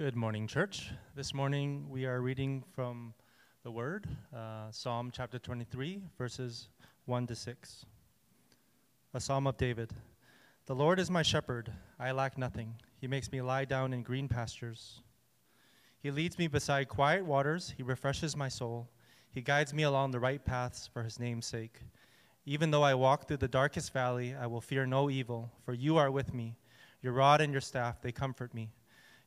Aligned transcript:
Good 0.00 0.16
morning, 0.16 0.46
church. 0.46 0.92
This 1.14 1.34
morning 1.34 1.84
we 1.90 2.06
are 2.06 2.22
reading 2.22 2.64
from 2.72 3.12
the 3.64 3.70
Word, 3.70 4.06
uh, 4.34 4.70
Psalm 4.70 5.10
chapter 5.12 5.38
23, 5.38 6.00
verses 6.16 6.68
1 7.04 7.26
to 7.26 7.34
6. 7.34 7.84
A 9.12 9.20
Psalm 9.20 9.46
of 9.46 9.58
David. 9.58 9.92
The 10.64 10.74
Lord 10.74 10.98
is 11.00 11.10
my 11.10 11.20
shepherd, 11.20 11.70
I 11.98 12.12
lack 12.12 12.38
nothing. 12.38 12.76
He 12.98 13.08
makes 13.08 13.30
me 13.30 13.42
lie 13.42 13.66
down 13.66 13.92
in 13.92 14.02
green 14.02 14.26
pastures. 14.26 15.02
He 16.02 16.10
leads 16.10 16.38
me 16.38 16.46
beside 16.46 16.88
quiet 16.88 17.26
waters, 17.26 17.74
He 17.76 17.82
refreshes 17.82 18.34
my 18.34 18.48
soul. 18.48 18.88
He 19.30 19.42
guides 19.42 19.74
me 19.74 19.82
along 19.82 20.12
the 20.12 20.18
right 20.18 20.42
paths 20.42 20.88
for 20.90 21.02
His 21.02 21.20
name's 21.20 21.44
sake. 21.44 21.78
Even 22.46 22.70
though 22.70 22.84
I 22.84 22.94
walk 22.94 23.28
through 23.28 23.36
the 23.36 23.48
darkest 23.48 23.92
valley, 23.92 24.34
I 24.34 24.46
will 24.46 24.62
fear 24.62 24.86
no 24.86 25.10
evil, 25.10 25.52
for 25.62 25.74
you 25.74 25.98
are 25.98 26.10
with 26.10 26.32
me. 26.32 26.56
Your 27.02 27.12
rod 27.12 27.42
and 27.42 27.52
your 27.52 27.60
staff, 27.60 28.00
they 28.00 28.12
comfort 28.12 28.54
me. 28.54 28.70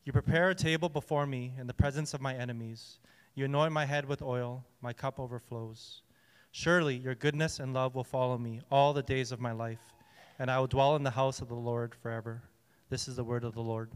You 0.06 0.12
prepare 0.12 0.50
a 0.50 0.56
table 0.56 0.90
before 0.90 1.26
me 1.26 1.54
in 1.58 1.66
the 1.66 1.74
presence 1.74 2.14
of 2.14 2.20
my 2.20 2.36
enemies. 2.36 3.00
You 3.36 3.46
anoint 3.46 3.71
my 3.71 3.86
head 3.86 4.06
with 4.06 4.21
oil, 4.21 4.66
my 4.82 4.92
cup 4.92 5.18
overflows. 5.18 6.02
Surely 6.52 6.98
your 6.98 7.16
goodness 7.16 7.61
and 7.61 7.74
love 7.74 7.96
will 7.96 8.04
follow 8.04 8.38
me 8.38 8.60
all 8.70 8.92
the 8.92 9.02
days 9.02 9.32
of 9.32 9.39
my 9.39 9.54
life, 9.54 9.80
and 10.39 10.52
I 10.52 10.60
will 10.60 10.68
dwell 10.68 10.97
in 10.97 11.04
the 11.04 11.11
house 11.11 11.39
of 11.39 11.47
the 11.47 11.56
Lord 11.56 11.96
forever. 11.96 12.44
This 12.89 13.08
is 13.08 13.16
the 13.16 13.24
word 13.24 13.46
of 13.46 13.54
the 13.54 13.61
Lord. 13.61 13.92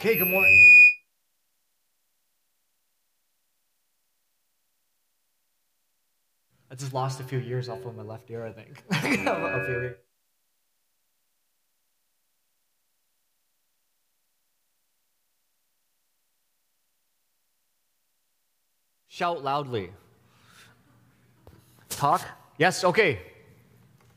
Okay, 0.00 0.16
good 0.16 0.28
morning. 0.28 0.72
I 6.70 6.74
just 6.74 6.94
lost 6.94 7.20
a 7.20 7.22
few 7.22 7.38
years 7.38 7.68
off 7.68 7.84
of 7.84 7.94
my 7.94 8.02
left 8.02 8.30
ear, 8.30 8.46
I 8.46 8.50
think. 8.50 8.82
a 8.90 9.64
few 9.66 9.74
years. 9.74 9.96
Shout 19.08 19.44
loudly. 19.44 19.90
Talk? 21.90 22.22
Yes, 22.56 22.84
okay. 22.84 23.20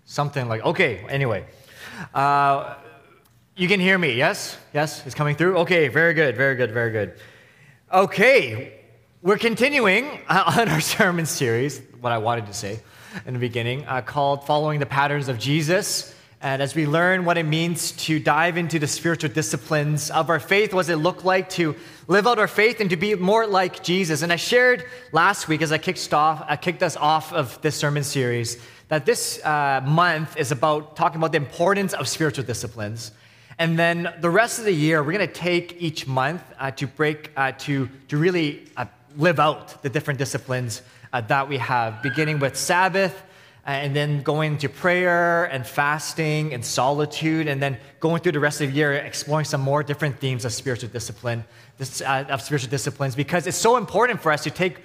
Something 0.06 0.48
like, 0.48 0.64
okay, 0.64 1.06
anyway. 1.10 1.46
Uh, 2.14 2.76
you 3.56 3.68
can 3.68 3.80
hear 3.80 4.00
me, 4.00 4.14
yes? 4.14 4.58
Yes, 4.74 5.06
it's 5.06 5.14
coming 5.14 5.36
through? 5.36 5.58
Okay, 5.60 5.88
very 5.88 6.16
good, 6.16 6.36
very 6.36 6.56
good, 6.56 6.72
very 6.72 6.92
good. 6.92 7.14
Okay, 7.92 8.80
we're 9.22 9.38
continuing 9.38 10.10
on 10.30 10.70
our 10.70 10.82
sermon 10.82 11.28
series, 11.28 11.80
what 12.02 12.12
I 12.12 12.18
wanted 12.18 12.48
to 12.48 12.54
say 12.54 12.80
in 13.28 13.34
the 13.36 13.40
beginning, 13.40 13.86
uh, 13.86 14.02
called 14.02 14.48
Following 14.48 14.80
the 14.80 14.88
Patterns 14.88 15.28
of 15.28 15.38
Jesus. 15.38 16.16
And 16.42 16.64
as 16.64 16.74
we 16.74 16.88
learn 16.88 17.26
what 17.26 17.38
it 17.38 17.44
means 17.44 17.92
to 17.92 18.20
dive 18.20 18.58
into 18.58 18.80
the 18.80 18.88
spiritual 18.88 19.30
disciplines 19.30 20.10
of 20.10 20.32
our 20.32 20.40
faith, 20.40 20.74
what 20.74 20.82
does 20.82 20.90
it 20.90 20.96
look 20.96 21.24
like 21.24 21.48
to 21.50 21.76
live 22.08 22.26
out 22.26 22.40
our 22.40 22.48
faith 22.48 22.82
and 22.82 22.90
to 22.90 22.98
be 22.98 23.14
more 23.14 23.46
like 23.46 23.84
Jesus? 23.84 24.24
And 24.24 24.34
I 24.34 24.36
shared 24.36 24.84
last 25.12 25.48
week 25.48 25.62
as 25.62 25.72
I 25.72 25.78
kicked, 25.78 26.12
off, 26.12 26.44
I 26.48 26.58
kicked 26.58 26.82
us 26.82 26.98
off 26.98 27.32
of 27.32 27.62
this 27.62 27.76
sermon 27.76 28.04
series 28.04 28.58
that 28.88 29.06
this 29.06 29.44
uh, 29.46 29.82
month 29.86 30.38
is 30.38 30.52
about 30.52 30.96
talking 30.96 31.18
about 31.18 31.32
the 31.32 31.38
importance 31.38 31.94
of 31.94 32.08
spiritual 32.08 32.44
disciplines. 32.44 33.12
And 33.64 33.80
then 33.80 34.14
the 34.20 34.30
rest 34.30 34.60
of 34.60 34.66
the 34.66 34.74
year, 34.74 35.02
we're 35.02 35.14
going 35.14 35.26
to 35.26 35.34
take 35.34 35.82
each 35.82 36.06
month 36.06 36.44
uh, 36.60 36.72
to 36.72 36.86
break, 36.86 37.32
uh, 37.38 37.54
to, 37.60 37.88
to 38.10 38.18
really 38.18 38.66
uh, 38.76 38.88
live 39.16 39.40
out 39.40 39.82
the 39.82 39.90
different 39.90 40.20
disciplines 40.20 40.82
uh, 41.14 41.22
that 41.22 41.48
we 41.48 41.58
have, 41.60 42.04
beginning 42.04 42.40
with 42.40 42.58
Sabbath, 42.58 43.18
uh, 43.66 43.70
and 43.70 43.96
then 43.96 44.22
going 44.22 44.58
to 44.58 44.68
prayer 44.68 45.46
and 45.46 45.66
fasting 45.66 46.54
and 46.54 46.66
solitude, 46.66 47.48
and 47.48 47.64
then 47.64 47.78
going 48.02 48.22
through 48.22 48.34
the 48.34 48.40
rest 48.42 48.60
of 48.60 48.68
the 48.68 48.76
year, 48.76 48.92
exploring 48.96 49.46
some 49.46 49.62
more 49.62 49.82
different 49.82 50.20
themes 50.20 50.44
of 50.44 50.52
spiritual 50.52 50.90
discipline, 50.90 51.46
uh, 51.80 52.26
of 52.28 52.42
spiritual 52.42 52.70
disciplines, 52.70 53.16
because 53.16 53.48
it's 53.48 53.56
so 53.56 53.78
important 53.78 54.20
for 54.22 54.34
us 54.34 54.44
to 54.44 54.52
take 54.52 54.80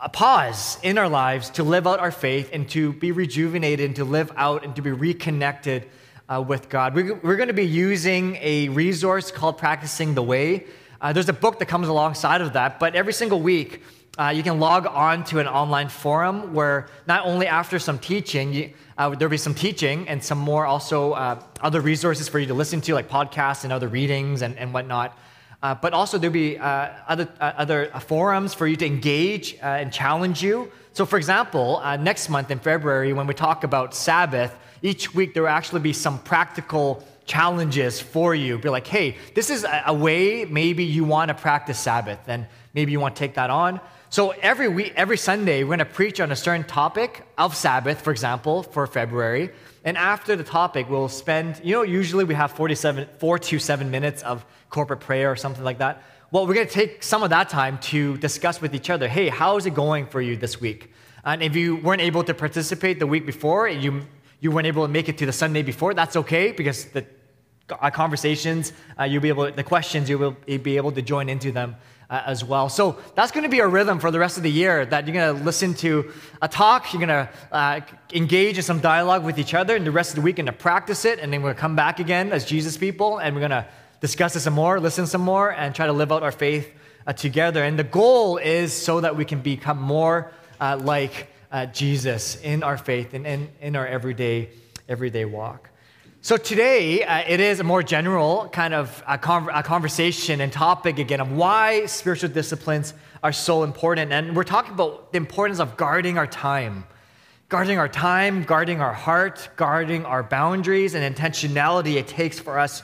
a 0.00 0.08
pause 0.08 0.76
in 0.82 0.98
our 0.98 1.08
lives 1.08 1.50
to 1.50 1.62
live 1.62 1.86
out 1.86 2.00
our 2.00 2.10
faith 2.10 2.50
and 2.52 2.68
to 2.70 2.94
be 2.94 3.12
rejuvenated 3.12 3.86
and 3.86 3.94
to 3.94 4.04
live 4.04 4.32
out 4.36 4.64
and 4.64 4.74
to 4.74 4.82
be 4.82 4.90
reconnected 4.90 5.88
uh, 6.28 6.42
with 6.46 6.68
God. 6.68 6.94
We're, 6.94 7.14
we're 7.14 7.36
going 7.36 7.48
to 7.48 7.54
be 7.54 7.66
using 7.66 8.36
a 8.40 8.68
resource 8.68 9.30
called 9.30 9.58
Practicing 9.58 10.14
the 10.14 10.22
Way. 10.22 10.66
Uh, 11.00 11.12
there's 11.12 11.28
a 11.28 11.32
book 11.34 11.58
that 11.60 11.66
comes 11.66 11.88
alongside 11.88 12.40
of 12.40 12.52
that, 12.54 12.78
but 12.78 12.94
every 12.94 13.12
single 13.12 13.40
week, 13.40 13.82
uh, 14.18 14.30
you 14.30 14.42
can 14.42 14.58
log 14.58 14.84
on 14.86 15.22
to 15.22 15.38
an 15.38 15.46
online 15.46 15.88
forum 15.88 16.52
where 16.52 16.88
not 17.06 17.24
only 17.24 17.46
after 17.46 17.78
some 17.78 17.98
teaching, 17.98 18.52
you, 18.52 18.72
uh, 18.98 19.10
there'll 19.10 19.30
be 19.30 19.36
some 19.36 19.54
teaching 19.54 20.08
and 20.08 20.22
some 20.22 20.38
more 20.38 20.66
also 20.66 21.12
uh, 21.12 21.40
other 21.60 21.80
resources 21.80 22.28
for 22.28 22.40
you 22.40 22.46
to 22.46 22.54
listen 22.54 22.80
to, 22.80 22.94
like 22.94 23.08
podcasts 23.08 23.62
and 23.62 23.72
other 23.72 23.86
readings 23.86 24.42
and, 24.42 24.58
and 24.58 24.74
whatnot. 24.74 25.16
Uh, 25.62 25.74
but 25.74 25.92
also 25.92 26.18
there'll 26.18 26.32
be 26.32 26.58
uh, 26.58 26.88
other, 27.06 27.28
uh, 27.40 27.52
other 27.56 27.86
forums 28.06 28.54
for 28.54 28.66
you 28.66 28.76
to 28.76 28.86
engage 28.86 29.56
and 29.62 29.92
challenge 29.92 30.42
you. 30.42 30.70
So, 30.92 31.06
for 31.06 31.16
example, 31.16 31.80
next 32.00 32.28
month 32.28 32.50
in 32.50 32.58
February, 32.58 33.12
when 33.12 33.28
we 33.28 33.34
talk 33.34 33.62
about 33.62 33.94
Sabbath, 33.94 34.56
each 34.82 35.14
week 35.14 35.34
there 35.34 35.44
will 35.44 35.50
actually 35.50 35.80
be 35.80 35.92
some 35.92 36.18
practical 36.20 37.04
challenges 37.26 38.00
for 38.00 38.34
you. 38.34 38.58
Be 38.58 38.68
like, 38.68 38.86
hey, 38.86 39.16
this 39.34 39.50
is 39.50 39.66
a 39.86 39.94
way 39.94 40.44
maybe 40.44 40.84
you 40.84 41.04
want 41.04 41.28
to 41.28 41.34
practice 41.34 41.78
Sabbath, 41.78 42.20
and 42.26 42.46
maybe 42.74 42.92
you 42.92 43.00
want 43.00 43.14
to 43.14 43.18
take 43.18 43.34
that 43.34 43.50
on. 43.50 43.80
So 44.10 44.30
every 44.30 44.68
week, 44.68 44.94
every 44.96 45.18
Sunday, 45.18 45.62
we're 45.62 45.76
going 45.76 45.78
to 45.80 45.84
preach 45.84 46.18
on 46.18 46.32
a 46.32 46.36
certain 46.36 46.64
topic 46.64 47.26
of 47.36 47.54
Sabbath, 47.54 48.00
for 48.00 48.10
example, 48.10 48.62
for 48.62 48.86
February. 48.86 49.50
And 49.84 49.98
after 49.98 50.34
the 50.34 50.44
topic, 50.44 50.88
we'll 50.88 51.10
spend, 51.10 51.60
you 51.62 51.74
know, 51.74 51.82
usually 51.82 52.24
we 52.24 52.34
have 52.34 52.52
47, 52.52 53.06
four 53.18 53.38
to 53.38 53.58
seven 53.58 53.90
minutes 53.90 54.22
of 54.22 54.46
corporate 54.70 55.00
prayer 55.00 55.30
or 55.30 55.36
something 55.36 55.62
like 55.62 55.78
that. 55.78 56.02
Well, 56.30 56.46
we're 56.46 56.54
going 56.54 56.66
to 56.66 56.72
take 56.72 57.02
some 57.02 57.22
of 57.22 57.30
that 57.30 57.50
time 57.50 57.78
to 57.78 58.16
discuss 58.16 58.60
with 58.60 58.74
each 58.74 58.88
other, 58.88 59.08
hey, 59.08 59.28
how 59.28 59.58
is 59.58 59.66
it 59.66 59.74
going 59.74 60.06
for 60.06 60.20
you 60.22 60.36
this 60.36 60.58
week? 60.60 60.90
And 61.24 61.42
if 61.42 61.54
you 61.54 61.76
weren't 61.76 62.00
able 62.00 62.24
to 62.24 62.32
participate 62.32 62.98
the 62.98 63.06
week 63.06 63.26
before, 63.26 63.68
you 63.68 64.06
you 64.40 64.50
weren't 64.50 64.66
able 64.66 64.86
to 64.86 64.92
make 64.92 65.08
it 65.08 65.18
to 65.18 65.26
the 65.26 65.32
Sunday 65.32 65.62
before, 65.62 65.94
that's 65.94 66.16
okay 66.16 66.52
because 66.52 66.86
the 66.86 67.04
conversations, 67.92 68.72
uh, 68.98 69.04
you'll 69.04 69.22
be 69.22 69.28
able, 69.28 69.50
the 69.50 69.64
questions, 69.64 70.08
you 70.08 70.18
will 70.18 70.36
be 70.46 70.76
able 70.76 70.92
to 70.92 71.02
join 71.02 71.28
into 71.28 71.52
them 71.52 71.76
uh, 72.10 72.22
as 72.24 72.42
well. 72.42 72.68
So 72.68 72.96
that's 73.14 73.30
going 73.32 73.42
to 73.42 73.50
be 73.50 73.58
a 73.58 73.66
rhythm 73.66 73.98
for 73.98 74.10
the 74.10 74.18
rest 74.18 74.36
of 74.38 74.42
the 74.42 74.50
year 74.50 74.86
that 74.86 75.06
you're 75.06 75.14
going 75.14 75.36
to 75.36 75.44
listen 75.44 75.74
to 75.74 76.10
a 76.40 76.48
talk, 76.48 76.92
you're 76.92 77.06
going 77.06 77.26
to 77.26 77.28
uh, 77.52 77.80
engage 78.14 78.56
in 78.56 78.62
some 78.62 78.80
dialogue 78.80 79.24
with 79.24 79.38
each 79.38 79.54
other, 79.54 79.76
and 79.76 79.86
the 79.86 79.90
rest 79.90 80.10
of 80.10 80.16
the 80.16 80.22
week, 80.22 80.36
going 80.36 80.46
to 80.46 80.52
practice 80.52 81.04
it, 81.04 81.18
and 81.18 81.32
then 81.32 81.42
we're 81.42 81.48
going 81.48 81.56
to 81.56 81.60
come 81.60 81.76
back 81.76 82.00
again 82.00 82.32
as 82.32 82.44
Jesus 82.44 82.76
people, 82.76 83.18
and 83.18 83.34
we're 83.34 83.46
going 83.46 83.50
to 83.50 83.66
discuss 84.00 84.36
it 84.36 84.40
some 84.40 84.54
more, 84.54 84.80
listen 84.80 85.06
some 85.06 85.20
more, 85.20 85.52
and 85.52 85.74
try 85.74 85.86
to 85.86 85.92
live 85.92 86.12
out 86.12 86.22
our 86.22 86.32
faith 86.32 86.70
uh, 87.06 87.12
together. 87.12 87.62
And 87.62 87.78
the 87.78 87.84
goal 87.84 88.38
is 88.38 88.72
so 88.72 89.00
that 89.00 89.16
we 89.16 89.24
can 89.24 89.40
become 89.40 89.80
more 89.80 90.32
uh, 90.60 90.78
like 90.82 91.28
uh, 91.50 91.66
Jesus 91.66 92.36
in 92.36 92.62
our 92.62 92.76
faith 92.76 93.14
and 93.14 93.26
in, 93.26 93.48
in 93.60 93.76
our 93.76 93.86
everyday, 93.86 94.50
everyday 94.88 95.24
walk. 95.24 95.70
So 96.20 96.36
today, 96.36 97.04
uh, 97.04 97.22
it 97.26 97.40
is 97.40 97.60
a 97.60 97.64
more 97.64 97.82
general 97.82 98.48
kind 98.48 98.74
of 98.74 99.02
a, 99.06 99.16
con- 99.16 99.48
a, 99.52 99.62
conversation 99.62 100.40
and 100.40 100.52
topic 100.52 100.98
again 100.98 101.20
of 101.20 101.30
why 101.30 101.86
spiritual 101.86 102.28
disciplines 102.30 102.92
are 103.22 103.32
so 103.32 103.62
important. 103.62 104.12
And 104.12 104.34
we're 104.34 104.44
talking 104.44 104.74
about 104.74 105.12
the 105.12 105.16
importance 105.16 105.60
of 105.60 105.76
guarding 105.76 106.18
our 106.18 106.26
time. 106.26 106.84
Guarding 107.48 107.78
our 107.78 107.88
time, 107.88 108.42
guarding 108.42 108.80
our 108.80 108.92
heart, 108.92 109.48
guarding 109.56 110.04
our 110.04 110.22
boundaries, 110.22 110.94
and 110.94 111.16
intentionality 111.16 111.94
it 111.94 112.08
takes 112.08 112.38
for 112.38 112.58
us 112.58 112.82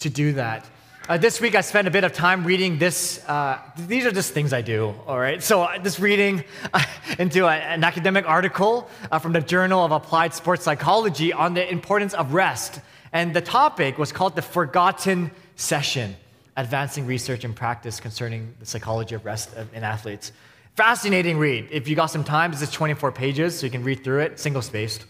to 0.00 0.10
do 0.10 0.34
that. 0.34 0.64
Uh, 1.08 1.16
this 1.16 1.40
week 1.40 1.54
I 1.54 1.60
spent 1.60 1.86
a 1.86 1.90
bit 1.92 2.02
of 2.02 2.12
time 2.12 2.42
reading 2.42 2.78
this. 2.78 3.24
Uh, 3.28 3.60
these 3.86 4.04
are 4.06 4.10
just 4.10 4.32
things 4.32 4.52
I 4.52 4.60
do, 4.60 4.92
all 5.06 5.20
right? 5.20 5.40
So, 5.40 5.62
uh, 5.62 5.78
just 5.78 6.00
reading 6.00 6.42
uh, 6.74 6.82
into 7.20 7.46
a, 7.46 7.52
an 7.52 7.84
academic 7.84 8.28
article 8.28 8.90
uh, 9.12 9.20
from 9.20 9.32
the 9.32 9.40
Journal 9.40 9.84
of 9.84 9.92
Applied 9.92 10.34
Sports 10.34 10.64
Psychology 10.64 11.32
on 11.32 11.54
the 11.54 11.70
importance 11.70 12.12
of 12.12 12.34
rest. 12.34 12.80
And 13.12 13.32
the 13.32 13.40
topic 13.40 13.98
was 13.98 14.10
called 14.10 14.34
The 14.34 14.42
Forgotten 14.42 15.30
Session 15.54 16.16
Advancing 16.56 17.06
Research 17.06 17.44
and 17.44 17.54
Practice 17.54 18.00
Concerning 18.00 18.52
the 18.58 18.66
Psychology 18.66 19.14
of 19.14 19.24
Rest 19.24 19.50
in 19.74 19.84
Athletes. 19.84 20.32
Fascinating 20.74 21.38
read. 21.38 21.68
If 21.70 21.86
you 21.86 21.94
got 21.94 22.06
some 22.06 22.24
time, 22.24 22.50
this 22.50 22.62
is 22.62 22.72
24 22.72 23.12
pages, 23.12 23.56
so 23.56 23.66
you 23.66 23.70
can 23.70 23.84
read 23.84 24.02
through 24.02 24.22
it, 24.22 24.40
single 24.40 24.60
spaced. 24.60 25.02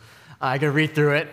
Uh, 0.42 0.48
I 0.48 0.58
can 0.58 0.74
read 0.74 0.94
through 0.94 1.14
it. 1.14 1.28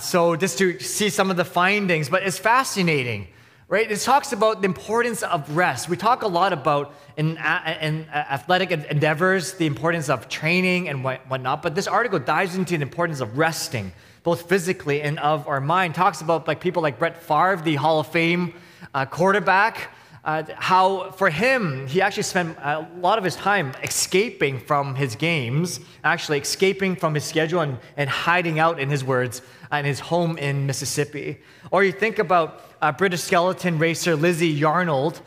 so, 0.00 0.34
just 0.34 0.58
to 0.58 0.80
see 0.80 1.08
some 1.08 1.30
of 1.30 1.36
the 1.36 1.44
findings, 1.44 2.08
but 2.08 2.24
it's 2.24 2.36
fascinating 2.36 3.28
right? 3.72 3.90
It 3.90 4.00
talks 4.00 4.34
about 4.34 4.60
the 4.60 4.66
importance 4.66 5.22
of 5.22 5.56
rest. 5.56 5.88
We 5.88 5.96
talk 5.96 6.24
a 6.24 6.28
lot 6.28 6.52
about 6.52 6.94
in, 7.16 7.38
in 7.80 8.06
athletic 8.12 8.70
endeavors 8.70 9.54
the 9.54 9.64
importance 9.64 10.10
of 10.10 10.28
training 10.28 10.90
and 10.90 11.02
whatnot, 11.02 11.62
but 11.62 11.74
this 11.74 11.86
article 11.86 12.18
dives 12.18 12.54
into 12.54 12.76
the 12.76 12.82
importance 12.82 13.20
of 13.20 13.38
resting, 13.38 13.90
both 14.24 14.46
physically 14.46 15.00
and 15.00 15.18
of 15.20 15.48
our 15.48 15.58
mind. 15.58 15.94
Talks 15.94 16.20
about 16.20 16.46
like 16.46 16.60
people 16.60 16.82
like 16.82 16.98
Brett 16.98 17.16
Favre, 17.16 17.62
the 17.64 17.76
Hall 17.76 17.98
of 17.98 18.08
Fame 18.08 18.52
uh, 18.92 19.06
quarterback. 19.06 19.88
Uh, 20.22 20.44
how 20.54 21.10
for 21.12 21.30
him, 21.30 21.86
he 21.86 22.02
actually 22.02 22.22
spent 22.24 22.56
a 22.58 22.86
lot 22.98 23.16
of 23.16 23.24
his 23.24 23.36
time 23.36 23.72
escaping 23.82 24.60
from 24.60 24.94
his 24.94 25.16
games, 25.16 25.80
actually 26.04 26.38
escaping 26.38 26.94
from 26.94 27.14
his 27.14 27.24
schedule 27.24 27.60
and, 27.60 27.78
and 27.96 28.10
hiding 28.10 28.58
out, 28.58 28.78
in 28.78 28.90
his 28.90 29.02
words, 29.02 29.40
in 29.72 29.86
his 29.86 29.98
home 29.98 30.36
in 30.36 30.66
Mississippi. 30.66 31.40
Or 31.70 31.82
you 31.82 31.90
think 31.90 32.18
about 32.18 32.60
uh, 32.82 32.90
British 32.90 33.22
skeleton 33.22 33.78
racer 33.78 34.16
Lizzie 34.16 34.60
Yarnold. 34.60 35.20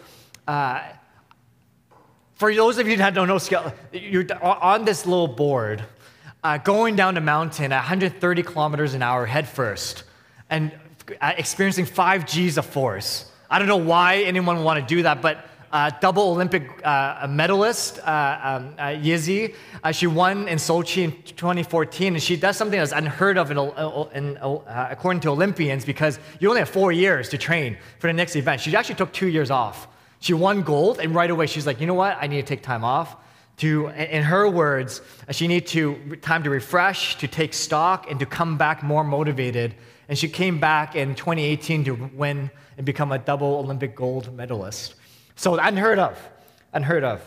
Uh, 0.46 0.84
for 2.36 2.54
those 2.54 2.78
of 2.78 2.88
you 2.88 2.98
that 2.98 3.14
don't 3.14 3.30
know, 3.30 3.40
you're 3.94 4.26
on 4.44 4.84
this 4.84 5.06
little 5.06 5.30
board, 5.30 5.84
uh, 6.44 6.58
going 6.58 6.98
down 6.98 7.16
a 7.16 7.22
mountain 7.22 7.72
at 7.72 7.78
130 7.78 8.44
kilometers 8.44 8.94
an 8.94 9.02
hour 9.02 9.26
head 9.26 9.48
first, 9.48 10.04
and 10.50 10.74
uh, 11.22 11.32
experiencing 11.38 11.86
five 11.86 12.26
G's 12.26 12.58
of 12.58 12.66
force. 12.66 13.32
I 13.50 13.58
don't 13.58 13.70
know 13.70 13.78
why 13.78 14.18
anyone 14.18 14.58
would 14.58 14.66
want 14.66 14.86
to 14.86 14.96
do 14.96 15.04
that, 15.04 15.22
but 15.22 15.48
uh, 15.76 15.92
double 16.00 16.30
Olympic 16.30 16.64
uh, 16.86 17.28
medalist, 17.30 18.00
uh, 18.00 18.40
um, 18.42 18.74
uh, 18.80 18.94
Lizzie. 18.94 19.54
Uh, 19.84 19.92
she 19.92 20.08
won 20.08 20.48
in 20.48 20.58
Sochi 20.58 21.04
in 21.04 21.12
2014, 21.24 22.14
and 22.14 22.24
she 22.24 22.38
does 22.38 22.56
something 22.56 22.80
that's 22.80 22.94
unheard 22.94 23.38
of 23.38 23.52
in, 23.52 23.58
in, 24.14 24.38
according 24.42 25.20
to 25.20 25.30
Olympians 25.32 25.84
because 25.84 26.18
you 26.40 26.48
only 26.48 26.62
have 26.62 26.70
four 26.70 26.94
years 26.94 27.28
to 27.28 27.38
train 27.38 27.78
for 28.00 28.08
the 28.08 28.14
next 28.14 28.38
event. 28.38 28.62
She 28.62 28.74
actually 28.74 28.96
took 28.96 29.12
two 29.12 29.28
years 29.28 29.52
off. 29.52 29.90
She 30.22 30.34
won 30.34 30.62
gold, 30.62 31.00
and 31.00 31.14
right 31.14 31.30
away 31.30 31.46
she's 31.46 31.68
like, 31.68 31.82
you 31.82 31.88
know 31.88 31.94
what? 31.94 32.18
I 32.22 32.28
need 32.28 32.38
to 32.38 32.48
take 32.48 32.64
time 32.64 32.86
off. 32.86 33.18
To, 33.58 33.88
in 33.90 34.24
her 34.24 34.50
words, 34.50 35.02
she 35.32 35.46
needed 35.46 35.68
to 35.68 36.16
time 36.22 36.44
to 36.44 36.50
refresh, 36.50 37.18
to 37.18 37.28
take 37.28 37.54
stock, 37.54 38.10
and 38.10 38.18
to 38.22 38.26
come 38.26 38.58
back 38.58 38.82
more 38.82 39.04
motivated. 39.04 39.76
And 40.08 40.18
she 40.18 40.30
came 40.30 40.58
back 40.58 40.96
in 40.96 41.16
2018 41.16 41.84
to 41.86 41.94
win 42.16 42.50
and 42.78 42.86
become 42.86 43.12
a 43.12 43.18
double 43.18 43.56
Olympic 43.56 43.94
gold 43.94 44.34
medalist. 44.34 44.96
So 45.36 45.56
unheard 45.56 46.00
of, 46.00 46.18
unheard 46.74 47.04
of. 47.04 47.22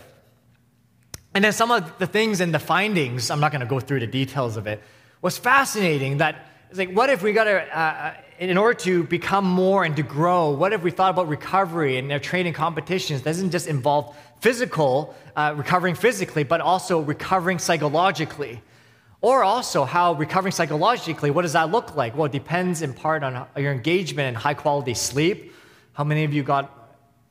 And 1.34 1.44
then 1.44 1.52
some 1.52 1.70
of 1.70 1.99
the 1.99 2.06
things 2.06 2.40
and 2.40 2.52
the 2.52 2.58
findings, 2.58 3.31
I'm 3.31 3.40
not 3.40 3.52
going 3.52 3.60
to 3.60 3.66
go 3.66 3.81
through 3.81 4.00
the 4.00 4.06
details 4.06 4.56
of 4.56 4.66
it, 4.66 4.82
was 5.20 5.37
fascinating 5.38 6.19
that 6.19 6.46
it's 6.70 6.78
like, 6.78 6.90
what 6.93 7.10
if 7.10 7.22
we 7.22 7.32
got 7.32 7.44
to, 7.44 7.62
uh, 7.62 7.81
uh, 7.81 8.14
in 8.38 8.58
order 8.58 8.78
to 8.81 9.05
become 9.05 9.44
more 9.44 9.84
and 9.84 9.96
to 9.96 10.02
grow, 10.02 10.50
what 10.50 10.72
if 10.72 10.82
we 10.82 10.90
thought 10.90 11.10
about 11.10 11.28
recovery 11.28 11.96
and 11.96 12.10
their 12.10 12.19
training 12.19 12.52
competitions 12.52 13.22
doesn't 13.22 13.50
just 13.50 13.66
involve 13.66 14.14
physical, 14.40 15.14
uh, 15.34 15.54
recovering 15.56 15.94
physically, 15.94 16.44
but 16.44 16.61
also 16.61 17.00
recovering 17.00 17.58
psychologically? 17.58 18.61
Or 19.20 19.43
also 19.43 19.84
how 19.84 20.12
recovering 20.12 20.52
psychologically, 20.52 21.31
what 21.31 21.43
does 21.43 21.54
that 21.54 21.70
look 21.70 21.96
like? 21.96 22.14
Well, 22.16 22.26
it 22.26 22.32
depends 22.32 22.82
in 22.82 22.93
part 22.94 23.25
on 23.25 23.46
your 23.56 23.72
engagement 23.72 24.28
and 24.28 24.37
high 24.37 24.54
quality 24.54 24.94
sleep. 24.94 25.52
How 25.94 26.04
many 26.04 26.25
of 26.25 26.32
you 26.32 26.43
got 26.43 26.77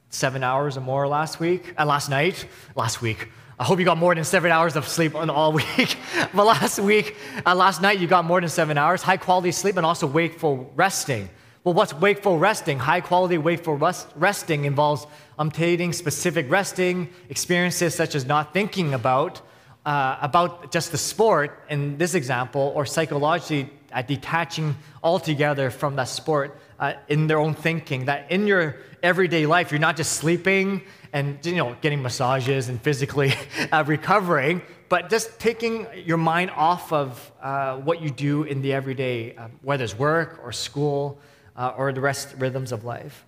seven 0.09 0.43
hours 0.43 0.77
or 0.77 0.81
more 0.81 1.07
last 1.07 1.39
week, 1.39 1.73
uh, 1.77 1.85
last 1.85 2.09
night, 2.09 2.47
last 2.75 3.01
week. 3.01 3.29
I 3.59 3.63
hope 3.63 3.79
you 3.79 3.85
got 3.85 3.97
more 3.97 4.13
than 4.13 4.23
seven 4.23 4.51
hours 4.51 4.75
of 4.75 4.87
sleep 4.87 5.15
on 5.15 5.29
all 5.29 5.51
week. 5.77 5.97
but 6.33 6.45
last 6.45 6.79
week, 6.79 7.15
uh, 7.45 7.55
last 7.55 7.81
night, 7.81 7.99
you 7.99 8.07
got 8.07 8.23
more 8.25 8.39
than 8.39 8.49
seven 8.49 8.77
hours, 8.77 9.01
high 9.01 9.17
quality 9.17 9.51
sleep, 9.51 9.77
and 9.77 9.85
also 9.85 10.07
wakeful 10.07 10.71
resting. 10.75 11.29
Well, 11.63 11.73
what's 11.73 11.93
wakeful 11.93 12.37
resting? 12.37 12.79
High 12.79 13.01
quality 13.01 13.37
wakeful 13.37 13.75
rest, 13.75 14.07
resting 14.15 14.65
involves 14.65 15.05
obtaining 15.37 15.91
specific 15.91 16.49
resting 16.49 17.09
experiences, 17.29 17.93
such 17.93 18.15
as 18.15 18.25
not 18.25 18.53
thinking 18.53 18.93
about 18.93 19.41
uh, 19.85 20.17
about 20.21 20.71
just 20.71 20.91
the 20.91 20.97
sport 20.97 21.63
in 21.69 21.97
this 21.97 22.13
example, 22.13 22.73
or 22.75 22.85
psychologically 22.85 23.69
uh, 23.93 24.01
detaching 24.01 24.75
altogether 25.01 25.69
from 25.69 25.95
that 25.95 26.09
sport 26.09 26.59
uh, 26.79 26.93
in 27.07 27.27
their 27.27 27.39
own 27.39 27.53
thinking. 27.53 28.05
That 28.05 28.29
in 28.31 28.47
your 28.47 28.75
everyday 29.03 29.45
life, 29.45 29.71
you're 29.71 29.79
not 29.79 29.97
just 29.97 30.13
sleeping 30.13 30.81
and 31.13 31.43
you 31.45 31.55
know 31.55 31.75
getting 31.81 32.01
massages 32.01 32.69
and 32.69 32.81
physically 32.81 33.33
uh, 33.71 33.83
recovering, 33.87 34.61
but 34.89 35.09
just 35.09 35.39
taking 35.39 35.87
your 36.05 36.17
mind 36.17 36.51
off 36.51 36.91
of 36.91 37.31
uh, 37.41 37.77
what 37.77 38.01
you 38.01 38.09
do 38.09 38.43
in 38.43 38.61
the 38.61 38.73
everyday, 38.73 39.35
um, 39.35 39.51
whether 39.61 39.83
it's 39.83 39.97
work 39.97 40.39
or 40.43 40.51
school 40.51 41.19
uh, 41.55 41.73
or 41.77 41.91
the 41.93 42.01
rest 42.01 42.35
rhythms 42.37 42.71
of 42.71 42.83
life. 42.83 43.25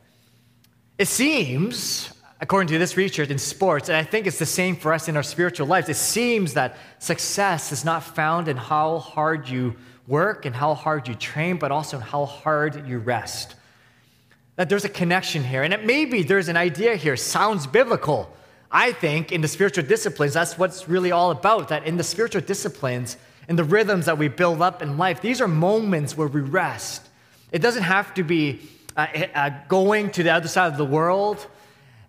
It 0.98 1.08
seems, 1.08 2.14
according 2.42 2.68
to 2.70 2.78
this 2.78 2.98
research 2.98 3.30
in 3.30 3.38
sports, 3.38 3.90
and 3.90 3.98
I 3.98 4.04
think 4.04 4.28
it's 4.28 4.40
the 4.40 4.46
same 4.46 4.76
for 4.76 4.94
us 4.94 5.08
in 5.08 5.16
our 5.16 5.24
spiritual 5.24 5.68
lives, 5.68 5.90
it 5.90 5.96
seems 5.96 6.54
that 6.54 6.78
success 7.00 7.72
is 7.72 7.86
not 7.86 8.04
found 8.04 8.48
in 8.48 8.58
how 8.58 9.00
hard 9.00 9.48
you 9.48 9.76
work 10.08 10.46
and 10.46 10.56
how 10.56 10.74
hard 10.74 11.08
you 11.08 11.16
train, 11.16 11.58
but 11.58 11.72
also 11.72 11.98
in 11.98 12.04
how 12.04 12.26
hard 12.26 12.88
you 12.88 13.00
rest 13.00 13.56
that 14.60 14.68
there's 14.68 14.84
a 14.84 14.90
connection 14.90 15.42
here. 15.42 15.64
And 15.64 15.74
it 15.74 15.86
maybe 15.86 16.22
there's 16.22 16.50
an 16.50 16.58
idea 16.58 16.98
here, 16.98 17.16
sounds 17.16 17.66
biblical. 17.66 18.30
I 18.70 18.92
think 18.92 19.32
in 19.32 19.40
the 19.40 19.48
spiritual 19.48 19.86
disciplines, 19.86 20.34
that's 20.34 20.58
what's 20.58 20.90
really 20.90 21.14
all 21.14 21.32
about. 21.32 21.70
That 21.70 21.86
in 21.86 21.96
the 21.96 22.04
spiritual 22.04 22.42
disciplines, 22.42 23.16
in 23.48 23.56
the 23.56 23.64
rhythms 23.64 24.08
that 24.08 24.18
we 24.18 24.28
build 24.28 24.62
up 24.62 24.82
in 24.82 24.98
life, 24.98 25.22
these 25.22 25.40
are 25.40 25.48
moments 25.48 26.18
where 26.18 26.28
we 26.28 26.42
rest. 26.42 27.08
It 27.54 27.60
doesn't 27.60 27.84
have 27.84 28.14
to 28.16 28.24
be 28.24 28.60
uh, 28.98 29.08
uh, 29.34 29.52
going 29.70 30.10
to 30.12 30.24
the 30.24 30.32
other 30.32 30.50
side 30.50 30.74
of 30.74 30.78
the 30.78 30.84
world 30.84 31.48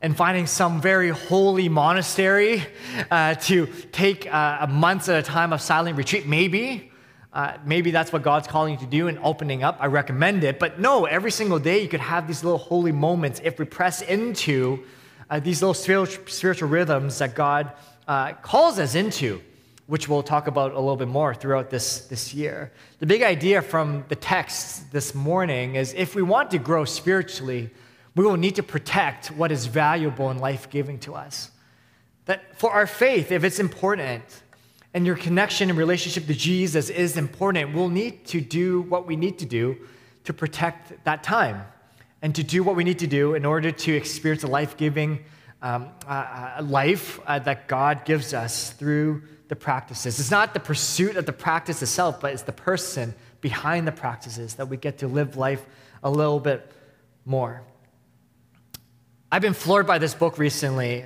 and 0.02 0.16
finding 0.16 0.48
some 0.48 0.80
very 0.80 1.10
holy 1.10 1.68
monastery 1.68 2.64
uh, 3.12 3.34
to 3.34 3.66
take 3.92 4.26
uh, 4.26 4.66
months 4.68 5.08
at 5.08 5.20
a 5.20 5.22
time 5.22 5.52
of 5.52 5.62
silent 5.62 5.96
retreat. 5.96 6.26
Maybe. 6.26 6.89
Uh, 7.32 7.56
maybe 7.64 7.90
that's 7.92 8.12
what 8.12 8.22
God's 8.22 8.48
calling 8.48 8.74
you 8.74 8.80
to 8.80 8.86
do 8.86 9.06
and 9.06 9.18
opening 9.22 9.62
up. 9.62 9.76
I 9.80 9.86
recommend 9.86 10.42
it. 10.42 10.58
But 10.58 10.80
no, 10.80 11.04
every 11.04 11.30
single 11.30 11.60
day 11.60 11.80
you 11.82 11.88
could 11.88 12.00
have 12.00 12.26
these 12.26 12.42
little 12.42 12.58
holy 12.58 12.92
moments 12.92 13.40
if 13.44 13.58
we 13.58 13.64
press 13.64 14.02
into 14.02 14.84
uh, 15.30 15.38
these 15.38 15.62
little 15.62 15.74
spiritual, 15.74 16.68
rhythms 16.68 17.18
that 17.18 17.36
God 17.36 17.72
uh, 18.08 18.32
calls 18.34 18.80
us 18.80 18.96
into, 18.96 19.40
which 19.86 20.08
we'll 20.08 20.24
talk 20.24 20.48
about 20.48 20.72
a 20.72 20.80
little 20.80 20.96
bit 20.96 21.06
more 21.06 21.32
throughout 21.32 21.70
this, 21.70 22.06
this 22.08 22.34
year. 22.34 22.72
The 22.98 23.06
big 23.06 23.22
idea 23.22 23.62
from 23.62 24.04
the 24.08 24.16
text 24.16 24.90
this 24.90 25.14
morning 25.14 25.76
is 25.76 25.94
if 25.94 26.16
we 26.16 26.22
want 26.22 26.50
to 26.50 26.58
grow 26.58 26.84
spiritually, 26.84 27.70
we 28.16 28.24
will 28.24 28.36
need 28.36 28.56
to 28.56 28.64
protect 28.64 29.28
what 29.28 29.52
is 29.52 29.66
valuable 29.66 30.30
and 30.30 30.40
life 30.40 30.68
giving 30.68 30.98
to 31.00 31.14
us. 31.14 31.52
That 32.24 32.58
for 32.58 32.72
our 32.72 32.88
faith, 32.88 33.30
if 33.30 33.44
it's 33.44 33.60
important, 33.60 34.24
and 34.92 35.06
your 35.06 35.16
connection 35.16 35.70
and 35.70 35.78
relationship 35.78 36.26
to 36.26 36.34
Jesus 36.34 36.90
is 36.90 37.16
important, 37.16 37.74
we'll 37.74 37.88
need 37.88 38.24
to 38.26 38.40
do 38.40 38.82
what 38.82 39.06
we 39.06 39.16
need 39.16 39.38
to 39.38 39.46
do 39.46 39.76
to 40.24 40.32
protect 40.32 41.04
that 41.04 41.22
time 41.22 41.64
and 42.22 42.34
to 42.34 42.42
do 42.42 42.62
what 42.62 42.76
we 42.76 42.84
need 42.84 42.98
to 42.98 43.06
do 43.06 43.34
in 43.34 43.44
order 43.44 43.70
to 43.70 43.94
experience 43.94 44.42
a 44.42 44.48
life 44.48 44.76
giving 44.76 45.24
um, 45.62 45.88
uh, 46.06 46.10
uh, 46.58 46.62
life 46.62 47.20
uh, 47.26 47.38
that 47.38 47.68
God 47.68 48.04
gives 48.04 48.34
us 48.34 48.72
through 48.72 49.22
the 49.48 49.56
practices. 49.56 50.18
It's 50.18 50.30
not 50.30 50.54
the 50.54 50.60
pursuit 50.60 51.16
of 51.16 51.26
the 51.26 51.32
practice 51.32 51.82
itself, 51.82 52.20
but 52.20 52.32
it's 52.32 52.42
the 52.42 52.52
person 52.52 53.14
behind 53.40 53.86
the 53.86 53.92
practices 53.92 54.54
that 54.54 54.68
we 54.68 54.76
get 54.76 54.98
to 54.98 55.08
live 55.08 55.36
life 55.36 55.64
a 56.02 56.10
little 56.10 56.40
bit 56.40 56.70
more. 57.24 57.62
I've 59.32 59.42
been 59.42 59.54
floored 59.54 59.86
by 59.86 59.98
this 59.98 60.14
book 60.14 60.38
recently 60.38 61.04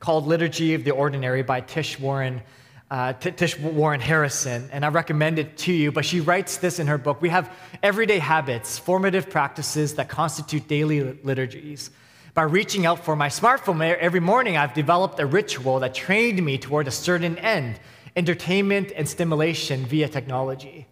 called 0.00 0.26
Liturgy 0.26 0.74
of 0.74 0.84
the 0.84 0.92
Ordinary 0.92 1.42
by 1.42 1.60
Tish 1.60 1.98
Warren 1.98 2.42
uh, 2.90 3.12
Tish 3.12 3.58
Warren 3.58 4.00
Harrison, 4.00 4.68
and 4.72 4.84
I 4.84 4.88
recommend 4.88 5.38
it 5.38 5.58
to 5.58 5.72
you. 5.72 5.92
But 5.92 6.04
she 6.04 6.20
writes 6.20 6.56
this 6.56 6.78
in 6.78 6.86
her 6.86 6.98
book 6.98 7.20
We 7.20 7.28
have 7.28 7.52
everyday 7.82 8.18
habits, 8.18 8.78
formative 8.78 9.28
practices 9.28 9.94
that 9.94 10.08
constitute 10.08 10.66
daily 10.68 11.18
liturgies. 11.22 11.90
By 12.34 12.42
reaching 12.44 12.86
out 12.86 13.04
for 13.04 13.16
my 13.16 13.28
smartphone 13.28 13.82
every 13.96 14.20
morning, 14.20 14.56
I've 14.56 14.72
developed 14.72 15.18
a 15.20 15.26
ritual 15.26 15.80
that 15.80 15.94
trained 15.94 16.42
me 16.42 16.56
toward 16.56 16.88
a 16.88 16.92
certain 16.92 17.36
end 17.38 17.80
entertainment 18.16 18.90
and 18.96 19.08
stimulation 19.08 19.84
via 19.86 20.08
technology. 20.08 20.86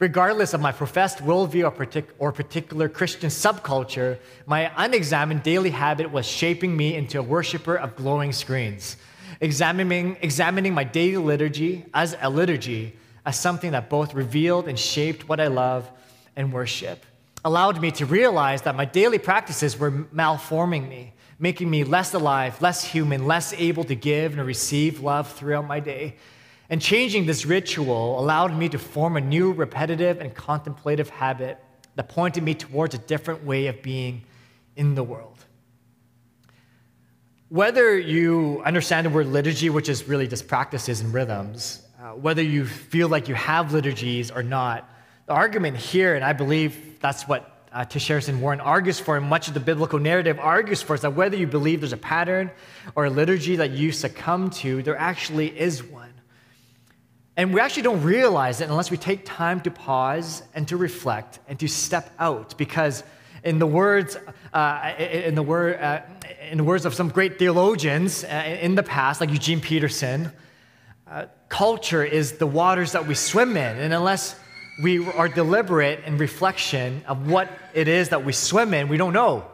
Regardless 0.00 0.52
of 0.52 0.60
my 0.60 0.72
professed 0.72 1.18
worldview 1.18 1.64
or, 1.64 1.70
partic- 1.70 2.10
or 2.18 2.32
particular 2.32 2.88
Christian 2.88 3.30
subculture, 3.30 4.18
my 4.46 4.72
unexamined 4.76 5.44
daily 5.44 5.70
habit 5.70 6.10
was 6.10 6.26
shaping 6.26 6.76
me 6.76 6.96
into 6.96 7.20
a 7.20 7.22
worshiper 7.22 7.76
of 7.76 7.94
glowing 7.94 8.32
screens 8.32 8.96
examining, 9.42 10.16
examining 10.22 10.72
my 10.72 10.84
daily 10.84 11.16
liturgy 11.16 11.84
as 11.92 12.16
a 12.22 12.30
liturgy, 12.30 12.96
as 13.26 13.38
something 13.38 13.72
that 13.72 13.90
both 13.90 14.14
revealed 14.14 14.68
and 14.68 14.78
shaped 14.78 15.28
what 15.28 15.40
I 15.40 15.48
love 15.48 15.90
and 16.36 16.52
worship, 16.52 17.04
allowed 17.44 17.80
me 17.80 17.90
to 17.90 18.06
realize 18.06 18.62
that 18.62 18.76
my 18.76 18.84
daily 18.84 19.18
practices 19.18 19.76
were 19.76 19.90
malforming 19.90 20.88
me, 20.88 21.12
making 21.40 21.68
me 21.68 21.82
less 21.82 22.14
alive, 22.14 22.62
less 22.62 22.84
human, 22.84 23.26
less 23.26 23.52
able 23.54 23.82
to 23.84 23.96
give 23.96 24.38
and 24.38 24.46
receive 24.46 25.00
love 25.00 25.30
throughout 25.32 25.66
my 25.66 25.80
day. 25.80 26.16
And 26.70 26.80
changing 26.80 27.26
this 27.26 27.44
ritual 27.44 28.18
allowed 28.20 28.56
me 28.56 28.68
to 28.68 28.78
form 28.78 29.16
a 29.16 29.20
new 29.20 29.52
repetitive 29.52 30.20
and 30.20 30.32
contemplative 30.34 31.10
habit 31.10 31.58
that 31.96 32.08
pointed 32.08 32.44
me 32.44 32.54
towards 32.54 32.94
a 32.94 32.98
different 32.98 33.44
way 33.44 33.66
of 33.66 33.82
being 33.82 34.22
in 34.76 34.94
the 34.94 35.02
world. 35.02 35.31
Whether 37.52 37.98
you 37.98 38.62
understand 38.64 39.04
the 39.04 39.10
word 39.10 39.26
liturgy, 39.26 39.68
which 39.68 39.90
is 39.90 40.08
really 40.08 40.26
just 40.26 40.48
practices 40.48 41.02
and 41.02 41.12
rhythms, 41.12 41.82
uh, 42.00 42.12
whether 42.12 42.40
you 42.40 42.64
feel 42.64 43.08
like 43.08 43.28
you 43.28 43.34
have 43.34 43.74
liturgies 43.74 44.30
or 44.30 44.42
not, 44.42 44.88
the 45.26 45.34
argument 45.34 45.76
here, 45.76 46.14
and 46.14 46.24
I 46.24 46.32
believe 46.32 46.98
that's 47.00 47.28
what 47.28 47.66
uh, 47.70 47.84
Harrison 47.90 48.40
Warren 48.40 48.58
argues 48.58 48.98
for, 48.98 49.18
and 49.18 49.26
much 49.26 49.48
of 49.48 49.54
the 49.54 49.60
biblical 49.60 49.98
narrative 49.98 50.38
argues 50.38 50.80
for, 50.80 50.94
is 50.94 51.02
that 51.02 51.14
whether 51.14 51.36
you 51.36 51.46
believe 51.46 51.82
there's 51.82 51.92
a 51.92 51.98
pattern 51.98 52.50
or 52.96 53.04
a 53.04 53.10
liturgy 53.10 53.56
that 53.56 53.72
you 53.72 53.92
succumb 53.92 54.48
to, 54.48 54.82
there 54.82 54.96
actually 54.96 55.48
is 55.48 55.84
one. 55.84 56.14
And 57.36 57.52
we 57.52 57.60
actually 57.60 57.82
don't 57.82 58.02
realize 58.02 58.62
it 58.62 58.70
unless 58.70 58.90
we 58.90 58.96
take 58.96 59.26
time 59.26 59.60
to 59.60 59.70
pause 59.70 60.42
and 60.54 60.66
to 60.68 60.78
reflect 60.78 61.38
and 61.46 61.60
to 61.60 61.68
step 61.68 62.14
out, 62.18 62.56
because 62.56 63.04
in 63.44 63.58
the 63.58 63.66
words, 63.66 64.16
uh, 64.52 64.92
in 64.98 65.34
the 65.34 65.42
word, 65.42 65.80
uh, 65.80 66.02
in 66.50 66.58
the 66.58 66.64
words 66.64 66.84
of 66.84 66.94
some 66.94 67.08
great 67.08 67.38
theologians 67.38 68.24
uh, 68.24 68.58
in 68.60 68.74
the 68.74 68.82
past, 68.82 69.20
like 69.20 69.30
Eugene 69.30 69.60
Peterson, 69.60 70.32
uh, 71.10 71.26
culture 71.48 72.04
is 72.04 72.32
the 72.32 72.46
waters 72.46 72.92
that 72.92 73.06
we 73.06 73.14
swim 73.14 73.56
in, 73.56 73.78
and 73.78 73.92
unless 73.92 74.38
we 74.82 75.06
are 75.12 75.28
deliberate 75.28 76.04
in 76.04 76.16
reflection 76.18 77.02
of 77.06 77.30
what 77.30 77.50
it 77.74 77.88
is 77.88 78.10
that 78.10 78.24
we 78.24 78.32
swim 78.32 78.72
in, 78.72 78.88
we 78.88 78.96
don't 78.96 79.12
know 79.12 79.44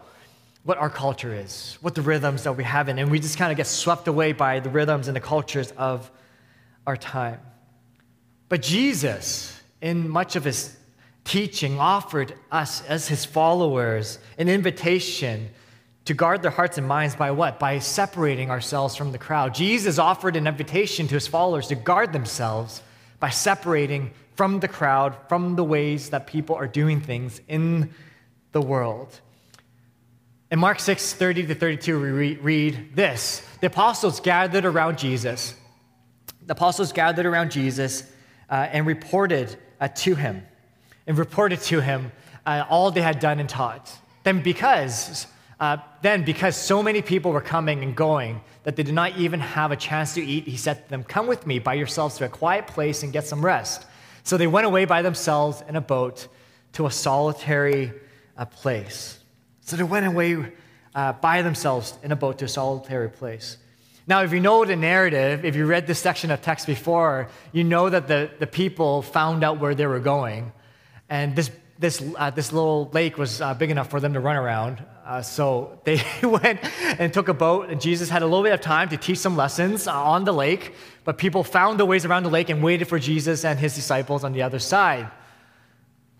what 0.64 0.78
our 0.78 0.90
culture 0.90 1.34
is, 1.34 1.78
what 1.80 1.94
the 1.94 2.02
rhythms 2.02 2.44
that 2.44 2.52
we 2.52 2.64
have 2.64 2.88
in, 2.88 2.98
and 2.98 3.10
we 3.10 3.18
just 3.18 3.38
kind 3.38 3.50
of 3.50 3.56
get 3.56 3.66
swept 3.66 4.06
away 4.06 4.32
by 4.32 4.60
the 4.60 4.70
rhythms 4.70 5.08
and 5.08 5.16
the 5.16 5.20
cultures 5.20 5.72
of 5.76 6.10
our 6.86 6.96
time. 6.96 7.40
But 8.48 8.62
Jesus, 8.62 9.60
in 9.80 10.08
much 10.08 10.36
of 10.36 10.44
his 10.44 10.77
teaching, 11.28 11.78
offered 11.78 12.34
us 12.50 12.82
as 12.86 13.06
his 13.06 13.24
followers 13.24 14.18
an 14.38 14.48
invitation 14.48 15.50
to 16.06 16.14
guard 16.14 16.40
their 16.40 16.50
hearts 16.50 16.78
and 16.78 16.88
minds 16.88 17.14
by 17.14 17.30
what? 17.30 17.60
By 17.60 17.78
separating 17.78 18.50
ourselves 18.50 18.96
from 18.96 19.12
the 19.12 19.18
crowd. 19.18 19.54
Jesus 19.54 19.98
offered 19.98 20.36
an 20.36 20.46
invitation 20.46 21.06
to 21.06 21.14
his 21.14 21.26
followers 21.26 21.68
to 21.68 21.74
guard 21.74 22.14
themselves 22.14 22.82
by 23.20 23.28
separating 23.28 24.12
from 24.34 24.60
the 24.60 24.68
crowd, 24.68 25.14
from 25.28 25.54
the 25.54 25.64
ways 25.64 26.10
that 26.10 26.26
people 26.26 26.56
are 26.56 26.66
doing 26.66 27.00
things 27.00 27.42
in 27.46 27.90
the 28.52 28.60
world. 28.60 29.20
In 30.50 30.58
Mark 30.58 30.80
6 30.80 31.12
30 31.12 31.48
to 31.48 31.54
32, 31.54 32.00
we 32.00 32.36
read 32.36 32.96
this 32.96 33.42
The 33.60 33.66
apostles 33.66 34.20
gathered 34.20 34.64
around 34.64 34.96
Jesus. 34.96 35.54
The 36.46 36.52
apostles 36.52 36.92
gathered 36.92 37.26
around 37.26 37.50
Jesus 37.50 38.10
uh, 38.48 38.68
and 38.72 38.86
reported 38.86 39.54
uh, 39.78 39.88
to 39.88 40.14
him, 40.14 40.42
and 41.08 41.18
reported 41.18 41.60
to 41.62 41.80
him 41.80 42.12
uh, 42.46 42.64
all 42.68 42.92
they 42.92 43.00
had 43.00 43.18
done 43.18 43.40
and 43.40 43.48
taught. 43.48 43.90
Then, 44.22 44.42
because 44.42 45.26
uh, 45.60 45.78
then, 46.02 46.24
because 46.24 46.56
so 46.56 46.82
many 46.82 47.02
people 47.02 47.32
were 47.32 47.40
coming 47.40 47.82
and 47.82 47.96
going 47.96 48.40
that 48.62 48.76
they 48.76 48.84
did 48.84 48.94
not 48.94 49.18
even 49.18 49.40
have 49.40 49.72
a 49.72 49.76
chance 49.76 50.14
to 50.14 50.24
eat, 50.24 50.44
he 50.44 50.56
said 50.56 50.84
to 50.84 50.90
them, 50.90 51.02
Come 51.02 51.26
with 51.26 51.46
me 51.46 51.58
by 51.58 51.74
yourselves 51.74 52.16
to 52.18 52.26
a 52.26 52.28
quiet 52.28 52.68
place 52.68 53.02
and 53.02 53.12
get 53.12 53.26
some 53.26 53.44
rest. 53.44 53.84
So 54.22 54.36
they 54.36 54.46
went 54.46 54.66
away 54.66 54.84
by 54.84 55.02
themselves 55.02 55.64
in 55.68 55.74
a 55.74 55.80
boat 55.80 56.28
to 56.74 56.86
a 56.86 56.90
solitary 56.90 57.92
uh, 58.36 58.44
place. 58.44 59.18
So 59.62 59.76
they 59.76 59.82
went 59.82 60.06
away 60.06 60.52
uh, 60.94 61.14
by 61.14 61.42
themselves 61.42 61.98
in 62.02 62.12
a 62.12 62.16
boat 62.16 62.38
to 62.38 62.44
a 62.44 62.48
solitary 62.48 63.08
place. 63.08 63.56
Now, 64.06 64.22
if 64.22 64.32
you 64.32 64.40
know 64.40 64.64
the 64.64 64.76
narrative, 64.76 65.44
if 65.44 65.56
you 65.56 65.66
read 65.66 65.86
this 65.86 65.98
section 65.98 66.30
of 66.30 66.40
text 66.40 66.66
before, 66.66 67.28
you 67.52 67.64
know 67.64 67.90
that 67.90 68.06
the, 68.06 68.30
the 68.38 68.46
people 68.46 69.02
found 69.02 69.42
out 69.44 69.58
where 69.60 69.74
they 69.74 69.86
were 69.86 70.00
going. 70.00 70.52
And 71.08 71.34
this, 71.34 71.50
this, 71.78 72.02
uh, 72.16 72.30
this 72.30 72.52
little 72.52 72.90
lake 72.92 73.18
was 73.18 73.40
uh, 73.40 73.54
big 73.54 73.70
enough 73.70 73.88
for 73.88 74.00
them 74.00 74.12
to 74.14 74.20
run 74.20 74.36
around. 74.36 74.84
Uh, 75.06 75.22
so 75.22 75.80
they 75.84 76.02
went 76.22 76.60
and 77.00 77.12
took 77.12 77.28
a 77.28 77.34
boat, 77.34 77.70
and 77.70 77.80
Jesus 77.80 78.08
had 78.08 78.22
a 78.22 78.26
little 78.26 78.42
bit 78.42 78.52
of 78.52 78.60
time 78.60 78.88
to 78.90 78.96
teach 78.96 79.18
some 79.18 79.36
lessons 79.36 79.86
on 79.86 80.24
the 80.24 80.32
lake, 80.32 80.74
but 81.04 81.18
people 81.18 81.42
found 81.44 81.80
the 81.80 81.86
ways 81.86 82.04
around 82.04 82.24
the 82.24 82.30
lake 82.30 82.50
and 82.50 82.62
waited 82.62 82.86
for 82.88 82.98
Jesus 82.98 83.44
and 83.44 83.58
his 83.58 83.74
disciples 83.74 84.24
on 84.24 84.32
the 84.32 84.42
other 84.42 84.58
side. 84.58 85.10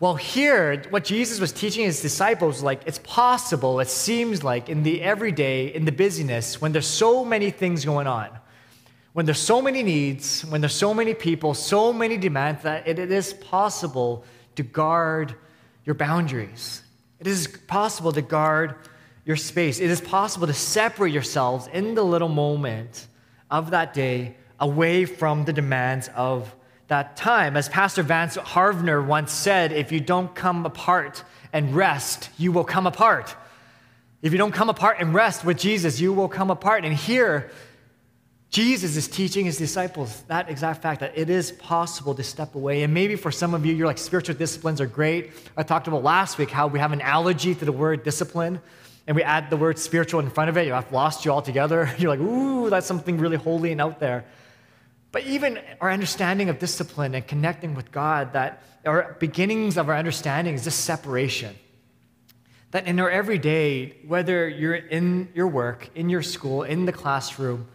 Well, 0.00 0.14
here, 0.14 0.84
what 0.90 1.04
Jesus 1.04 1.40
was 1.40 1.50
teaching 1.50 1.84
his 1.84 2.00
disciples, 2.00 2.62
like 2.62 2.82
it's 2.86 3.00
possible, 3.00 3.80
it 3.80 3.88
seems 3.88 4.44
like, 4.44 4.68
in 4.68 4.84
the 4.84 5.02
everyday, 5.02 5.74
in 5.74 5.84
the 5.84 5.92
busyness, 5.92 6.60
when 6.60 6.70
there's 6.70 6.86
so 6.86 7.24
many 7.24 7.50
things 7.50 7.84
going 7.84 8.06
on, 8.06 8.28
when 9.12 9.26
there's 9.26 9.40
so 9.40 9.60
many 9.60 9.82
needs, 9.82 10.42
when 10.42 10.60
there's 10.60 10.76
so 10.76 10.94
many 10.94 11.14
people, 11.14 11.52
so 11.52 11.92
many 11.92 12.16
demands, 12.16 12.62
that 12.62 12.86
it 12.86 13.00
is 13.00 13.32
possible 13.34 14.24
to 14.58 14.62
guard 14.62 15.34
your 15.84 15.94
boundaries 15.94 16.82
it 17.20 17.26
is 17.26 17.48
possible 17.66 18.12
to 18.12 18.22
guard 18.22 18.76
your 19.24 19.36
space. 19.36 19.80
It 19.80 19.90
is 19.90 20.00
possible 20.00 20.46
to 20.46 20.52
separate 20.52 21.12
yourselves 21.12 21.68
in 21.72 21.94
the 21.94 22.02
little 22.02 22.28
moment 22.28 23.06
of 23.50 23.72
that 23.72 23.92
day 23.92 24.36
away 24.60 25.04
from 25.04 25.44
the 25.44 25.52
demands 25.52 26.08
of 26.14 26.54
that 26.86 27.16
time. 27.16 27.56
As 27.56 27.68
Pastor 27.68 28.02
Vance 28.02 28.36
Havner 28.36 29.04
once 29.04 29.32
said, 29.32 29.72
if 29.72 29.92
you 29.92 30.00
don't 30.00 30.34
come 30.34 30.64
apart 30.64 31.24
and 31.52 31.74
rest, 31.74 32.30
you 32.38 32.52
will 32.52 32.64
come 32.64 32.86
apart. 32.86 33.34
If 34.22 34.32
you 34.32 34.38
don't 34.38 34.52
come 34.52 34.70
apart 34.70 34.96
and 35.00 35.12
rest 35.12 35.44
with 35.44 35.58
Jesus, 35.58 36.00
you 36.00 36.12
will 36.12 36.28
come 36.28 36.50
apart. 36.50 36.84
And 36.84 36.94
here, 36.94 37.50
Jesus 38.50 38.96
is 38.96 39.08
teaching 39.08 39.44
his 39.44 39.58
disciples 39.58 40.22
that 40.22 40.48
exact 40.48 40.80
fact 40.80 41.00
that 41.00 41.16
it 41.18 41.28
is 41.28 41.52
possible 41.52 42.14
to 42.14 42.22
step 42.22 42.54
away. 42.54 42.82
And 42.82 42.94
maybe 42.94 43.14
for 43.14 43.30
some 43.30 43.52
of 43.52 43.66
you, 43.66 43.74
you're 43.74 43.86
like, 43.86 43.98
spiritual 43.98 44.36
disciplines 44.36 44.80
are 44.80 44.86
great. 44.86 45.32
I 45.56 45.62
talked 45.62 45.86
about 45.86 46.02
last 46.02 46.38
week 46.38 46.50
how 46.50 46.66
we 46.66 46.78
have 46.78 46.92
an 46.92 47.02
allergy 47.02 47.54
to 47.54 47.64
the 47.64 47.72
word 47.72 48.04
discipline, 48.04 48.60
and 49.06 49.14
we 49.14 49.22
add 49.22 49.50
the 49.50 49.58
word 49.58 49.78
spiritual 49.78 50.20
in 50.20 50.30
front 50.30 50.48
of 50.48 50.56
it. 50.56 50.72
I've 50.72 50.92
lost 50.92 51.26
you 51.26 51.30
altogether. 51.30 51.94
You're 51.98 52.10
like, 52.10 52.20
ooh, 52.20 52.70
that's 52.70 52.86
something 52.86 53.18
really 53.18 53.36
holy 53.36 53.70
and 53.70 53.82
out 53.82 54.00
there. 54.00 54.24
But 55.12 55.24
even 55.24 55.60
our 55.80 55.90
understanding 55.90 56.48
of 56.48 56.58
discipline 56.58 57.14
and 57.14 57.26
connecting 57.26 57.74
with 57.74 57.92
God, 57.92 58.32
that 58.32 58.62
our 58.86 59.16
beginnings 59.20 59.76
of 59.76 59.90
our 59.90 59.94
understanding 59.94 60.54
is 60.54 60.64
just 60.64 60.84
separation. 60.84 61.54
That 62.70 62.86
in 62.86 62.98
our 63.00 63.10
everyday, 63.10 63.96
whether 64.06 64.48
you're 64.48 64.74
in 64.74 65.28
your 65.34 65.48
work, 65.48 65.90
in 65.94 66.08
your 66.08 66.22
school, 66.22 66.62
in 66.62 66.84
the 66.84 66.92
classroom, 66.92 67.66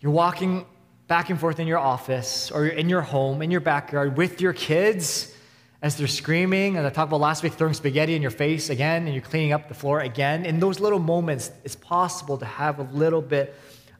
you're 0.00 0.12
walking 0.12 0.66
back 1.08 1.28
and 1.28 1.38
forth 1.38 1.58
in 1.58 1.66
your 1.66 1.78
office 1.78 2.50
or 2.50 2.66
in 2.66 2.88
your 2.88 3.02
home, 3.02 3.42
in 3.42 3.50
your 3.50 3.60
backyard 3.60 4.16
with 4.16 4.40
your 4.40 4.52
kids 4.52 5.34
as 5.82 5.96
they're 5.96 6.06
screaming. 6.06 6.76
And 6.76 6.86
I 6.86 6.90
talked 6.90 7.10
about 7.10 7.20
last 7.20 7.42
week 7.42 7.54
throwing 7.54 7.74
spaghetti 7.74 8.14
in 8.14 8.22
your 8.22 8.30
face 8.30 8.70
again, 8.70 9.04
and 9.06 9.14
you're 9.14 9.22
cleaning 9.22 9.52
up 9.52 9.68
the 9.68 9.74
floor 9.74 10.00
again. 10.00 10.44
In 10.44 10.60
those 10.60 10.80
little 10.80 10.98
moments, 10.98 11.50
it's 11.64 11.76
possible 11.76 12.38
to 12.38 12.44
have 12.44 12.78
a 12.78 12.84
little 12.84 13.22
bit 13.22 13.54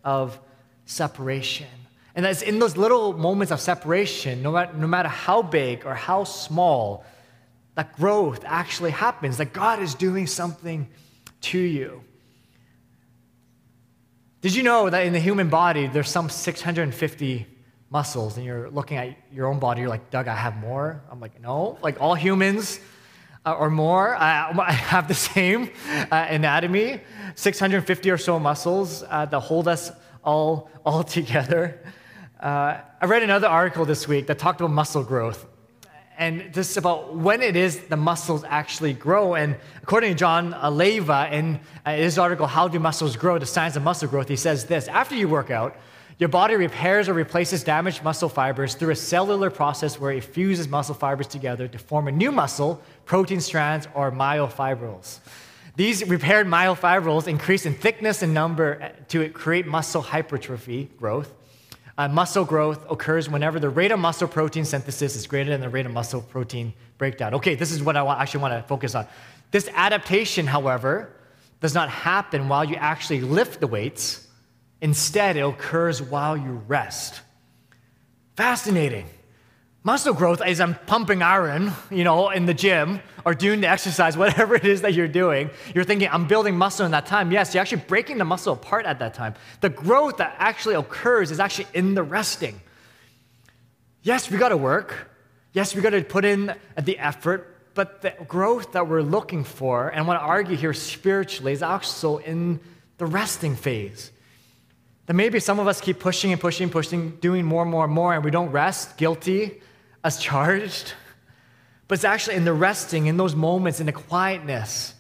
of 0.05 0.39
separation. 0.87 1.67
And 2.15 2.25
that's 2.25 2.43
in 2.43 2.59
those 2.59 2.77
little 2.77 3.13
moments 3.13 3.53
of 3.53 3.61
separation, 3.61 4.43
no 4.43 4.53
matter, 4.53 4.73
no 4.77 4.87
matter 4.87 5.09
how 5.09 5.43
big 5.43 5.87
or 5.87 5.95
how 5.95 6.25
small, 6.25 7.05
that 7.77 7.97
growth 7.97 8.43
actually 8.45 8.91
happens, 8.91 9.37
that 9.37 9.53
God 9.53 9.81
is 9.81 9.95
doing 9.95 10.27
something 10.27 10.89
to 11.43 11.59
you. 11.59 12.03
Did 14.43 14.55
you 14.55 14.63
know 14.63 14.89
that 14.89 15.05
in 15.05 15.13
the 15.13 15.21
human 15.21 15.51
body, 15.51 15.87
there's 15.87 16.09
some 16.09 16.31
650 16.31 17.47
muscles, 17.91 18.39
and 18.39 18.47
you're 18.47 18.71
looking 18.71 18.97
at 18.97 19.15
your 19.31 19.49
own 19.49 19.59
body, 19.59 19.83
you're 19.83 19.91
like, 19.91 20.11
Doug, 20.11 20.29
I 20.29 20.35
have 20.35 20.57
more? 20.57 21.03
I'm 21.11 21.21
like, 21.21 21.39
no. 21.43 21.79
Like 21.83 22.01
all 22.01 22.15
humans 22.15 22.81
uh, 23.45 23.53
or 23.53 23.69
more, 23.69 24.17
I 24.17 24.73
have 24.73 25.09
the 25.09 25.15
same 25.15 25.71
uh, 26.11 26.27
anatomy, 26.31 27.03
650 27.35 28.11
or 28.11 28.17
so 28.17 28.39
muscles 28.39 29.05
uh, 29.11 29.27
that 29.27 29.41
hold 29.41 29.69
us 29.69 29.93
all, 30.25 30.71
all 30.87 31.05
together. 31.19 31.79
Uh, 32.41 32.79
I 32.99 33.05
read 33.05 33.23
another 33.23 33.47
article 33.47 33.85
this 33.85 34.09
week 34.09 34.27
that 34.29 34.39
talked 34.39 34.63
about 34.63 34.71
muscle 34.71 35.05
growth 35.05 35.47
and 36.21 36.53
just 36.53 36.77
about 36.77 37.17
when 37.17 37.41
it 37.41 37.57
is 37.57 37.81
the 37.89 37.97
muscles 37.97 38.45
actually 38.47 38.93
grow. 38.93 39.35
And 39.35 39.57
according 39.83 40.13
to 40.13 40.19
John 40.19 40.53
Leyva, 40.53 41.33
in 41.33 41.59
uh, 41.87 41.95
his 41.95 42.19
article, 42.19 42.47
How 42.47 42.69
Do 42.69 42.79
Muscles 42.79 43.17
Grow? 43.17 43.39
The 43.39 43.47
Science 43.47 43.75
of 43.75 43.83
Muscle 43.83 44.07
Growth, 44.07 44.29
he 44.29 44.37
says 44.37 44.67
this 44.67 44.87
After 44.87 45.15
you 45.15 45.31
work 45.31 45.51
out, 45.51 45.79
your 46.19 46.29
body 46.29 46.57
repairs 46.57 47.09
or 47.09 47.15
replaces 47.15 47.65
damaged 47.65 48.05
muscle 48.05 48.29
fibers 48.29 48.75
through 48.75 48.91
a 48.91 48.97
cellular 48.97 49.49
process 49.49 49.99
where 49.99 50.13
it 50.13 50.23
fuses 50.23 50.69
muscle 50.69 50.95
fibers 50.95 51.27
together 51.27 51.67
to 51.67 51.79
form 51.79 52.07
a 52.07 52.13
new 52.13 52.31
muscle, 52.31 52.83
protein 53.07 53.41
strands, 53.41 53.89
or 53.95 54.13
myofibrils. 54.13 55.21
These 55.77 56.07
repaired 56.07 56.47
myofibrils 56.47 57.29
increase 57.29 57.65
in 57.65 57.73
thickness 57.73 58.21
and 58.21 58.35
number 58.35 58.83
uh, 58.83 58.89
to 59.09 59.31
create 59.31 59.67
muscle 59.67 60.03
hypertrophy 60.03 60.91
growth. 60.99 61.35
Uh, 62.01 62.09
muscle 62.09 62.47
growth 62.47 62.91
occurs 62.91 63.29
whenever 63.29 63.61
the 63.61 63.69
rate 63.69 63.93
of 63.93 63.99
muscle 63.99 64.27
protein 64.27 64.65
synthesis 64.65 65.17
is 65.17 65.27
greater 65.27 65.51
than 65.51 65.61
the 65.61 65.69
rate 65.69 65.85
of 65.85 65.93
muscle 65.93 66.23
protein 66.23 66.73
breakdown. 66.97 67.35
Okay, 67.35 67.55
this 67.57 67.71
is 67.71 67.83
what 67.83 67.95
I 67.95 68.23
actually 68.23 68.41
want 68.41 68.55
to 68.55 68.63
focus 68.67 68.95
on. 68.95 69.07
This 69.51 69.69
adaptation, 69.75 70.47
however, 70.47 71.15
does 71.61 71.75
not 71.75 71.91
happen 71.91 72.49
while 72.49 72.65
you 72.65 72.77
actually 72.77 73.21
lift 73.21 73.61
the 73.61 73.67
weights. 73.67 74.27
Instead, 74.81 75.37
it 75.37 75.41
occurs 75.41 76.01
while 76.01 76.39
you 76.39 76.63
rest. 76.67 77.21
Fascinating. 78.35 79.07
Muscle 79.83 80.13
growth 80.13 80.47
is 80.47 80.61
I'm 80.61 80.75
pumping 80.87 81.23
iron, 81.23 81.73
you 81.91 82.05
know, 82.05 82.29
in 82.29 82.45
the 82.45 82.53
gym 82.53 83.01
or 83.25 83.33
doing 83.33 83.63
the 83.63 83.69
exercise, 83.69 84.15
whatever 84.17 84.55
it 84.55 84.67
is 84.67 84.83
that 84.83 84.93
you're 84.93 85.09
doing. 85.09 85.49
You're 85.75 85.85
thinking, 85.85 86.09
I'm 86.11 86.27
building 86.27 86.57
muscle 86.57 86.85
in 86.85 86.93
that 86.93 87.07
time. 87.07 87.33
Yes, 87.33 87.55
you're 87.55 87.63
actually 87.63 87.83
breaking 87.89 88.19
the 88.19 88.27
muscle 88.27 88.53
apart 88.53 88.85
at 88.85 88.99
that 88.99 89.15
time. 89.15 89.35
The 89.63 89.71
growth 89.71 90.19
that 90.19 90.37
actually 90.39 90.75
occurs 90.75 91.31
is 91.31 91.41
actually 91.41 91.69
in 91.73 91.95
the 91.95 92.03
resting. 92.03 92.61
Yes, 94.03 94.31
we 94.31 94.37
got 94.37 94.51
to 94.51 94.57
work. 94.57 95.11
Yes, 95.55 95.75
we 95.75 95.81
got 95.81 95.91
to 95.91 96.03
put 96.03 96.27
in 96.27 96.55
the 96.79 96.99
effort, 96.99 97.57
but 97.75 98.03
the 98.03 98.13
growth 98.29 98.73
that 98.73 98.87
we're 98.87 99.03
looking 99.03 99.45
for, 99.45 99.89
and 99.89 100.01
I 100.01 100.03
want 100.03 100.21
to 100.21 100.25
argue 100.25 100.57
here 100.57 100.75
spiritually, 100.75 101.53
is 101.53 101.63
also 101.63 102.19
in 102.19 102.61
the 102.99 103.07
resting 103.07 103.57
phase. 103.57 104.11
That 105.07 105.15
maybe 105.15 105.41
some 105.41 105.59
of 105.59 105.67
us 105.67 105.81
keep 105.81 105.99
pushing 105.99 106.33
and 106.33 106.41
pushing, 106.41 106.65
and 106.65 106.73
pushing, 106.73 107.17
doing 107.17 107.47
more 107.47 107.63
and 107.63 107.71
more 107.71 107.85
and 107.85 107.93
more, 107.93 108.15
and 108.15 108.23
we 108.23 108.31
don't 108.31 108.51
rest, 108.51 108.99
guilty 108.99 109.63
as 110.05 110.19
charged. 110.19 110.95
But 111.89 111.95
it's 111.95 112.05
actually 112.05 112.37
in 112.37 112.45
the 112.45 112.53
resting, 112.53 113.07
in 113.07 113.17
those 113.17 113.35
moments, 113.35 113.81
in 113.81 113.87
the 113.87 113.93
quietness, 113.93 114.95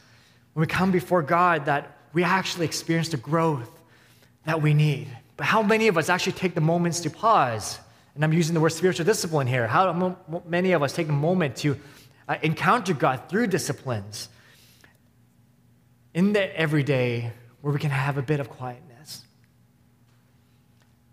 when 0.55 0.63
we 0.63 0.67
come 0.67 0.91
before 0.91 1.23
God, 1.23 1.67
that 1.67 1.97
we 2.13 2.25
actually 2.25 2.67
experience 2.67 3.11
the 3.11 3.17
growth 3.17 3.71
that 4.45 4.61
we 4.61 4.75
need. 4.75 5.09
But 5.37 5.47
how 5.47 5.63
many 5.63 5.89
of 5.89 5.97
us 5.97 6.09
actually 6.09 6.33
take 6.33 6.55
the 6.55 6.61
moments 6.61 7.01
to 7.01 7.11
pause? 7.11 7.79
And 8.15 8.25
I'm 8.25 8.33
using 8.33 8.55
the 8.55 8.61
word 8.61 8.71
spiritual 8.71 9.07
discipline 9.07 9.47
here. 9.47 9.67
How 9.67 10.17
many 10.47 10.73
of 10.73 10.83
us 10.83 10.93
take 10.93 11.09
a 11.09 11.13
moment 11.13 11.57
to 11.57 11.79
uh, 12.29 12.37
encounter 12.43 12.93
God 12.93 13.29
through 13.29 13.47
disciplines 13.47 14.29
in 16.13 16.33
the 16.33 16.59
everyday 16.59 17.33
where 17.61 17.73
we 17.73 17.79
can 17.79 17.91
have 17.91 18.19
a 18.19 18.23
bit 18.23 18.41
of 18.41 18.51
quietness? 18.51 18.90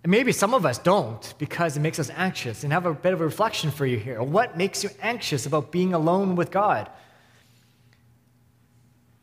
And 0.08 0.12
maybe 0.14 0.32
some 0.32 0.54
of 0.54 0.66
us 0.66 0.78
don't 0.78 1.34
because 1.38 1.76
it 1.76 1.82
makes 1.82 2.00
us 2.00 2.10
anxious. 2.16 2.64
And 2.64 2.72
have 2.72 2.86
a 2.86 2.94
bit 2.94 3.12
of 3.12 3.20
a 3.20 3.26
reflection 3.26 3.72
for 3.72 3.86
you 3.86 3.98
here. 3.98 4.24
What 4.24 4.56
makes 4.56 4.82
you 4.82 4.90
anxious 5.02 5.46
about 5.46 5.70
being 5.70 5.94
alone 5.94 6.38
with 6.38 6.50
God? 6.50 6.90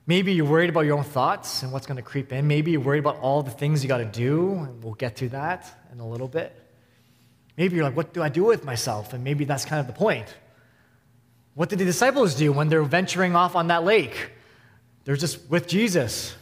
Maybe 0.07 0.35
you're 0.35 0.45
worried 0.45 0.69
about 0.69 0.83
your 0.83 0.99
own 0.99 1.05
thoughts 1.05 1.63
and 1.63 1.73
what's 1.73 1.87
going 1.87 1.97
to 1.97 2.03
creep 2.03 2.35
in. 2.35 2.47
Maybe 2.47 2.73
you're 2.73 2.83
worried 2.83 2.99
about 2.99 3.17
all 3.21 3.43
the 3.43 3.51
things 3.51 3.83
you 3.83 3.89
got 3.89 3.97
to 3.97 4.05
do, 4.05 4.53
and 4.53 4.85
we'll 4.85 4.93
get 4.93 5.17
to 5.17 5.31
that 5.31 5.75
in 5.91 6.01
a 6.01 6.07
little 6.07 6.29
bit. 6.29 6.55
Maybe 7.57 7.77
you're 7.77 7.87
like, 7.87 7.97
what 7.97 8.13
do 8.13 8.23
I 8.23 8.29
do 8.29 8.45
with 8.45 8.67
myself? 8.67 9.15
And 9.15 9.25
maybe 9.25 9.47
that's 9.47 9.65
kind 9.65 9.81
of 9.81 9.87
the 9.87 9.95
point. 9.95 10.37
What 11.55 11.71
did 11.71 11.79
the 11.79 11.87
disciples 11.87 12.35
do 12.35 12.53
when 12.53 12.69
they're 12.69 12.83
venturing 12.83 13.35
off 13.35 13.57
on 13.57 13.69
that 13.69 13.85
lake? 13.85 14.33
They're 15.05 15.17
just 15.17 15.49
with 15.49 15.67
Jesus. 15.67 16.35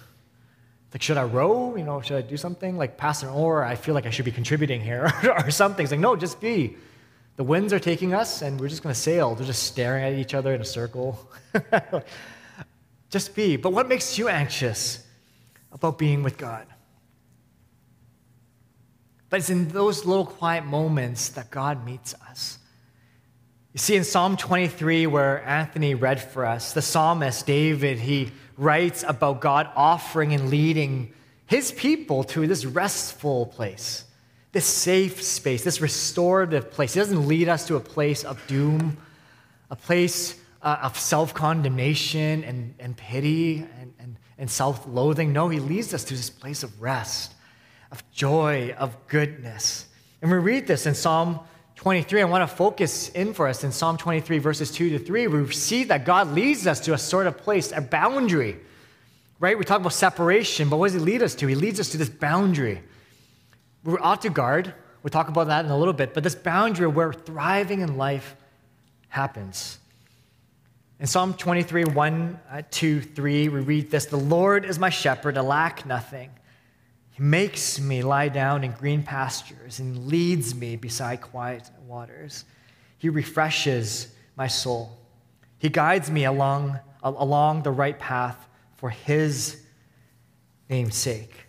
Like, 0.92 1.02
should 1.02 1.16
I 1.16 1.24
row? 1.24 1.74
You 1.74 1.84
know, 1.84 2.00
should 2.02 2.18
I 2.18 2.22
do 2.22 2.36
something? 2.36 2.76
Like, 2.76 2.96
pass 2.96 3.22
an 3.22 3.30
oar, 3.30 3.64
I 3.64 3.76
feel 3.76 3.94
like 3.94 4.06
I 4.06 4.10
should 4.10 4.26
be 4.26 4.32
contributing 4.32 4.80
here 4.80 5.10
or 5.24 5.50
something. 5.50 5.84
It's 5.84 5.90
like, 5.90 6.00
no, 6.00 6.16
just 6.16 6.40
be. 6.40 6.76
The 7.36 7.44
winds 7.44 7.72
are 7.72 7.78
taking 7.78 8.12
us, 8.12 8.42
and 8.42 8.60
we're 8.60 8.68
just 8.68 8.82
going 8.82 8.94
to 8.94 9.00
sail. 9.00 9.34
They're 9.34 9.46
just 9.46 9.62
staring 9.62 10.04
at 10.04 10.12
each 10.12 10.34
other 10.34 10.54
in 10.54 10.60
a 10.60 10.66
circle. 10.66 11.18
just 13.10 13.34
be. 13.34 13.56
But 13.56 13.72
what 13.72 13.88
makes 13.88 14.18
you 14.18 14.28
anxious 14.28 15.06
about 15.72 15.96
being 15.96 16.22
with 16.22 16.36
God? 16.36 16.66
But 19.30 19.40
it's 19.40 19.48
in 19.48 19.68
those 19.68 20.04
little 20.04 20.26
quiet 20.26 20.66
moments 20.66 21.30
that 21.30 21.50
God 21.50 21.86
meets 21.86 22.14
us. 22.28 22.58
You 23.72 23.78
see, 23.78 23.96
in 23.96 24.04
Psalm 24.04 24.36
23, 24.36 25.06
where 25.06 25.42
Anthony 25.48 25.94
read 25.94 26.20
for 26.20 26.44
us, 26.44 26.74
the 26.74 26.82
psalmist, 26.82 27.46
David, 27.46 27.98
he 27.98 28.30
writes 28.56 29.04
about 29.06 29.40
God 29.40 29.68
offering 29.74 30.32
and 30.34 30.50
leading 30.50 31.12
his 31.46 31.72
people 31.72 32.24
to 32.24 32.46
this 32.46 32.64
restful 32.64 33.46
place, 33.46 34.04
this 34.52 34.64
safe 34.64 35.22
space, 35.22 35.64
this 35.64 35.80
restorative 35.80 36.70
place. 36.70 36.94
He 36.94 37.00
doesn't 37.00 37.28
lead 37.28 37.48
us 37.48 37.66
to 37.66 37.76
a 37.76 37.80
place 37.80 38.24
of 38.24 38.44
doom, 38.46 38.96
a 39.70 39.76
place 39.76 40.40
uh, 40.62 40.78
of 40.82 40.98
self 40.98 41.34
condemnation 41.34 42.44
and, 42.44 42.74
and 42.78 42.96
pity 42.96 43.58
and, 43.80 43.92
and, 43.98 44.16
and 44.38 44.50
self 44.50 44.86
loathing. 44.86 45.32
No, 45.32 45.48
he 45.48 45.60
leads 45.60 45.92
us 45.92 46.04
to 46.04 46.14
this 46.14 46.30
place 46.30 46.62
of 46.62 46.80
rest, 46.80 47.34
of 47.90 48.02
joy, 48.12 48.74
of 48.78 48.96
goodness. 49.08 49.86
And 50.20 50.30
we 50.30 50.38
read 50.38 50.66
this 50.66 50.86
in 50.86 50.94
Psalm 50.94 51.40
23, 51.82 52.22
I 52.22 52.24
want 52.26 52.48
to 52.48 52.56
focus 52.56 53.08
in 53.08 53.34
for 53.34 53.48
us 53.48 53.64
in 53.64 53.72
Psalm 53.72 53.96
23, 53.96 54.38
verses 54.38 54.70
2 54.70 54.90
to 54.90 54.98
3. 55.00 55.26
We 55.26 55.52
see 55.52 55.82
that 55.82 56.04
God 56.04 56.28
leads 56.28 56.64
us 56.68 56.78
to 56.82 56.94
a 56.94 56.98
sort 56.98 57.26
of 57.26 57.38
place, 57.38 57.72
a 57.72 57.80
boundary, 57.80 58.56
right? 59.40 59.58
We 59.58 59.64
talk 59.64 59.80
about 59.80 59.92
separation, 59.92 60.68
but 60.68 60.76
what 60.76 60.92
does 60.92 60.94
He 60.94 61.00
lead 61.00 61.24
us 61.24 61.34
to? 61.34 61.48
He 61.48 61.56
leads 61.56 61.80
us 61.80 61.88
to 61.88 61.98
this 61.98 62.08
boundary. 62.08 62.84
We're 63.82 63.98
ought 64.00 64.22
to 64.22 64.30
guard. 64.30 64.72
We'll 65.02 65.10
talk 65.10 65.26
about 65.26 65.48
that 65.48 65.64
in 65.64 65.72
a 65.72 65.76
little 65.76 65.92
bit, 65.92 66.14
but 66.14 66.22
this 66.22 66.36
boundary 66.36 66.86
where 66.86 67.12
thriving 67.12 67.80
in 67.80 67.96
life 67.96 68.36
happens. 69.08 69.80
In 71.00 71.08
Psalm 71.08 71.34
23, 71.34 71.86
1, 71.86 72.40
uh, 72.48 72.62
2, 72.70 73.00
3, 73.00 73.48
we 73.48 73.58
read 73.58 73.90
this 73.90 74.06
The 74.06 74.16
Lord 74.16 74.64
is 74.64 74.78
my 74.78 74.90
shepherd, 74.90 75.36
I 75.36 75.40
lack 75.40 75.84
nothing. 75.84 76.30
Makes 77.22 77.78
me 77.78 78.02
lie 78.02 78.30
down 78.30 78.64
in 78.64 78.72
green 78.72 79.04
pastures 79.04 79.78
and 79.78 80.08
leads 80.08 80.56
me 80.56 80.74
beside 80.74 81.20
quiet 81.20 81.70
waters. 81.86 82.44
He 82.98 83.10
refreshes 83.10 84.08
my 84.34 84.48
soul. 84.48 84.98
He 85.60 85.68
guides 85.68 86.10
me 86.10 86.24
along, 86.24 86.80
along 87.00 87.62
the 87.62 87.70
right 87.70 87.96
path 87.96 88.48
for 88.74 88.90
His 88.90 89.62
name's 90.68 90.96
sake. 90.96 91.46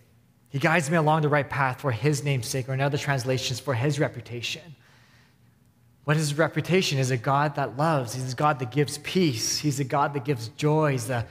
He 0.50 0.60
guides 0.60 0.92
me 0.92 0.98
along 0.98 1.24
the 1.24 1.30
right 1.30 1.50
path 1.50 1.82
for 1.82 1.92
His 1.92 2.24
name's 2.24 2.48
sake, 2.48 2.70
or 2.70 2.76
in 2.76 2.80
other 2.80 3.00
translations, 3.00 3.60
for 3.60 3.74
His 3.74 4.00
reputation. 4.00 4.76
What 6.04 6.18
is 6.18 6.30
his 6.30 6.38
reputation? 6.38 7.00
Is 7.00 7.10
a 7.10 7.18
God 7.18 7.56
that 7.56 7.78
loves. 7.78 8.14
He's 8.14 8.34
a 8.34 8.36
God 8.36 8.60
that 8.60 8.70
gives 8.70 9.00
peace. 9.00 9.58
He's 9.58 9.80
a 9.80 9.84
God 9.84 10.14
that 10.14 10.24
gives 10.24 10.50
joy. 10.50 10.92
He's 10.92 11.08
the 11.08 11.26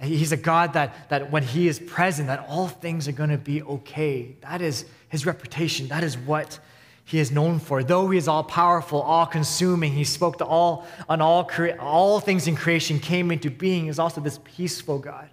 He's 0.00 0.32
a 0.32 0.36
God 0.36 0.74
that, 0.74 1.08
that 1.08 1.30
when 1.30 1.42
He 1.42 1.68
is 1.68 1.78
present, 1.78 2.28
that 2.28 2.46
all 2.48 2.68
things 2.68 3.08
are 3.08 3.12
going 3.12 3.30
to 3.30 3.38
be 3.38 3.62
okay. 3.62 4.36
That 4.42 4.60
is 4.60 4.84
His 5.08 5.24
reputation. 5.24 5.88
That 5.88 6.04
is 6.04 6.18
what 6.18 6.58
He 7.04 7.18
is 7.18 7.30
known 7.30 7.58
for. 7.58 7.82
Though 7.82 8.10
He 8.10 8.18
is 8.18 8.28
all 8.28 8.44
powerful, 8.44 9.00
all 9.00 9.24
consuming, 9.24 9.92
He 9.92 10.04
spoke 10.04 10.38
to 10.38 10.44
all 10.44 10.86
on 11.08 11.22
all 11.22 11.50
all 11.78 12.20
things 12.20 12.46
in 12.46 12.56
creation 12.56 13.00
came 13.00 13.30
into 13.30 13.50
being. 13.50 13.86
Is 13.86 13.98
also 13.98 14.20
this 14.20 14.38
peaceful 14.44 14.98
God. 14.98 15.30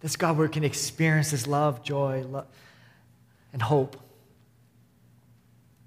This 0.00 0.16
God 0.16 0.36
where 0.36 0.48
we 0.48 0.52
can 0.52 0.64
experience 0.64 1.30
His 1.30 1.46
love, 1.46 1.84
joy, 1.84 2.24
love, 2.28 2.46
and 3.52 3.62
hope. 3.62 3.96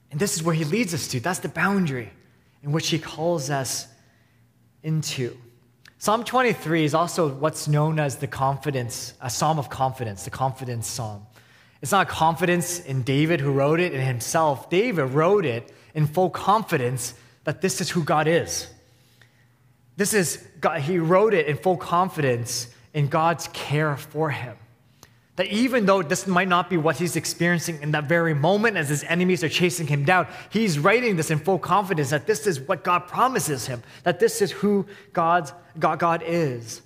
And 0.09 0.21
this 0.21 0.37
is 0.37 0.41
where 0.41 0.55
He 0.55 0.63
leads 0.63 0.93
us 0.93 1.09
to. 1.09 1.19
That's 1.19 1.39
the 1.39 1.49
boundary 1.49 2.11
in 2.63 2.71
which 2.71 2.87
He 2.87 2.97
calls 2.97 3.49
us 3.49 3.87
into. 4.83 5.37
Psalm 5.99 6.23
23 6.23 6.83
is 6.83 6.93
also 6.93 7.27
what's 7.27 7.67
known 7.67 7.99
as 7.99 8.17
the 8.17 8.27
confidence, 8.27 9.15
a 9.19 9.29
psalm 9.31 9.57
of 9.57 9.69
confidence, 9.69 10.25
the 10.25 10.29
confidence 10.29 10.87
psalm. 10.87 11.25
It's 11.81 11.91
not 11.91 12.07
confidence 12.07 12.79
in 12.79 13.01
David 13.01 13.39
who 13.39 13.51
wrote 13.51 13.79
it 13.79 13.93
in 13.93 14.01
himself. 14.01 14.69
David 14.69 15.05
wrote 15.05 15.45
it 15.45 15.71
in 15.95 16.05
full 16.05 16.29
confidence 16.29 17.15
that 17.45 17.61
this 17.61 17.81
is 17.81 17.89
who 17.89 18.03
God 18.03 18.27
is. 18.27 18.67
This 19.95 20.13
is 20.13 20.47
God, 20.59 20.81
he 20.81 20.99
wrote 20.99 21.33
it 21.33 21.47
in 21.47 21.57
full 21.57 21.77
confidence 21.77 22.67
in 22.93 23.07
God's 23.07 23.47
care 23.47 23.97
for 23.97 24.29
him. 24.29 24.55
That 25.37 25.47
even 25.47 25.85
though 25.85 26.01
this 26.01 26.25
might 26.25 26.47
not 26.47 26.67
be 26.67 26.77
what 26.77 26.97
he's 26.97 27.15
experiencing 27.15 27.81
in 27.81 27.91
that 27.91 28.05
very 28.05 28.33
moment 28.33 28.75
as 28.75 28.89
his 28.89 29.03
enemies 29.03 29.43
are 29.43 29.49
chasing 29.49 29.85
him 29.85 30.03
down, 30.03 30.27
he's 30.49 30.79
writing 30.79 31.15
this 31.15 31.29
in 31.29 31.37
full 31.37 31.59
confidence 31.59 32.09
that 32.09 32.25
this 32.25 32.47
is 32.47 32.59
what 32.59 32.83
God 32.83 33.07
promises 33.07 33.67
him, 33.67 33.83
that 34.03 34.19
this 34.19 34.41
is 34.41 34.51
who 34.51 34.87
God's, 35.13 35.53
God, 35.77 35.99
God 35.99 36.23
is. 36.25 36.81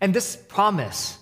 And 0.00 0.14
this 0.14 0.36
promise, 0.36 1.18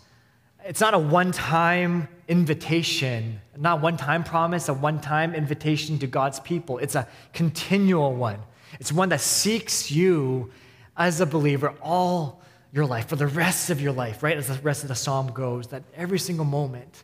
it's 0.66 0.82
not 0.82 0.92
a 0.92 0.98
one 0.98 1.32
time 1.32 2.08
invitation, 2.28 3.40
not 3.56 3.80
one 3.80 3.96
time 3.96 4.22
promise, 4.22 4.68
a 4.68 4.74
one 4.74 5.00
time 5.00 5.34
invitation 5.34 5.98
to 6.00 6.06
God's 6.06 6.40
people. 6.40 6.76
It's 6.76 6.94
a 6.94 7.08
continual 7.32 8.14
one. 8.14 8.40
It's 8.78 8.92
one 8.92 9.08
that 9.08 9.22
seeks 9.22 9.90
you 9.90 10.50
as 10.94 11.22
a 11.22 11.26
believer 11.26 11.74
all 11.80 12.42
your 12.76 12.86
life, 12.86 13.08
for 13.08 13.16
the 13.16 13.26
rest 13.26 13.70
of 13.70 13.80
your 13.80 13.92
life, 13.92 14.22
right? 14.22 14.36
As 14.36 14.48
the 14.48 14.62
rest 14.62 14.82
of 14.82 14.88
the 14.88 14.94
psalm 14.94 15.28
goes, 15.32 15.68
that 15.68 15.82
every 15.96 16.18
single 16.18 16.44
moment 16.44 17.02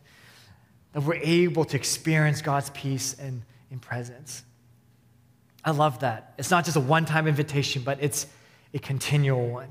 that 0.93 1.01
we're 1.01 1.15
able 1.15 1.65
to 1.65 1.75
experience 1.75 2.41
God's 2.41 2.69
peace 2.69 3.15
and 3.15 3.41
in 3.71 3.79
presence. 3.79 4.43
I 5.65 5.71
love 5.71 5.99
that. 6.01 6.35
It's 6.37 6.51
not 6.51 6.65
just 6.65 6.77
a 6.77 6.79
one 6.79 7.05
time 7.05 7.27
invitation, 7.27 7.81
but 7.83 7.97
it's 8.01 8.27
a 8.73 8.79
continual 8.79 9.49
one. 9.49 9.69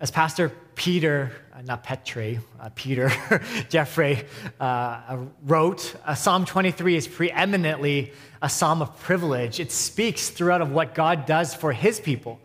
As 0.00 0.10
Pastor 0.10 0.48
Peter, 0.74 1.30
uh, 1.54 1.62
not 1.62 1.84
Petre, 1.84 2.40
uh, 2.58 2.70
Peter, 2.74 3.12
Jeffrey 3.68 4.24
uh, 4.58 5.18
wrote, 5.44 5.94
uh, 6.04 6.16
Psalm 6.16 6.44
23 6.44 6.96
is 6.96 7.06
preeminently 7.06 8.12
a 8.40 8.48
psalm 8.48 8.82
of 8.82 8.98
privilege. 8.98 9.60
It 9.60 9.70
speaks 9.70 10.30
throughout 10.30 10.60
of 10.60 10.72
what 10.72 10.94
God 10.94 11.24
does 11.24 11.54
for 11.54 11.72
his 11.72 12.00
people. 12.00 12.40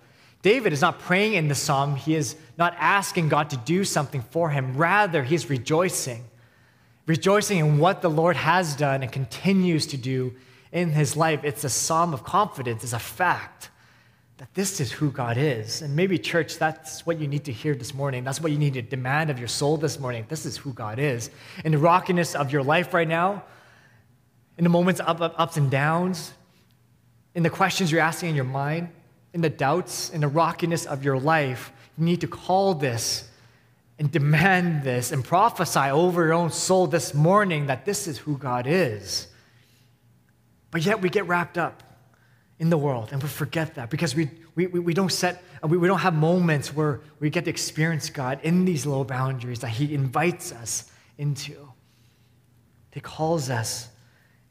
David 0.48 0.72
is 0.72 0.80
not 0.80 1.00
praying 1.00 1.34
in 1.34 1.50
the 1.50 1.56
psalm, 1.56 1.98
he 1.98 2.16
is 2.16 2.38
not 2.58 2.74
asking 2.80 3.28
God 3.28 3.50
to 3.50 3.58
do 3.58 3.84
something 3.84 4.22
for 4.22 4.50
him. 4.50 4.78
Rather, 4.78 5.22
he 5.22 5.36
is 5.36 5.50
rejoicing, 5.50 6.24
rejoicing 7.06 7.58
in 7.60 7.80
what 7.80 8.02
the 8.02 8.10
Lord 8.10 8.38
has 8.38 8.74
done 8.74 9.04
and 9.04 9.12
continues 9.12 9.86
to 9.88 9.98
do 9.98 10.34
in 10.72 10.92
his 10.92 11.18
life, 11.18 11.42
it's 11.44 11.66
a 11.66 11.70
psalm 11.70 12.14
of 12.14 12.24
confidence, 12.24 12.82
it's 12.82 12.94
a 12.94 12.98
fact 13.00 13.72
that 14.38 14.48
this 14.54 14.80
is 14.80 14.90
who 14.90 15.12
God 15.12 15.36
is. 15.36 15.82
And 15.82 15.98
maybe, 15.98 16.18
church, 16.18 16.58
that's 16.58 17.06
what 17.06 17.20
you 17.20 17.28
need 17.28 17.44
to 17.44 17.52
hear 17.52 17.76
this 17.76 17.94
morning. 17.94 18.24
That's 18.24 18.40
what 18.40 18.54
you 18.54 18.58
need 18.58 18.76
to 18.76 18.82
demand 18.82 19.30
of 19.30 19.40
your 19.40 19.50
soul 19.50 19.76
this 19.76 20.00
morning. 20.00 20.28
This 20.30 20.46
is 20.46 20.56
who 20.56 20.72
God 20.72 20.98
is. 20.98 21.30
In 21.66 21.74
the 21.74 21.78
rockiness 21.78 22.36
of 22.36 22.54
your 22.54 22.64
life 22.64 22.94
right 22.94 23.10
now, 23.10 23.44
in 24.58 24.64
the 24.64 24.70
moments 24.70 25.02
of 25.02 25.22
ups 25.22 25.58
and 25.58 25.70
downs, 25.70 26.32
in 27.36 27.44
the 27.44 27.50
questions 27.50 27.92
you're 27.92 28.00
asking 28.00 28.30
in 28.30 28.36
your 28.36 28.46
mind, 28.46 28.88
in 29.38 29.42
the 29.42 29.50
doubts, 29.52 30.10
in 30.10 30.22
the 30.22 30.28
rockiness 30.28 30.88
of 30.88 31.04
your 31.04 31.20
life, 31.20 31.72
you 31.96 32.04
need 32.04 32.22
to 32.22 32.28
call 32.28 32.74
this 32.74 33.30
and 34.00 34.12
demand 34.12 34.82
this 34.82 35.12
and 35.12 35.24
prophesy 35.24 35.92
over 35.92 36.26
your 36.26 36.34
own 36.34 36.50
soul 36.50 36.88
this 36.88 37.14
morning 37.14 37.68
that 37.68 37.86
this 37.86 38.08
is 38.08 38.18
who 38.18 38.36
God 38.36 38.66
is. 38.66 39.28
But 40.72 40.82
yet 40.82 41.04
we 41.04 41.12
get 41.12 41.28
wrapped 41.28 41.56
up 41.56 41.84
in 42.58 42.72
the 42.72 42.80
world 42.80 43.10
and 43.12 43.22
we 43.22 43.30
forget 43.30 43.76
that 43.76 43.92
because 43.92 44.16
we, 44.16 44.28
we, 44.56 44.66
we 44.66 44.96
don't 44.96 45.12
set, 45.12 45.44
we, 45.62 45.78
we 45.78 45.88
don't 45.88 46.00
have 46.00 46.16
moments 46.16 46.74
where 46.74 47.02
we 47.20 47.30
get 47.30 47.44
to 47.46 47.52
experience 47.52 48.10
God 48.10 48.40
in 48.42 48.66
these 48.66 48.88
little 48.88 49.06
boundaries 49.06 49.60
that 49.60 49.70
He 49.70 49.94
invites 49.94 50.52
us 50.52 50.92
into, 51.20 51.70
He 52.92 53.02
calls 53.02 53.52
us 53.52 53.88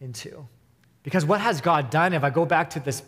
into. 0.01 0.46
Because 1.03 1.25
what 1.25 1.40
has 1.40 1.61
God 1.61 1.90
done? 1.90 2.12
If 2.12 2.22
I 2.22 2.31
go 2.31 2.46
back 2.46 2.70
to 2.70 2.81
this, 2.81 3.03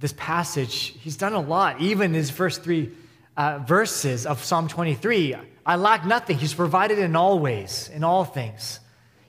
this 0.00 0.14
passage, 0.16 0.94
He's 1.00 1.16
done 1.16 1.34
a 1.34 1.40
lot, 1.40 1.80
even 1.80 2.14
His 2.14 2.30
first 2.30 2.62
three 2.62 2.90
uh, 3.36 3.58
verses 3.58 4.26
of 4.26 4.42
Psalm 4.42 4.66
23. 4.66 5.36
I 5.64 5.76
lack 5.76 6.04
nothing. 6.04 6.38
He's 6.38 6.54
provided 6.54 6.98
in 6.98 7.14
all 7.14 7.38
ways, 7.38 7.90
in 7.94 8.02
all 8.02 8.24
things. 8.24 8.80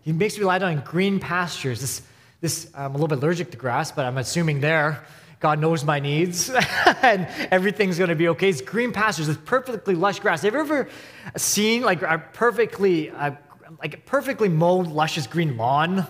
He 0.01 0.13
makes 0.13 0.37
me 0.37 0.45
lie 0.45 0.59
down 0.59 0.71
in 0.71 0.79
green 0.79 1.19
pastures. 1.19 1.81
This, 1.81 2.01
this, 2.39 2.71
I'm 2.73 2.91
a 2.91 2.93
little 2.93 3.07
bit 3.07 3.19
allergic 3.19 3.51
to 3.51 3.57
grass, 3.57 3.91
but 3.91 4.05
I'm 4.05 4.17
assuming 4.17 4.61
there, 4.61 5.03
God 5.39 5.59
knows 5.59 5.83
my 5.83 5.99
needs 5.99 6.49
and 7.03 7.27
everything's 7.51 7.97
going 7.97 8.09
to 8.09 8.15
be 8.15 8.29
okay. 8.29 8.49
It's 8.49 8.61
green 8.61 8.91
pastures. 8.91 9.27
It's 9.27 9.41
perfectly 9.43 9.95
lush 9.95 10.19
grass. 10.19 10.41
Have 10.43 10.53
you 10.53 10.59
ever 10.59 10.89
seen 11.35 11.81
like 11.81 12.01
a 12.01 12.23
perfectly, 12.33 13.11
like 13.11 13.95
a 13.95 13.97
perfectly 13.97 14.49
mowed, 14.49 14.87
luscious 14.87 15.27
green 15.27 15.57
lawn? 15.57 16.07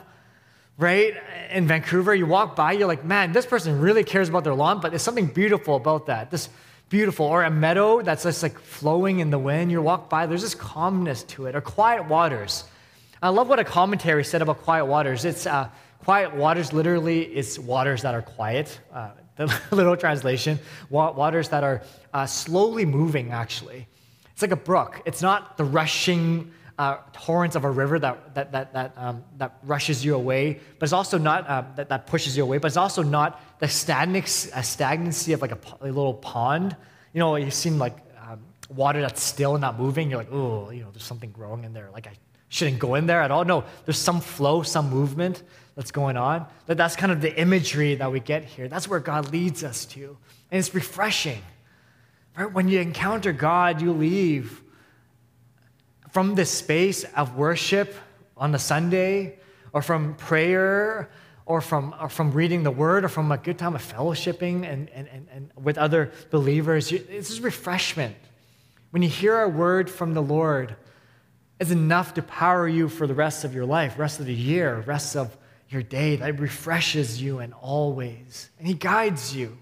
Right 0.82 1.16
in 1.52 1.68
Vancouver, 1.68 2.16
you 2.16 2.26
walk 2.26 2.56
by, 2.56 2.72
you're 2.72 2.88
like, 2.88 3.06
man, 3.06 3.34
this 3.34 3.46
person 3.46 3.80
really 3.80 4.04
cares 4.04 4.30
about 4.30 4.44
their 4.44 4.56
lawn, 4.56 4.82
but 4.82 4.90
there's 4.90 5.04
something 5.04 5.28
beautiful 5.28 5.76
about 5.76 6.08
that. 6.08 6.32
This 6.32 6.50
beautiful, 6.90 7.28
or 7.28 7.44
a 7.44 7.52
meadow 7.52 8.02
that's 8.02 8.24
just 8.24 8.42
like 8.42 8.58
flowing 8.58 9.20
in 9.20 9.30
the 9.30 9.38
wind. 9.38 9.70
You 9.70 9.80
walk 9.80 10.10
by, 10.10 10.26
there's 10.26 10.42
this 10.42 10.56
calmness 10.56 11.22
to 11.36 11.46
it, 11.46 11.56
or 11.56 11.62
quiet 11.62 12.08
waters. 12.08 12.64
I 13.22 13.30
love 13.30 13.48
what 13.48 13.60
a 13.60 13.64
commentary 13.64 14.24
said 14.24 14.42
about 14.42 14.64
quiet 14.64 14.86
waters. 14.86 15.24
It's 15.24 15.46
uh, 15.46 15.70
quiet 16.04 16.34
waters, 16.34 16.74
literally, 16.74 17.26
it's 17.26 17.60
waters 17.60 18.02
that 18.02 18.16
are 18.16 18.24
quiet. 18.24 18.80
Uh, 18.92 19.12
the 19.36 19.54
literal 19.70 19.96
translation, 19.96 20.58
waters 20.90 21.50
that 21.50 21.64
are 21.64 21.84
uh, 22.12 22.26
slowly 22.26 22.88
moving, 22.88 23.30
actually. 23.30 23.88
It's 24.32 24.42
like 24.42 24.50
a 24.50 24.56
brook. 24.56 25.04
It's 25.06 25.22
not 25.22 25.58
the 25.58 25.64
rushing 25.64 26.52
uh, 26.78 26.98
torrents 27.14 27.56
of 27.56 27.64
a 27.64 27.70
river 27.70 28.00
that, 28.00 28.36
that, 28.36 28.52
that, 28.52 28.74
that, 28.74 28.94
um, 28.98 29.24
that 29.38 29.58
rushes 29.64 30.04
you 30.04 30.16
away, 30.16 30.60
but 30.80 30.86
it's 30.86 30.94
also 30.94 31.18
not, 31.18 31.48
uh, 31.48 31.64
that, 31.76 31.90
that 31.90 32.08
pushes 32.08 32.36
you 32.36 32.44
away, 32.44 32.58
but 32.58 32.68
it's 32.68 32.78
also 32.78 33.04
not 33.04 33.42
the 33.60 33.68
stagnancy 33.68 35.34
of 35.34 35.42
like 35.42 35.52
a, 35.52 35.60
a 35.82 35.86
little 35.88 36.14
pond. 36.14 36.76
You 37.14 37.20
know, 37.20 37.36
you've 37.36 37.54
seen 37.54 37.78
like 37.78 37.96
um, 38.28 38.40
water 38.70 39.02
that's 39.02 39.22
still 39.22 39.56
and 39.56 39.62
not 39.62 39.80
moving. 39.80 40.10
You're 40.10 40.20
like, 40.20 40.32
oh, 40.32 40.70
you 40.72 40.82
know, 40.82 40.90
there's 40.92 41.04
something 41.04 41.32
growing 41.32 41.64
in 41.64 41.74
there. 41.74 41.90
Like 41.94 42.08
I 42.08 42.14
shouldn't 42.50 42.80
go 42.80 42.96
in 42.96 43.06
there 43.06 43.22
at 43.22 43.32
all. 43.32 43.46
No, 43.46 43.64
there's 43.86 43.98
some 43.98 44.22
flow, 44.22 44.64
some 44.64 44.90
movement 44.90 45.44
that's 45.76 45.92
going 45.92 46.18
on. 46.18 46.46
That 46.66 46.78
that's 46.78 46.96
kind 46.96 47.12
of 47.12 47.22
the 47.22 47.38
imagery 47.40 47.96
that 47.96 48.12
we 48.12 48.20
get 48.20 48.44
here. 48.44 48.68
That's 48.68 48.88
where 48.88 49.00
God 49.00 49.32
leads 49.32 49.64
us 49.64 49.86
to. 49.86 50.18
And 50.50 50.60
it's 50.60 50.74
refreshing. 50.74 51.42
Right? 52.38 52.52
When 52.52 52.68
you 52.68 52.80
encounter 52.80 53.32
God, 53.34 53.82
you 53.82 53.92
leave 53.92 54.61
from 56.12 56.36
this 56.36 56.52
space 56.52 57.04
of 57.16 57.36
worship 57.36 57.96
on 58.38 58.52
the 58.52 58.60
Sunday, 58.60 59.40
or 59.74 59.82
from 59.82 60.16
prayer, 60.16 61.10
or 61.46 61.62
from, 61.62 61.96
or 62.00 62.10
from 62.10 62.32
reading 62.32 62.64
the 62.64 62.72
word, 62.72 63.06
or 63.06 63.10
from 63.10 63.32
a 63.32 63.38
good 63.38 63.58
time 63.58 63.76
of 63.76 63.82
fellowshipping 63.82 64.66
and, 64.66 64.90
and, 64.90 65.08
and, 65.08 65.28
and 65.32 65.52
with 65.56 65.78
other 65.78 66.12
believers, 66.30 66.92
it's 66.92 67.30
just 67.30 67.42
refreshment. 67.42 68.16
When 68.92 69.02
you 69.02 69.10
hear 69.10 69.42
a 69.42 69.50
word 69.50 69.90
from 69.90 70.14
the 70.14 70.22
Lord, 70.22 70.76
it's 71.60 71.72
enough 71.72 72.16
to 72.16 72.24
power 72.24 72.68
you 72.68 72.90
for 72.90 73.08
the 73.08 73.14
rest 73.14 73.46
of 73.46 73.54
your 73.54 73.66
life, 73.66 73.98
rest 73.98 74.20
of 74.20 74.26
the 74.26 74.34
year, 74.34 74.84
rest 74.86 75.16
of 75.16 75.36
your 75.70 75.84
day. 75.84 76.18
That 76.18 76.40
refreshes 76.40 77.22
you 77.22 77.40
and 77.40 77.54
always. 77.54 78.50
And 78.60 78.68
He 78.68 78.74
guides 78.74 79.36
you. 79.36 79.58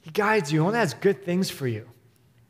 He 0.00 0.10
guides 0.10 0.52
you. 0.52 0.64
Only 0.64 0.78
has 0.78 0.94
good 0.94 1.24
things 1.24 1.50
for 1.50 1.66
you. 1.66 1.88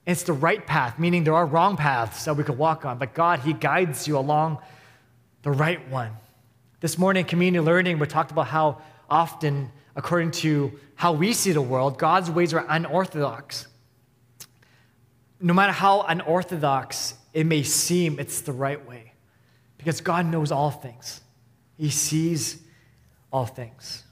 It's 0.08 0.22
the 0.22 0.32
right 0.32 0.66
path, 0.66 0.98
meaning 0.98 1.24
there 1.24 1.34
are 1.34 1.44
wrong 1.44 1.76
paths 1.76 2.24
that 2.24 2.34
we 2.34 2.42
could 2.42 2.56
walk 2.56 2.86
on, 2.86 2.96
but 2.96 3.12
God, 3.12 3.40
He 3.40 3.52
guides 3.52 4.08
you 4.08 4.16
along 4.16 4.56
the 5.42 5.50
right 5.50 5.86
one. 5.90 6.16
This 6.80 6.96
morning, 6.96 7.26
community 7.26 7.62
learning, 7.62 7.98
we 7.98 8.06
talked 8.06 8.30
about 8.30 8.46
how 8.46 8.80
often, 9.10 9.70
according 9.94 10.30
to 10.30 10.72
how 10.94 11.12
we 11.12 11.34
see 11.34 11.52
the 11.52 11.60
world, 11.60 11.98
God's 11.98 12.30
ways 12.30 12.54
are 12.54 12.64
unorthodox. 12.70 13.66
No 15.42 15.52
matter 15.52 15.72
how 15.72 16.00
unorthodox 16.00 17.12
it 17.34 17.44
may 17.44 17.62
seem, 17.62 18.18
it's 18.18 18.40
the 18.40 18.52
right 18.52 18.88
way 18.88 19.12
because 19.76 20.00
God 20.00 20.24
knows 20.24 20.50
all 20.50 20.70
things, 20.70 21.20
He 21.76 21.90
sees 21.90 22.62
all 23.30 23.44
things. 23.44 24.04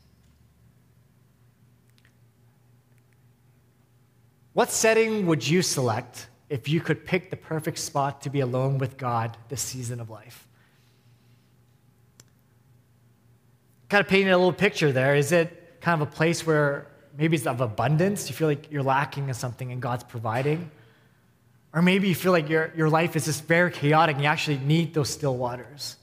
What 4.57 4.71
setting 4.71 5.27
would 5.27 5.47
you 5.47 5.61
select 5.61 6.29
if 6.49 6.66
you 6.66 6.81
could 6.81 7.05
pick 7.05 7.29
the 7.29 7.37
perfect 7.37 7.77
spot 7.77 8.23
to 8.23 8.31
be 8.31 8.40
alone 8.40 8.79
with 8.79 8.97
God 8.97 9.37
this 9.51 9.61
season 9.61 10.01
of 10.01 10.09
life? 10.09 10.49
Kind 13.90 14.01
of 14.01 14.09
painting 14.09 14.33
a 14.33 14.38
little 14.38 14.55
picture 14.55 14.92
there. 14.92 15.14
Is 15.14 15.31
it 15.31 15.79
kind 15.83 16.01
of 16.01 16.09
a 16.09 16.11
place 16.11 16.47
where 16.47 16.87
maybe 17.19 17.37
it's 17.37 17.47
of 17.47 17.61
abundance? 17.61 18.31
You 18.31 18.35
feel 18.35 18.49
like 18.49 18.73
you're 18.73 18.83
lacking 18.83 19.29
in 19.29 19.35
something 19.35 19.73
and 19.73 19.83
God's 19.83 20.05
providing? 20.05 20.71
Or 21.75 21.83
maybe 21.83 22.09
you 22.09 22.14
feel 22.14 22.33
like 22.33 22.49
your, 22.49 22.73
your 22.75 22.88
life 22.88 23.14
is 23.14 23.27
just 23.27 23.45
very 23.45 23.71
chaotic 23.71 24.14
and 24.14 24.25
you 24.25 24.31
actually 24.31 24.57
need 24.57 24.95
those 24.95 25.11
still 25.11 25.37
waters, 25.37 25.97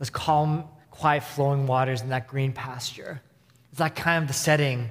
those 0.00 0.10
calm, 0.10 0.64
quiet 0.90 1.22
flowing 1.22 1.68
waters 1.68 2.02
in 2.02 2.08
that 2.08 2.26
green 2.26 2.52
pasture. 2.52 3.22
Is 3.70 3.78
that 3.78 3.94
kind 3.94 4.22
of 4.22 4.26
the 4.26 4.34
setting 4.34 4.90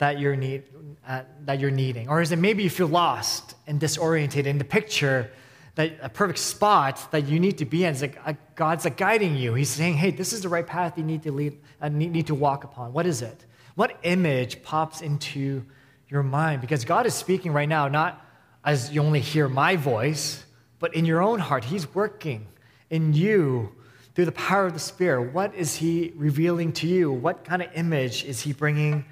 that 0.00 0.18
you're, 0.18 0.34
need, 0.34 0.62
uh, 1.06 1.22
that 1.44 1.60
you're 1.60 1.70
needing? 1.70 2.08
Or 2.08 2.22
is 2.22 2.32
it 2.32 2.38
maybe 2.38 2.62
you 2.62 2.70
feel 2.70 2.88
lost 2.88 3.54
and 3.66 3.78
disoriented 3.78 4.46
in 4.46 4.56
the 4.56 4.64
picture 4.64 5.30
that 5.74 5.92
a 6.00 6.08
perfect 6.08 6.38
spot 6.38 7.12
that 7.12 7.26
you 7.26 7.38
need 7.38 7.58
to 7.58 7.66
be 7.66 7.84
in? 7.84 7.92
Is 7.92 8.00
like 8.00 8.18
uh, 8.24 8.32
God's 8.54 8.86
like 8.86 8.96
guiding 8.96 9.36
you. 9.36 9.52
He's 9.52 9.68
saying, 9.68 9.94
hey, 9.94 10.10
this 10.10 10.32
is 10.32 10.40
the 10.40 10.48
right 10.48 10.66
path 10.66 10.96
you 10.96 11.04
need 11.04 11.22
to 11.24 11.32
lead, 11.32 11.58
uh, 11.82 11.90
need 11.90 12.26
to 12.28 12.34
walk 12.34 12.64
upon. 12.64 12.94
What 12.94 13.04
is 13.04 13.20
it? 13.20 13.44
What 13.74 13.98
image 14.02 14.62
pops 14.62 15.02
into 15.02 15.64
your 16.08 16.22
mind? 16.22 16.62
Because 16.62 16.86
God 16.86 17.04
is 17.04 17.14
speaking 17.14 17.52
right 17.52 17.68
now, 17.68 17.86
not 17.86 18.26
as 18.64 18.90
you 18.90 19.02
only 19.02 19.20
hear 19.20 19.48
my 19.48 19.76
voice, 19.76 20.44
but 20.78 20.94
in 20.94 21.04
your 21.04 21.20
own 21.20 21.40
heart, 21.40 21.64
He's 21.64 21.94
working 21.94 22.46
in 22.88 23.12
you 23.12 23.70
through 24.14 24.24
the 24.24 24.32
power 24.32 24.64
of 24.64 24.72
the 24.72 24.80
Spirit. 24.80 25.34
What 25.34 25.54
is 25.54 25.76
He 25.76 26.14
revealing 26.16 26.72
to 26.72 26.86
you? 26.86 27.12
What 27.12 27.44
kind 27.44 27.60
of 27.60 27.68
image 27.74 28.24
is 28.24 28.40
He 28.40 28.54
bringing 28.54 29.04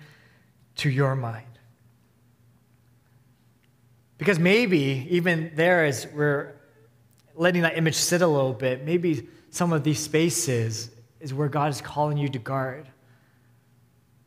to 0.79 0.91
your 0.91 1.15
mind. 1.15 1.47
Because 4.17 4.39
maybe 4.39 5.07
even 5.11 5.53
there, 5.55 5.85
as 5.85 6.07
we're 6.09 6.57
letting 7.37 7.63
that 7.63 7.79
image 7.79 7.95
sit 7.95 8.21
a 8.21 8.27
little 8.27 8.53
bit, 8.53 8.85
maybe 8.85 9.29
some 9.51 9.73
of 9.73 9.85
these 9.85 10.01
spaces 10.01 10.91
is 11.21 11.33
where 11.33 11.49
God 11.49 11.71
is 11.71 11.81
calling 11.81 12.19
you 12.19 12.29
to 12.29 12.39
guard. 12.39 12.89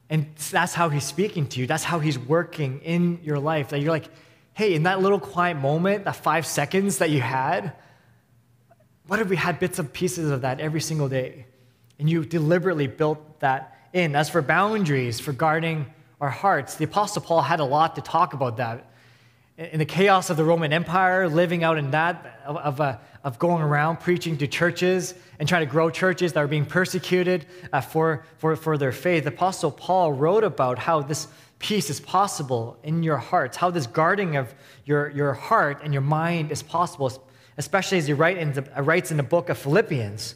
And 0.10 0.28
that's 0.52 0.74
how 0.74 0.90
He's 0.90 1.04
speaking 1.04 1.48
to 1.48 1.60
you. 1.60 1.68
That's 1.68 1.84
how 1.84 2.00
He's 2.00 2.18
working 2.18 2.80
in 2.80 3.20
your 3.24 3.40
life. 3.40 3.70
That 3.70 3.80
you're 3.80 3.92
like, 3.92 4.10
hey, 4.54 4.74
in 4.74 4.84
that 4.84 5.02
little 5.02 5.20
quiet 5.20 5.56
moment, 5.56 6.06
that 6.06 6.16
five 6.16 6.46
seconds 6.46 6.98
that 6.98 7.10
you 7.10 7.22
had, 7.22 7.74
what 9.08 9.20
if 9.20 9.30
we 9.30 9.36
had 9.36 9.60
bits 9.60 9.80
and 9.80 9.92
pieces 9.92 10.32
of 10.32 10.42
that 10.42 10.60
every 10.60 10.82
single 10.82 11.10
day? 11.10 11.46
And 12.00 12.10
you 12.10 12.26
deliberately 12.26 12.88
built 12.88 13.40
that 13.42 13.90
in. 13.94 14.16
As 14.16 14.30
for 14.30 14.42
boundaries, 14.42 15.20
for 15.20 15.34
guarding 15.34 15.86
our 16.21 16.29
hearts. 16.29 16.75
The 16.75 16.86
Apostle 16.86 17.23
Paul 17.23 17.41
had 17.41 17.60
a 17.60 17.65
lot 17.65 17.95
to 17.95 18.01
talk 18.01 18.34
about 18.34 18.57
that. 18.57 18.86
In 19.57 19.79
the 19.79 19.86
chaos 19.86 20.29
of 20.29 20.38
the 20.38 20.43
Roman 20.43 20.71
Empire, 20.71 21.27
living 21.27 21.63
out 21.63 21.77
in 21.77 21.91
that, 21.91 22.39
of, 22.45 22.57
of, 22.57 22.79
uh, 22.79 22.97
of 23.23 23.38
going 23.39 23.62
around 23.62 23.99
preaching 23.99 24.38
to 24.38 24.47
churches 24.47 25.13
and 25.39 25.49
trying 25.49 25.65
to 25.65 25.71
grow 25.71 25.89
churches 25.89 26.34
that 26.34 26.39
are 26.39 26.47
being 26.47 26.65
persecuted 26.65 27.47
uh, 27.73 27.81
for, 27.81 28.23
for, 28.38 28.55
for 28.55 28.77
their 28.77 28.91
faith, 28.91 29.23
the 29.23 29.29
Apostle 29.29 29.71
Paul 29.71 30.13
wrote 30.13 30.43
about 30.43 30.79
how 30.79 31.01
this 31.01 31.27
peace 31.60 31.89
is 31.89 31.99
possible 31.99 32.77
in 32.84 33.03
your 33.03 33.17
hearts, 33.17 33.57
how 33.57 33.69
this 33.71 33.88
guarding 33.88 34.36
of 34.36 34.53
your, 34.86 35.10
your 35.10 35.34
heart 35.34 35.81
and 35.84 35.91
your 35.91 36.01
mind 36.01 36.51
is 36.51 36.63
possible, 36.63 37.27
especially 37.57 37.97
as 37.97 38.07
he 38.07 38.13
write 38.13 38.38
in 38.38 38.53
the, 38.53 38.62
writes 38.81 39.12
in 39.12 39.17
the 39.17 39.23
book 39.23 39.49
of 39.49 39.57
Philippians. 39.57 40.36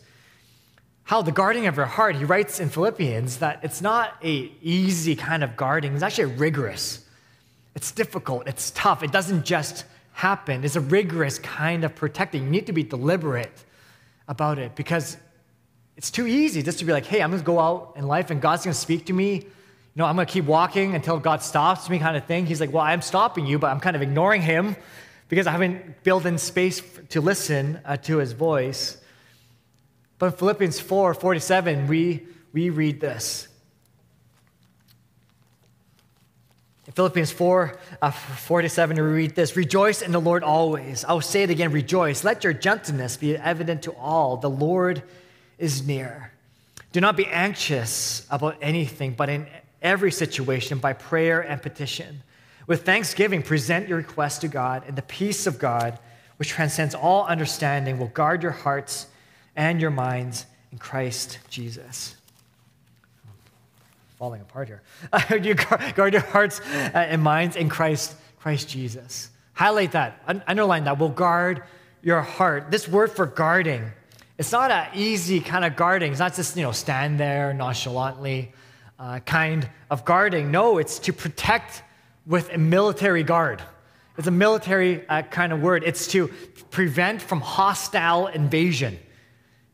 How 1.05 1.21
the 1.21 1.31
guarding 1.31 1.67
of 1.67 1.77
your 1.77 1.85
heart, 1.85 2.15
he 2.15 2.25
writes 2.25 2.59
in 2.59 2.69
Philippians 2.69 3.37
that 3.37 3.59
it's 3.63 3.81
not 3.81 4.15
a 4.23 4.51
easy 4.61 5.15
kind 5.15 5.43
of 5.43 5.55
guarding, 5.55 5.93
it's 5.93 6.03
actually 6.03 6.33
rigorous. 6.35 7.05
It's 7.75 7.91
difficult, 7.91 8.47
it's 8.47 8.71
tough. 8.71 9.03
It 9.03 9.11
doesn't 9.11 9.45
just 9.45 9.85
happen. 10.13 10.63
It's 10.63 10.75
a 10.75 10.81
rigorous 10.81 11.39
kind 11.39 11.83
of 11.83 11.93
protecting. 11.93 12.45
You 12.45 12.49
need 12.49 12.67
to 12.67 12.73
be 12.73 12.83
deliberate 12.83 13.51
about 14.27 14.57
it 14.57 14.75
because 14.75 15.17
it's 15.95 16.09
too 16.09 16.25
easy 16.25 16.63
just 16.63 16.79
to 16.79 16.85
be 16.85 16.91
like, 16.91 17.05
hey, 17.05 17.21
I'm 17.21 17.29
going 17.29 17.41
to 17.41 17.45
go 17.45 17.59
out 17.59 17.93
in 17.97 18.07
life 18.07 18.31
and 18.31 18.41
God's 18.41 18.63
going 18.63 18.73
to 18.73 18.79
speak 18.79 19.05
to 19.05 19.13
me. 19.13 19.35
You 19.35 20.01
know, 20.01 20.05
I'm 20.05 20.15
going 20.15 20.25
to 20.25 20.33
keep 20.33 20.45
walking 20.45 20.95
until 20.95 21.19
God 21.19 21.43
stops 21.43 21.89
me, 21.89 21.99
kind 21.99 22.17
of 22.17 22.25
thing. 22.25 22.45
He's 22.45 22.59
like, 22.59 22.73
well, 22.73 22.83
I'm 22.83 23.01
stopping 23.01 23.45
you, 23.45 23.59
but 23.59 23.67
I'm 23.67 23.79
kind 23.79 23.95
of 23.95 24.01
ignoring 24.01 24.41
him 24.41 24.75
because 25.29 25.45
I 25.47 25.51
haven't 25.51 26.03
built 26.03 26.25
in 26.25 26.37
space 26.37 26.81
to 27.09 27.21
listen 27.21 27.79
uh, 27.85 27.97
to 27.97 28.17
his 28.17 28.31
voice. 28.31 28.97
But 30.17 30.27
in 30.27 30.31
Philippians 30.33 30.79
4 30.79 31.13
47, 31.13 31.87
we, 31.87 32.25
we 32.53 32.69
read 32.69 33.01
this. 33.01 33.47
In 36.87 36.93
Philippians 36.93 37.31
4 37.31 37.79
uh, 38.01 38.11
47, 38.11 38.97
we 38.97 39.01
read 39.01 39.35
this 39.35 39.55
Rejoice 39.57 40.01
in 40.01 40.11
the 40.11 40.21
Lord 40.21 40.43
always. 40.43 41.03
I 41.03 41.13
will 41.13 41.21
say 41.21 41.43
it 41.43 41.49
again, 41.49 41.71
rejoice. 41.71 42.23
Let 42.23 42.43
your 42.43 42.53
gentleness 42.53 43.17
be 43.17 43.35
evident 43.35 43.83
to 43.83 43.91
all. 43.93 44.37
The 44.37 44.49
Lord 44.49 45.03
is 45.57 45.85
near. 45.85 46.31
Do 46.91 47.01
not 47.01 47.17
be 47.17 47.25
anxious 47.25 48.25
about 48.29 48.57
anything, 48.61 49.13
but 49.13 49.29
in 49.29 49.47
every 49.81 50.11
situation, 50.11 50.77
by 50.77 50.93
prayer 50.93 51.41
and 51.41 51.61
petition. 51.61 52.23
With 52.67 52.85
thanksgiving, 52.85 53.43
present 53.43 53.87
your 53.87 53.97
requests 53.97 54.39
to 54.39 54.47
God, 54.47 54.83
and 54.87 54.95
the 54.95 55.01
peace 55.01 55.45
of 55.45 55.59
God, 55.59 55.99
which 56.37 56.49
transcends 56.49 56.95
all 56.95 57.25
understanding, 57.25 57.99
will 57.99 58.07
guard 58.07 58.41
your 58.41 58.51
hearts 58.51 59.07
and 59.55 59.79
your 59.79 59.91
minds 59.91 60.45
in 60.71 60.77
Christ 60.77 61.39
Jesus. 61.49 62.15
Falling 64.17 64.41
apart 64.41 64.67
here. 64.67 64.81
you 65.41 65.55
guard 65.55 66.13
your 66.13 66.21
hearts 66.21 66.61
uh, 66.61 66.91
and 66.95 67.21
minds 67.21 67.55
in 67.55 67.69
Christ, 67.69 68.15
Christ 68.39 68.69
Jesus. 68.69 69.29
Highlight 69.53 69.93
that, 69.93 70.21
underline 70.47 70.85
that. 70.85 70.99
We'll 70.99 71.09
guard 71.09 71.63
your 72.01 72.21
heart. 72.21 72.71
This 72.71 72.87
word 72.87 73.11
for 73.11 73.25
guarding, 73.25 73.91
it's 74.37 74.51
not 74.51 74.69
an 74.69 74.87
easy 74.93 75.39
kind 75.39 75.63
of 75.63 75.75
guarding. 75.75 76.11
It's 76.11 76.19
not 76.19 76.35
just, 76.35 76.57
you 76.57 76.63
know, 76.63 76.71
stand 76.71 77.19
there 77.19 77.53
nonchalantly 77.53 78.51
uh, 78.99 79.19
kind 79.19 79.69
of 79.89 80.05
guarding. 80.05 80.51
No, 80.51 80.77
it's 80.77 80.99
to 80.99 81.13
protect 81.13 81.83
with 82.25 82.51
a 82.53 82.57
military 82.57 83.23
guard. 83.23 83.61
It's 84.17 84.27
a 84.27 84.31
military 84.31 85.07
uh, 85.07 85.23
kind 85.23 85.51
of 85.53 85.61
word. 85.61 85.83
It's 85.85 86.07
to 86.07 86.29
prevent 86.71 87.21
from 87.21 87.41
hostile 87.41 88.27
invasion 88.27 88.97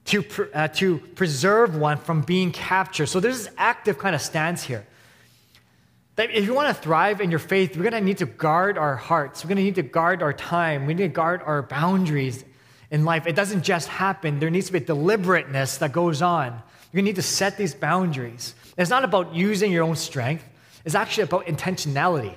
to, 0.06 0.26
uh, 0.54 0.68
to 0.70 0.98
preserve 1.16 1.76
one 1.76 1.98
from 1.98 2.22
being 2.22 2.52
captured. 2.52 3.08
So 3.08 3.20
there's 3.20 3.46
this 3.46 3.54
active 3.58 3.98
kind 3.98 4.16
of 4.16 4.22
stance 4.22 4.64
here. 4.64 4.86
That 6.16 6.32
if 6.32 6.46
you 6.46 6.54
want 6.54 6.76
to 6.76 6.82
thrive 6.82 7.22
in 7.22 7.30
your 7.30 7.40
faith, 7.40 7.76
we're 7.76 7.84
going 7.84 7.94
to 7.94 8.02
need 8.02 8.18
to 8.18 8.26
guard 8.26 8.78
our 8.78 8.96
hearts. 8.96 9.44
We're 9.44 9.50
going 9.50 9.58
to 9.58 9.64
need 9.64 9.76
to 9.76 9.84
guard 9.84 10.22
our 10.22 10.34
time. 10.34 10.86
We 10.86 10.94
need 10.94 11.04
to 11.04 11.10
guard 11.10 11.42
our 11.46 11.62
boundaries 11.62 12.44
in 12.92 13.06
life. 13.06 13.26
It 13.26 13.36
doesn't 13.36 13.64
just 13.64 13.88
happen, 13.88 14.40
there 14.40 14.50
needs 14.50 14.68
to 14.68 14.74
be 14.74 14.80
a 14.80 14.82
deliberateness 14.82 15.78
that 15.78 15.94
goes 15.94 16.22
on. 16.22 16.62
To 16.94 17.02
need 17.02 17.16
to 17.16 17.22
set 17.22 17.58
these 17.58 17.74
boundaries. 17.74 18.54
It's 18.78 18.90
not 18.90 19.06
about 19.06 19.34
using 19.34 19.72
your 19.72 19.86
own 19.86 19.96
strength, 19.96 20.44
it's 20.84 20.94
actually 20.94 21.24
about 21.24 21.46
intentionality. 21.46 22.36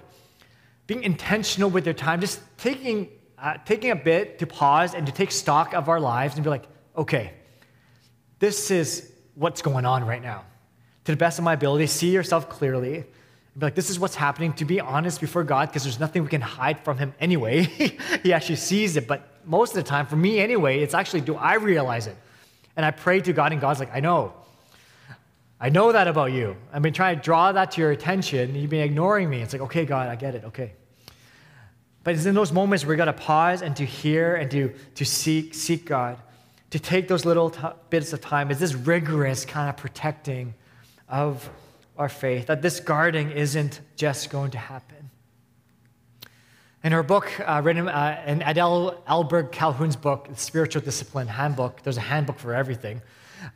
Being 0.86 1.02
intentional 1.02 1.70
with 1.70 1.86
your 1.86 1.94
time, 1.94 2.20
just 2.20 2.40
taking, 2.58 3.08
uh, 3.38 3.54
taking 3.64 3.90
a 3.90 3.96
bit 3.96 4.38
to 4.38 4.46
pause 4.46 4.94
and 4.94 5.06
to 5.06 5.12
take 5.12 5.32
stock 5.32 5.74
of 5.74 5.88
our 5.88 5.98
lives 5.98 6.34
and 6.36 6.44
be 6.44 6.50
like, 6.50 6.66
okay, 6.96 7.32
this 8.44 8.70
is 8.70 9.10
what's 9.36 9.62
going 9.62 9.86
on 9.86 10.04
right 10.06 10.22
now. 10.22 10.44
To 11.06 11.12
the 11.12 11.16
best 11.16 11.38
of 11.38 11.46
my 11.46 11.54
ability, 11.54 11.86
see 11.86 12.10
yourself 12.10 12.50
clearly. 12.50 12.96
And 12.96 13.04
Be 13.56 13.66
like, 13.66 13.74
this 13.74 13.88
is 13.88 13.98
what's 13.98 14.14
happening. 14.14 14.52
To 14.54 14.66
be 14.66 14.80
honest 14.80 15.18
before 15.18 15.44
God, 15.44 15.68
because 15.68 15.82
there's 15.82 15.98
nothing 15.98 16.22
we 16.22 16.28
can 16.28 16.42
hide 16.42 16.78
from 16.84 16.98
Him 16.98 17.14
anyway. 17.18 17.62
he 18.22 18.34
actually 18.34 18.56
sees 18.56 18.98
it. 18.98 19.08
But 19.08 19.26
most 19.46 19.70
of 19.70 19.76
the 19.76 19.82
time, 19.82 20.06
for 20.06 20.16
me 20.16 20.40
anyway, 20.40 20.80
it's 20.80 20.92
actually, 20.92 21.22
do 21.22 21.36
I 21.36 21.54
realize 21.54 22.06
it? 22.06 22.18
And 22.76 22.84
I 22.84 22.90
pray 22.90 23.20
to 23.22 23.32
God, 23.32 23.52
and 23.52 23.62
God's 23.62 23.80
like, 23.80 23.94
I 23.94 24.00
know. 24.00 24.34
I 25.58 25.70
know 25.70 25.92
that 25.92 26.06
about 26.06 26.32
you. 26.32 26.54
I've 26.70 26.82
been 26.82 26.92
trying 26.92 27.16
to 27.16 27.22
draw 27.22 27.50
that 27.50 27.70
to 27.72 27.80
your 27.80 27.92
attention. 27.92 28.54
You've 28.54 28.68
been 28.68 28.82
ignoring 28.82 29.30
me. 29.30 29.40
It's 29.40 29.54
like, 29.54 29.62
okay, 29.62 29.86
God, 29.86 30.10
I 30.10 30.16
get 30.16 30.34
it. 30.34 30.44
Okay. 30.44 30.72
But 32.02 32.14
it's 32.14 32.26
in 32.26 32.34
those 32.34 32.52
moments 32.52 32.84
where 32.84 32.90
we 32.90 32.96
got 32.98 33.06
to 33.06 33.14
pause 33.14 33.62
and 33.62 33.74
to 33.76 33.86
hear 33.86 34.34
and 34.34 34.50
to, 34.50 34.74
to 34.96 35.04
seek, 35.06 35.54
seek 35.54 35.86
God 35.86 36.18
to 36.74 36.80
take 36.80 37.06
those 37.06 37.24
little 37.24 37.50
t- 37.50 37.60
bits 37.88 38.12
of 38.12 38.20
time 38.20 38.50
is 38.50 38.58
this 38.58 38.74
rigorous 38.74 39.44
kind 39.44 39.68
of 39.68 39.76
protecting 39.76 40.54
of 41.08 41.48
our 41.96 42.08
faith, 42.08 42.46
that 42.46 42.62
this 42.62 42.80
guarding 42.80 43.30
isn't 43.30 43.80
just 43.94 44.28
going 44.28 44.50
to 44.50 44.58
happen. 44.58 45.08
In 46.82 46.90
her 46.90 47.04
book, 47.04 47.30
uh, 47.46 47.60
written 47.62 47.88
uh, 47.88 48.20
in 48.26 48.42
Adele 48.42 49.00
Ahlberg 49.08 49.52
Calhoun's 49.52 49.94
book, 49.94 50.26
the 50.28 50.34
Spiritual 50.34 50.82
Discipline 50.82 51.28
Handbook, 51.28 51.80
there's 51.84 51.96
a 51.96 52.00
handbook 52.00 52.40
for 52.40 52.52
everything. 52.52 53.00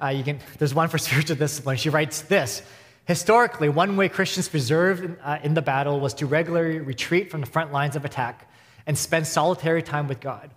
Uh, 0.00 0.10
you 0.10 0.22
can, 0.22 0.38
there's 0.58 0.72
one 0.72 0.88
for 0.88 0.98
spiritual 1.08 1.34
discipline. 1.34 1.76
She 1.76 1.90
writes 1.90 2.20
this 2.20 2.62
Historically, 3.06 3.68
one 3.68 3.96
way 3.96 4.08
Christians 4.08 4.48
preserved 4.48 5.02
in, 5.02 5.18
uh, 5.24 5.40
in 5.42 5.54
the 5.54 5.62
battle 5.62 5.98
was 5.98 6.14
to 6.14 6.26
regularly 6.26 6.78
retreat 6.78 7.32
from 7.32 7.40
the 7.40 7.48
front 7.48 7.72
lines 7.72 7.96
of 7.96 8.04
attack 8.04 8.48
and 8.86 8.96
spend 8.96 9.26
solitary 9.26 9.82
time 9.82 10.06
with 10.06 10.20
God. 10.20 10.52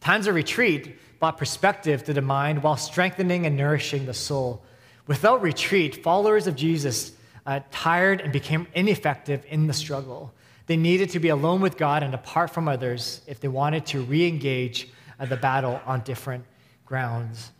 Times 0.00 0.26
of 0.26 0.34
retreat 0.34 0.96
brought 1.20 1.38
perspective 1.38 2.02
to 2.04 2.14
the 2.14 2.22
mind 2.22 2.62
while 2.62 2.76
strengthening 2.76 3.46
and 3.46 3.56
nourishing 3.56 4.06
the 4.06 4.14
soul. 4.14 4.64
Without 5.06 5.42
retreat, 5.42 6.02
followers 6.02 6.46
of 6.46 6.56
Jesus 6.56 7.12
uh, 7.46 7.60
tired 7.70 8.20
and 8.20 8.32
became 8.32 8.66
ineffective 8.74 9.44
in 9.48 9.66
the 9.66 9.72
struggle. 9.72 10.32
They 10.66 10.76
needed 10.76 11.10
to 11.10 11.20
be 11.20 11.28
alone 11.28 11.60
with 11.60 11.76
God 11.76 12.02
and 12.02 12.14
apart 12.14 12.50
from 12.50 12.68
others 12.68 13.20
if 13.26 13.38
they 13.38 13.48
wanted 13.48 13.86
to 13.86 14.02
re 14.02 14.26
engage 14.26 14.88
uh, 15.18 15.26
the 15.26 15.36
battle 15.36 15.80
on 15.84 16.00
different 16.00 16.44
grounds. 16.86 17.50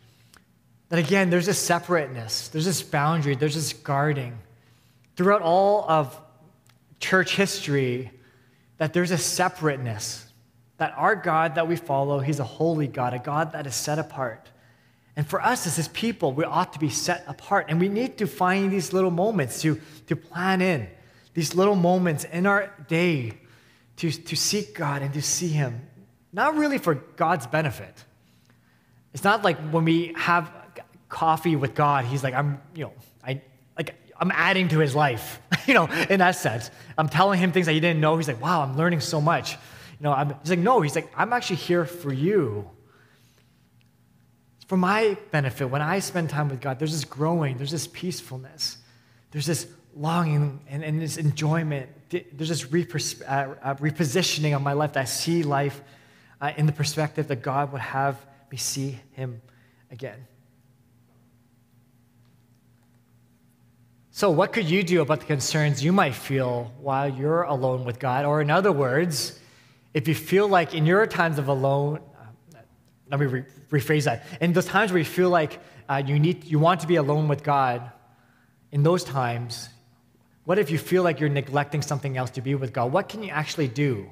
That 0.89 0.99
again, 0.99 1.29
there's 1.29 1.45
this 1.45 1.59
separateness, 1.59 2.47
there's 2.49 2.65
this 2.65 2.81
boundary, 2.81 3.35
there's 3.35 3.55
this 3.55 3.73
guarding. 3.73 4.37
Throughout 5.15 5.41
all 5.41 5.85
of 5.87 6.19
church 6.99 7.35
history, 7.35 8.11
that 8.77 8.93
there's 8.93 9.11
a 9.11 9.17
separateness 9.17 10.25
that 10.81 10.95
our 10.97 11.15
God 11.15 11.53
that 11.55 11.67
we 11.67 11.75
follow, 11.75 12.17
He's 12.21 12.39
a 12.39 12.43
holy 12.43 12.87
God, 12.87 13.13
a 13.13 13.19
God 13.19 13.51
that 13.51 13.67
is 13.67 13.75
set 13.75 13.99
apart. 13.99 14.49
And 15.15 15.27
for 15.27 15.39
us 15.39 15.67
as 15.67 15.75
His 15.75 15.87
people, 15.89 16.33
we 16.33 16.43
ought 16.43 16.73
to 16.73 16.79
be 16.79 16.89
set 16.89 17.23
apart. 17.27 17.67
And 17.69 17.79
we 17.79 17.87
need 17.87 18.17
to 18.17 18.25
find 18.25 18.71
these 18.71 18.91
little 18.91 19.11
moments 19.11 19.61
to, 19.61 19.79
to 20.07 20.15
plan 20.15 20.59
in, 20.59 20.87
these 21.35 21.53
little 21.53 21.75
moments 21.75 22.23
in 22.23 22.47
our 22.47 22.73
day 22.87 23.33
to, 23.97 24.11
to 24.11 24.35
seek 24.35 24.73
God 24.73 25.03
and 25.03 25.13
to 25.13 25.21
see 25.21 25.49
Him. 25.49 25.87
Not 26.33 26.55
really 26.55 26.79
for 26.79 26.95
God's 26.95 27.45
benefit. 27.45 28.03
It's 29.13 29.23
not 29.23 29.43
like 29.43 29.59
when 29.69 29.85
we 29.85 30.15
have 30.17 30.51
coffee 31.09 31.55
with 31.55 31.75
God, 31.75 32.05
He's 32.05 32.23
like, 32.23 32.33
I'm, 32.33 32.59
you 32.73 32.85
know, 32.85 32.93
I, 33.23 33.39
like, 33.77 33.93
I'm 34.19 34.31
adding 34.31 34.67
to 34.69 34.79
His 34.79 34.95
life, 34.95 35.39
you 35.67 35.75
know, 35.75 35.85
in 36.09 36.17
that 36.21 36.37
sense. 36.37 36.71
I'm 36.97 37.07
telling 37.07 37.39
Him 37.39 37.51
things 37.51 37.67
that 37.67 37.73
He 37.73 37.79
didn't 37.79 38.01
know. 38.01 38.17
He's 38.17 38.27
like, 38.27 38.41
wow, 38.41 38.63
I'm 38.63 38.75
learning 38.75 39.01
so 39.01 39.21
much. 39.21 39.57
You 40.01 40.05
know, 40.05 40.13
I'm, 40.13 40.33
he's 40.41 40.49
like, 40.49 40.57
no, 40.57 40.81
he's 40.81 40.95
like, 40.95 41.11
I'm 41.15 41.31
actually 41.31 41.57
here 41.57 41.85
for 41.85 42.11
you. 42.11 42.67
For 44.65 44.75
my 44.75 45.15
benefit. 45.29 45.69
When 45.69 45.83
I 45.83 45.99
spend 45.99 46.31
time 46.31 46.49
with 46.49 46.59
God, 46.59 46.79
there's 46.79 46.93
this 46.93 47.05
growing, 47.05 47.57
there's 47.57 47.69
this 47.69 47.85
peacefulness, 47.85 48.77
there's 49.29 49.45
this 49.45 49.67
longing 49.95 50.59
and, 50.67 50.83
and 50.83 50.99
this 50.99 51.17
enjoyment. 51.17 51.87
There's 52.09 52.49
this 52.49 52.63
repers- 52.63 53.21
uh, 53.21 53.53
uh, 53.61 53.75
repositioning 53.75 54.55
of 54.55 54.63
my 54.63 54.73
life 54.73 54.93
that 54.93 55.01
I 55.01 55.05
see 55.05 55.43
life 55.43 55.79
uh, 56.41 56.51
in 56.57 56.65
the 56.65 56.71
perspective 56.71 57.27
that 57.27 57.43
God 57.43 57.71
would 57.71 57.81
have 57.81 58.17
me 58.51 58.57
see 58.57 58.99
Him 59.11 59.39
again. 59.91 60.25
So, 64.09 64.31
what 64.31 64.51
could 64.51 64.67
you 64.67 64.81
do 64.81 65.01
about 65.01 65.19
the 65.19 65.27
concerns 65.27 65.83
you 65.83 65.93
might 65.93 66.15
feel 66.15 66.73
while 66.79 67.07
you're 67.07 67.43
alone 67.43 67.85
with 67.85 67.99
God? 67.99 68.25
Or, 68.25 68.41
in 68.41 68.49
other 68.49 68.71
words, 68.71 69.37
if 69.93 70.07
you 70.07 70.15
feel 70.15 70.47
like 70.47 70.73
in 70.73 70.85
your 70.85 71.05
times 71.07 71.37
of 71.37 71.47
alone, 71.47 71.99
uh, 72.17 72.59
let 73.09 73.19
me 73.19 73.25
re- 73.25 73.43
rephrase 73.69 74.05
that. 74.05 74.25
In 74.39 74.53
those 74.53 74.65
times 74.65 74.91
where 74.91 74.99
you 74.99 75.05
feel 75.05 75.29
like 75.29 75.59
uh, 75.89 76.01
you, 76.05 76.19
need, 76.19 76.45
you 76.45 76.59
want 76.59 76.81
to 76.81 76.87
be 76.87 76.95
alone 76.95 77.27
with 77.27 77.43
God, 77.43 77.91
in 78.71 78.83
those 78.83 79.03
times, 79.03 79.67
what 80.45 80.57
if 80.57 80.71
you 80.71 80.77
feel 80.77 81.03
like 81.03 81.19
you're 81.19 81.29
neglecting 81.29 81.81
something 81.81 82.17
else 82.17 82.31
to 82.31 82.41
be 82.41 82.55
with 82.55 82.73
God? 82.73 82.91
What 82.91 83.09
can 83.09 83.21
you 83.21 83.29
actually 83.31 83.67
do 83.67 84.09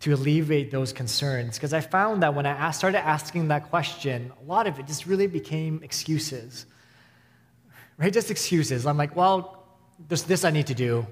to 0.00 0.12
alleviate 0.12 0.70
those 0.70 0.92
concerns? 0.92 1.56
Because 1.56 1.72
I 1.72 1.80
found 1.80 2.22
that 2.22 2.34
when 2.34 2.44
I 2.44 2.70
started 2.72 2.98
asking 2.98 3.48
that 3.48 3.70
question, 3.70 4.32
a 4.40 4.44
lot 4.44 4.66
of 4.66 4.78
it 4.78 4.86
just 4.86 5.06
really 5.06 5.26
became 5.26 5.82
excuses. 5.82 6.66
Right? 7.96 8.12
Just 8.12 8.30
excuses. 8.30 8.86
I'm 8.86 8.98
like, 8.98 9.16
well, 9.16 9.66
there's 10.08 10.24
this 10.24 10.44
I 10.44 10.50
need 10.50 10.66
to 10.66 10.74
do. 10.74 11.06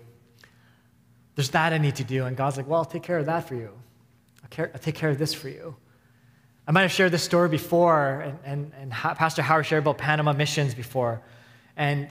There's 1.35 1.51
that 1.51 1.73
I 1.73 1.79
need 1.79 1.97
to 1.97 2.05
do. 2.05 2.25
And 2.27 2.37
God's 2.37 2.57
like, 2.57 2.69
well, 2.69 2.81
I'll 2.81 2.85
take 2.85 3.03
care 3.03 3.19
of 3.19 3.27
that 3.27 3.49
for 3.49 3.55
you. 3.55 3.71
I'll, 4.43 4.49
care, 4.51 4.71
I'll 4.75 4.81
take 4.81 4.95
care 4.95 5.11
of 5.11 5.19
this 5.19 5.33
for 5.33 5.49
you. 5.49 5.77
I 6.67 6.73
might 6.73 6.83
have 6.83 6.93
shared 6.93 7.11
this 7.11 7.25
story 7.25 7.49
before, 7.49 8.21
and, 8.21 8.39
and, 8.45 8.73
and 8.79 8.93
Pastor 8.93 9.43
Howard 9.43 9.67
shared 9.67 9.83
about 9.83 9.99
Panama 9.99 10.33
missions 10.33 10.75
before. 10.75 11.21
And 11.77 12.09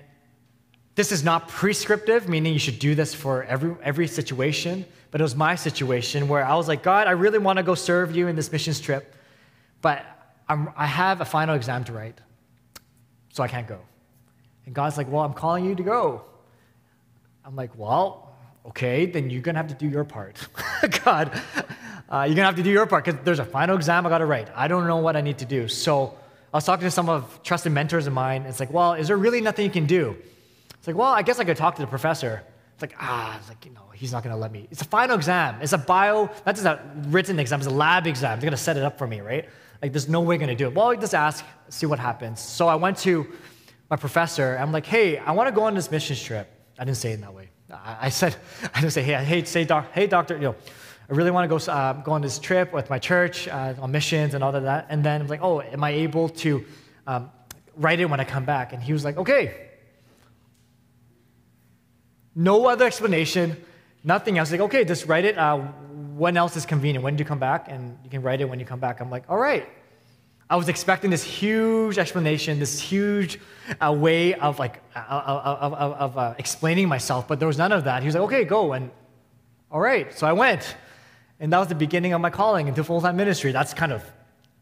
this 0.95 1.11
is 1.11 1.23
not 1.23 1.47
prescriptive, 1.47 2.27
meaning 2.27 2.51
you 2.51 2.59
should 2.59 2.79
do 2.79 2.93
this 2.93 3.13
for 3.13 3.43
every, 3.43 3.75
every 3.81 4.07
situation, 4.07 4.85
but 5.09 5.21
it 5.21 5.23
was 5.23 5.35
my 5.35 5.55
situation 5.55 6.27
where 6.27 6.43
I 6.43 6.55
was 6.55 6.67
like, 6.67 6.83
God, 6.83 7.07
I 7.07 7.11
really 7.11 7.39
want 7.39 7.57
to 7.57 7.63
go 7.63 7.75
serve 7.75 8.13
you 8.15 8.27
in 8.27 8.35
this 8.35 8.51
missions 8.51 8.81
trip, 8.81 9.15
but 9.81 10.05
I'm, 10.49 10.69
I 10.75 10.85
have 10.85 11.21
a 11.21 11.25
final 11.25 11.55
exam 11.55 11.85
to 11.85 11.93
write, 11.93 12.19
so 13.29 13.41
I 13.41 13.47
can't 13.47 13.67
go. 13.67 13.79
And 14.65 14.75
God's 14.75 14.97
like, 14.97 15.09
Well, 15.09 15.23
I'm 15.23 15.33
calling 15.33 15.65
you 15.65 15.75
to 15.75 15.83
go. 15.83 16.23
I'm 17.45 17.55
like, 17.55 17.71
Well, 17.77 18.20
okay, 18.67 19.05
then 19.05 19.29
you're 19.29 19.41
going 19.41 19.55
to 19.55 19.59
have 19.59 19.69
to 19.69 19.75
do 19.75 19.87
your 19.87 20.03
part. 20.03 20.47
God, 21.03 21.31
uh, 22.09 22.23
you're 22.27 22.35
going 22.35 22.37
to 22.37 22.43
have 22.43 22.55
to 22.55 22.63
do 22.63 22.71
your 22.71 22.85
part 22.85 23.05
because 23.05 23.19
there's 23.23 23.39
a 23.39 23.45
final 23.45 23.75
exam 23.75 24.05
I 24.05 24.09
got 24.09 24.19
to 24.19 24.25
write. 24.25 24.49
I 24.55 24.67
don't 24.67 24.87
know 24.87 24.97
what 24.97 25.15
I 25.15 25.21
need 25.21 25.39
to 25.39 25.45
do. 25.45 25.67
So 25.67 26.17
I 26.53 26.57
was 26.57 26.65
talking 26.65 26.85
to 26.85 26.91
some 26.91 27.09
of 27.09 27.41
trusted 27.43 27.71
mentors 27.71 28.07
of 28.07 28.13
mine. 28.13 28.43
It's 28.43 28.59
like, 28.59 28.71
Well, 28.71 28.93
is 28.93 29.07
there 29.07 29.17
really 29.17 29.41
nothing 29.41 29.65
you 29.65 29.71
can 29.71 29.85
do? 29.85 30.17
It's 30.81 30.87
like, 30.87 30.95
well, 30.95 31.11
I 31.11 31.21
guess 31.21 31.37
I 31.37 31.43
could 31.43 31.57
talk 31.57 31.75
to 31.75 31.81
the 31.81 31.87
professor. 31.87 32.41
It's 32.73 32.81
like, 32.81 32.95
ah, 32.99 33.37
it's 33.37 33.49
like, 33.49 33.63
you 33.65 33.71
know, 33.71 33.83
he's 33.93 34.11
not 34.11 34.23
going 34.23 34.33
to 34.35 34.41
let 34.41 34.51
me. 34.51 34.67
It's 34.71 34.81
a 34.81 34.85
final 34.85 35.15
exam. 35.15 35.61
It's 35.61 35.73
a 35.73 35.77
bio, 35.77 36.27
not 36.43 36.55
just 36.55 36.65
a 36.65 36.81
written 37.09 37.37
exam, 37.39 37.59
it's 37.59 37.67
a 37.67 37.69
lab 37.69 38.07
exam. 38.07 38.39
They're 38.39 38.47
going 38.47 38.57
to 38.57 38.63
set 38.63 38.77
it 38.77 38.83
up 38.83 38.97
for 38.97 39.05
me, 39.05 39.21
right? 39.21 39.47
Like, 39.83 39.91
there's 39.91 40.09
no 40.09 40.21
way 40.21 40.37
going 40.37 40.49
to 40.49 40.55
do 40.55 40.65
it. 40.65 40.73
Well, 40.73 40.95
just 40.95 41.13
ask, 41.13 41.45
see 41.69 41.85
what 41.85 41.99
happens. 41.99 42.39
So 42.39 42.67
I 42.67 42.73
went 42.73 42.97
to 42.99 43.27
my 43.91 43.95
professor. 43.95 44.57
I'm 44.59 44.71
like, 44.71 44.87
hey, 44.87 45.19
I 45.19 45.33
want 45.33 45.49
to 45.49 45.51
go 45.51 45.65
on 45.65 45.75
this 45.75 45.91
mission 45.91 46.15
trip. 46.15 46.51
I 46.79 46.83
didn't 46.83 46.97
say 46.97 47.11
it 47.11 47.15
in 47.15 47.21
that 47.21 47.35
way. 47.35 47.49
I, 47.71 47.97
I 48.01 48.09
said, 48.09 48.35
I 48.73 48.81
didn't 48.81 48.93
say, 48.93 49.03
hey, 49.03 49.23
hey, 49.23 49.43
say, 49.43 49.65
doc, 49.65 49.91
hey, 49.93 50.07
doctor, 50.07 50.35
you 50.35 50.41
know, 50.41 50.55
I 51.09 51.13
really 51.13 51.31
want 51.31 51.49
to 51.49 51.57
go, 51.57 51.71
uh, 51.71 51.93
go 51.93 52.13
on 52.13 52.21
this 52.21 52.39
trip 52.39 52.71
with 52.71 52.89
my 52.89 52.97
church 52.97 53.47
uh, 53.47 53.73
on 53.81 53.91
missions 53.91 54.33
and 54.33 54.43
all 54.43 54.55
of 54.55 54.63
that. 54.63 54.87
And 54.89 55.03
then 55.03 55.21
I'm 55.21 55.27
like, 55.27 55.41
oh, 55.41 55.61
am 55.61 55.83
I 55.83 55.91
able 55.91 56.29
to 56.29 56.63
um, 57.05 57.29
write 57.75 57.99
it 57.99 58.05
when 58.05 58.19
I 58.19 58.23
come 58.23 58.45
back? 58.45 58.71
And 58.71 58.81
he 58.81 58.93
was 58.93 59.03
like, 59.03 59.17
okay. 59.17 59.69
No 62.33 62.65
other 62.67 62.85
explanation, 62.85 63.57
nothing 64.05 64.37
else. 64.37 64.51
Like, 64.51 64.61
okay, 64.61 64.85
just 64.85 65.05
write 65.05 65.25
it. 65.25 65.37
Uh, 65.37 65.57
when 65.57 66.37
else 66.37 66.55
is 66.55 66.65
convenient? 66.65 67.03
When 67.03 67.17
do 67.17 67.21
you 67.21 67.27
come 67.27 67.39
back? 67.39 67.65
And 67.67 67.97
you 68.03 68.09
can 68.09 68.21
write 68.21 68.39
it 68.39 68.45
when 68.45 68.59
you 68.59 68.65
come 68.65 68.79
back. 68.79 69.01
I'm 69.01 69.09
like, 69.09 69.25
all 69.27 69.37
right. 69.37 69.67
I 70.51 70.55
was 70.57 70.69
expecting 70.69 71.09
this 71.09 71.23
huge 71.23 71.97
explanation, 71.97 72.59
this 72.59 72.79
huge 72.79 73.39
uh, 73.79 73.93
way 73.97 74.33
of 74.35 74.59
like 74.59 74.81
uh, 74.95 74.99
of, 74.99 75.73
of, 75.73 75.93
of 75.93 76.17
uh, 76.17 76.35
explaining 76.37 76.89
myself, 76.89 77.27
but 77.27 77.39
there 77.39 77.47
was 77.47 77.57
none 77.57 77.71
of 77.71 77.85
that. 77.85 78.03
He 78.03 78.07
was 78.07 78.15
like, 78.15 78.25
okay, 78.25 78.43
go. 78.43 78.73
And 78.73 78.91
all 79.71 79.79
right, 79.79 80.13
so 80.13 80.27
I 80.27 80.33
went. 80.33 80.75
And 81.39 81.53
that 81.53 81.59
was 81.59 81.69
the 81.69 81.75
beginning 81.75 82.13
of 82.13 82.21
my 82.21 82.29
calling 82.29 82.67
into 82.67 82.83
full 82.83 83.01
time 83.01 83.15
ministry. 83.15 83.51
That's 83.51 83.73
kind 83.73 83.91
of 83.91 84.03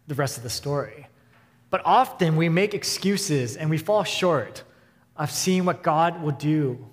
the 0.08 0.16
rest 0.16 0.38
of 0.38 0.44
the 0.44 0.50
story. 0.50 1.08
But 1.72 1.82
often 1.84 2.38
we 2.38 2.48
make 2.50 2.74
excuses 2.74 3.58
and 3.58 3.70
we 3.70 3.78
fall 3.78 4.04
short 4.04 4.64
of 5.18 5.32
seeing 5.32 5.66
what 5.66 5.84
God 5.84 6.22
will 6.22 6.32
do 6.32 6.90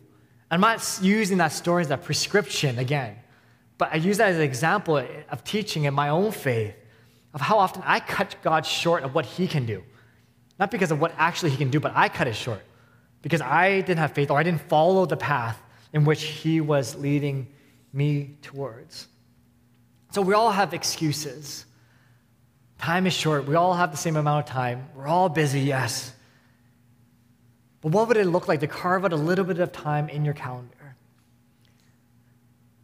I'm 0.50 0.60
not 0.60 0.98
using 1.02 1.38
that 1.38 1.52
story 1.52 1.82
as 1.82 1.90
a 1.90 1.96
prescription 1.96 2.78
again, 2.78 3.16
but 3.78 3.92
I 3.92 3.96
use 3.96 4.18
that 4.18 4.28
as 4.28 4.36
an 4.36 4.42
example 4.42 4.96
of 5.28 5.44
teaching 5.44 5.84
in 5.84 5.94
my 5.94 6.08
own 6.08 6.30
faith 6.30 6.74
of 7.36 7.42
how 7.42 7.58
often 7.58 7.82
I 7.84 8.00
cut 8.00 8.34
God 8.42 8.64
short 8.64 9.04
of 9.04 9.14
what 9.14 9.26
He 9.26 9.46
can 9.46 9.66
do. 9.66 9.84
Not 10.58 10.70
because 10.70 10.90
of 10.90 10.98
what 10.98 11.12
actually 11.18 11.50
He 11.50 11.58
can 11.58 11.70
do, 11.70 11.78
but 11.78 11.92
I 11.94 12.08
cut 12.08 12.26
it 12.26 12.34
short 12.34 12.62
because 13.20 13.42
I 13.42 13.82
didn't 13.82 13.98
have 13.98 14.12
faith 14.12 14.30
or 14.30 14.38
I 14.38 14.42
didn't 14.42 14.62
follow 14.62 15.04
the 15.04 15.18
path 15.18 15.60
in 15.92 16.06
which 16.06 16.22
He 16.22 16.62
was 16.62 16.96
leading 16.96 17.46
me 17.92 18.38
towards. 18.40 19.06
So 20.12 20.22
we 20.22 20.32
all 20.32 20.50
have 20.50 20.72
excuses. 20.72 21.66
Time 22.78 23.06
is 23.06 23.12
short. 23.12 23.46
We 23.46 23.54
all 23.54 23.74
have 23.74 23.90
the 23.90 23.98
same 23.98 24.16
amount 24.16 24.48
of 24.48 24.52
time. 24.54 24.88
We're 24.94 25.06
all 25.06 25.28
busy, 25.28 25.60
yes. 25.60 26.14
But 27.82 27.92
what 27.92 28.08
would 28.08 28.16
it 28.16 28.24
look 28.24 28.48
like 28.48 28.60
to 28.60 28.66
carve 28.66 29.04
out 29.04 29.12
a 29.12 29.16
little 29.16 29.44
bit 29.44 29.58
of 29.58 29.72
time 29.72 30.08
in 30.08 30.24
your 30.24 30.32
calendar? 30.34 30.74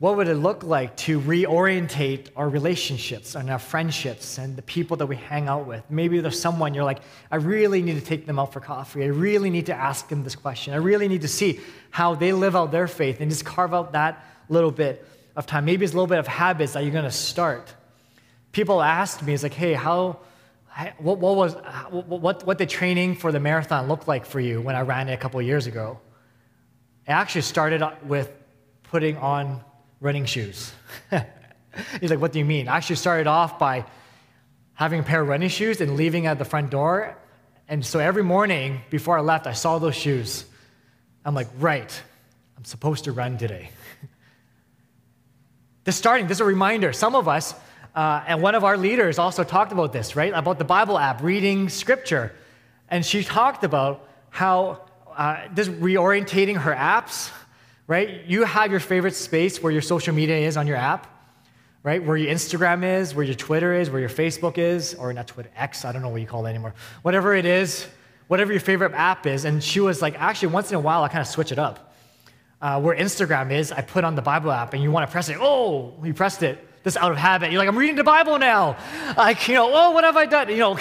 What 0.02 0.16
would 0.16 0.26
it 0.26 0.34
look 0.34 0.64
like 0.64 0.96
to 0.96 1.20
reorientate 1.20 2.30
our 2.34 2.48
relationships 2.48 3.36
and 3.36 3.48
our 3.48 3.60
friendships 3.60 4.36
and 4.36 4.56
the 4.56 4.62
people 4.62 4.96
that 4.96 5.06
we 5.06 5.14
hang 5.14 5.46
out 5.46 5.64
with? 5.64 5.88
Maybe 5.88 6.18
there's 6.18 6.40
someone 6.40 6.74
you're 6.74 6.82
like, 6.82 7.02
I 7.30 7.36
really 7.36 7.82
need 7.82 8.00
to 8.00 8.04
take 8.04 8.26
them 8.26 8.36
out 8.36 8.52
for 8.52 8.58
coffee. 8.58 9.04
I 9.04 9.06
really 9.06 9.48
need 9.48 9.66
to 9.66 9.74
ask 9.74 10.08
them 10.08 10.24
this 10.24 10.34
question. 10.34 10.74
I 10.74 10.78
really 10.78 11.06
need 11.06 11.20
to 11.20 11.28
see 11.28 11.60
how 11.92 12.16
they 12.16 12.32
live 12.32 12.56
out 12.56 12.72
their 12.72 12.88
faith 12.88 13.20
and 13.20 13.30
just 13.30 13.44
carve 13.44 13.72
out 13.72 13.92
that 13.92 14.26
little 14.48 14.72
bit 14.72 15.06
of 15.36 15.46
time. 15.46 15.66
Maybe 15.66 15.84
it's 15.84 15.94
a 15.94 15.96
little 15.96 16.08
bit 16.08 16.18
of 16.18 16.26
habits 16.26 16.72
that 16.72 16.82
you're 16.82 16.90
going 16.90 17.04
to 17.04 17.12
start. 17.12 17.72
People 18.50 18.82
asked 18.82 19.22
me, 19.22 19.34
it's 19.34 19.44
like, 19.44 19.54
hey, 19.54 19.72
how, 19.72 20.18
what, 20.98 21.18
what, 21.18 21.36
was, 21.36 21.54
what, 21.92 22.44
what 22.44 22.58
the 22.58 22.66
training 22.66 23.14
for 23.14 23.30
the 23.30 23.38
marathon 23.38 23.86
looked 23.86 24.08
like 24.08 24.26
for 24.26 24.40
you 24.40 24.60
when 24.62 24.74
I 24.74 24.80
ran 24.80 25.08
it 25.08 25.12
a 25.12 25.16
couple 25.18 25.40
years 25.40 25.68
ago. 25.68 26.00
It 27.06 27.12
actually 27.12 27.42
started 27.42 27.88
with 28.04 28.32
putting 28.82 29.16
on 29.18 29.62
running 30.02 30.26
shoes. 30.26 30.72
He's 32.00 32.10
like, 32.10 32.20
What 32.20 32.32
do 32.32 32.38
you 32.38 32.44
mean? 32.44 32.68
I 32.68 32.76
actually 32.76 32.96
started 32.96 33.26
off 33.26 33.58
by 33.58 33.86
having 34.74 35.00
a 35.00 35.02
pair 35.02 35.22
of 35.22 35.28
running 35.28 35.48
shoes 35.48 35.80
and 35.80 35.96
leaving 35.96 36.26
at 36.26 36.38
the 36.38 36.44
front 36.44 36.70
door. 36.70 37.16
And 37.68 37.86
so 37.86 38.00
every 38.00 38.24
morning 38.24 38.80
before 38.90 39.16
I 39.16 39.20
left, 39.20 39.46
I 39.46 39.52
saw 39.52 39.78
those 39.78 39.94
shoes. 39.94 40.44
I'm 41.24 41.34
like, 41.34 41.48
Right, 41.58 42.02
I'm 42.58 42.64
supposed 42.64 43.04
to 43.04 43.12
run 43.12 43.38
today. 43.38 43.70
this 45.84 45.96
starting, 45.96 46.26
this 46.26 46.38
is 46.38 46.42
a 46.42 46.44
reminder. 46.44 46.92
Some 46.92 47.14
of 47.14 47.28
us, 47.28 47.54
uh, 47.94 48.24
and 48.26 48.42
one 48.42 48.56
of 48.56 48.64
our 48.64 48.76
leaders 48.76 49.18
also 49.18 49.44
talked 49.44 49.72
about 49.72 49.92
this, 49.92 50.16
right? 50.16 50.32
About 50.34 50.58
the 50.58 50.64
Bible 50.64 50.98
app, 50.98 51.22
reading 51.22 51.68
scripture. 51.68 52.34
And 52.88 53.06
she 53.06 53.22
talked 53.22 53.64
about 53.64 54.08
how 54.30 54.80
uh, 55.16 55.42
this 55.54 55.68
reorientating 55.68 56.56
her 56.56 56.74
apps, 56.74 57.30
right? 57.92 58.24
You 58.26 58.44
have 58.44 58.70
your 58.70 58.80
favorite 58.80 59.14
space 59.14 59.62
where 59.62 59.70
your 59.70 59.82
social 59.82 60.14
media 60.14 60.38
is 60.38 60.56
on 60.56 60.66
your 60.66 60.78
app, 60.78 61.06
right? 61.82 62.02
Where 62.02 62.16
your 62.16 62.32
Instagram 62.32 62.82
is, 62.84 63.14
where 63.14 63.22
your 63.22 63.34
Twitter 63.34 63.74
is, 63.74 63.90
where 63.90 64.00
your 64.00 64.08
Facebook 64.08 64.56
is, 64.56 64.94
or 64.94 65.12
not 65.12 65.26
Twitter, 65.26 65.50
X, 65.54 65.84
I 65.84 65.92
don't 65.92 66.00
know 66.00 66.08
what 66.08 66.22
you 66.22 66.26
call 66.26 66.46
it 66.46 66.48
anymore. 66.48 66.72
Whatever 67.02 67.34
it 67.34 67.44
is, 67.44 67.86
whatever 68.28 68.50
your 68.50 68.62
favorite 68.62 68.94
app 68.94 69.26
is. 69.26 69.44
And 69.44 69.62
she 69.62 69.78
was 69.78 70.00
like, 70.00 70.18
actually, 70.18 70.54
once 70.54 70.70
in 70.70 70.76
a 70.76 70.80
while, 70.80 71.02
I 71.02 71.08
kind 71.08 71.20
of 71.20 71.26
switch 71.26 71.52
it 71.52 71.58
up. 71.58 71.94
Uh, 72.62 72.80
where 72.80 72.96
Instagram 72.96 73.52
is, 73.52 73.72
I 73.72 73.82
put 73.82 74.04
on 74.04 74.14
the 74.14 74.22
Bible 74.22 74.50
app 74.50 74.72
and 74.72 74.82
you 74.82 74.90
want 74.90 75.06
to 75.06 75.12
press 75.12 75.28
it. 75.28 75.36
Oh, 75.38 75.92
you 76.02 76.14
pressed 76.14 76.42
it 76.42 76.66
this 76.84 76.96
out 76.96 77.12
of 77.12 77.18
habit. 77.18 77.52
You're 77.52 77.58
like, 77.58 77.68
I'm 77.68 77.76
reading 77.76 77.96
the 77.96 78.04
Bible 78.04 78.38
now. 78.38 78.78
Like, 79.18 79.46
you 79.48 79.54
know, 79.54 79.70
oh, 79.70 79.90
what 79.90 80.04
have 80.04 80.16
I 80.16 80.24
done? 80.24 80.48
You 80.48 80.56
know, 80.56 80.78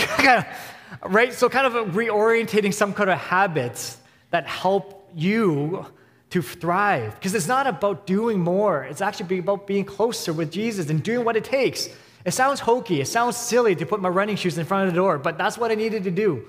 right? 1.03 1.33
So 1.33 1.49
kind 1.49 1.67
of 1.67 1.73
reorientating 1.93 2.73
some 2.73 2.93
kind 2.93 3.09
of 3.09 3.17
habits 3.17 3.97
that 4.29 4.47
help 4.47 5.09
you 5.13 5.85
to 6.31 6.41
thrive. 6.41 7.15
Because 7.15 7.35
it's 7.35 7.47
not 7.47 7.67
about 7.67 8.07
doing 8.07 8.39
more. 8.39 8.83
It's 8.83 9.01
actually 9.01 9.39
about 9.39 9.67
being 9.67 9.85
closer 9.85 10.33
with 10.33 10.51
Jesus 10.51 10.89
and 10.89 11.03
doing 11.03 11.23
what 11.23 11.35
it 11.37 11.43
takes. 11.43 11.89
It 12.25 12.31
sounds 12.31 12.59
hokey. 12.59 13.01
It 13.01 13.07
sounds 13.07 13.37
silly 13.37 13.75
to 13.75 13.85
put 13.85 14.01
my 14.01 14.09
running 14.09 14.35
shoes 14.35 14.57
in 14.57 14.65
front 14.65 14.87
of 14.87 14.93
the 14.93 14.97
door, 14.99 15.17
but 15.17 15.37
that's 15.37 15.57
what 15.57 15.71
I 15.71 15.75
needed 15.75 16.03
to 16.03 16.11
do. 16.11 16.47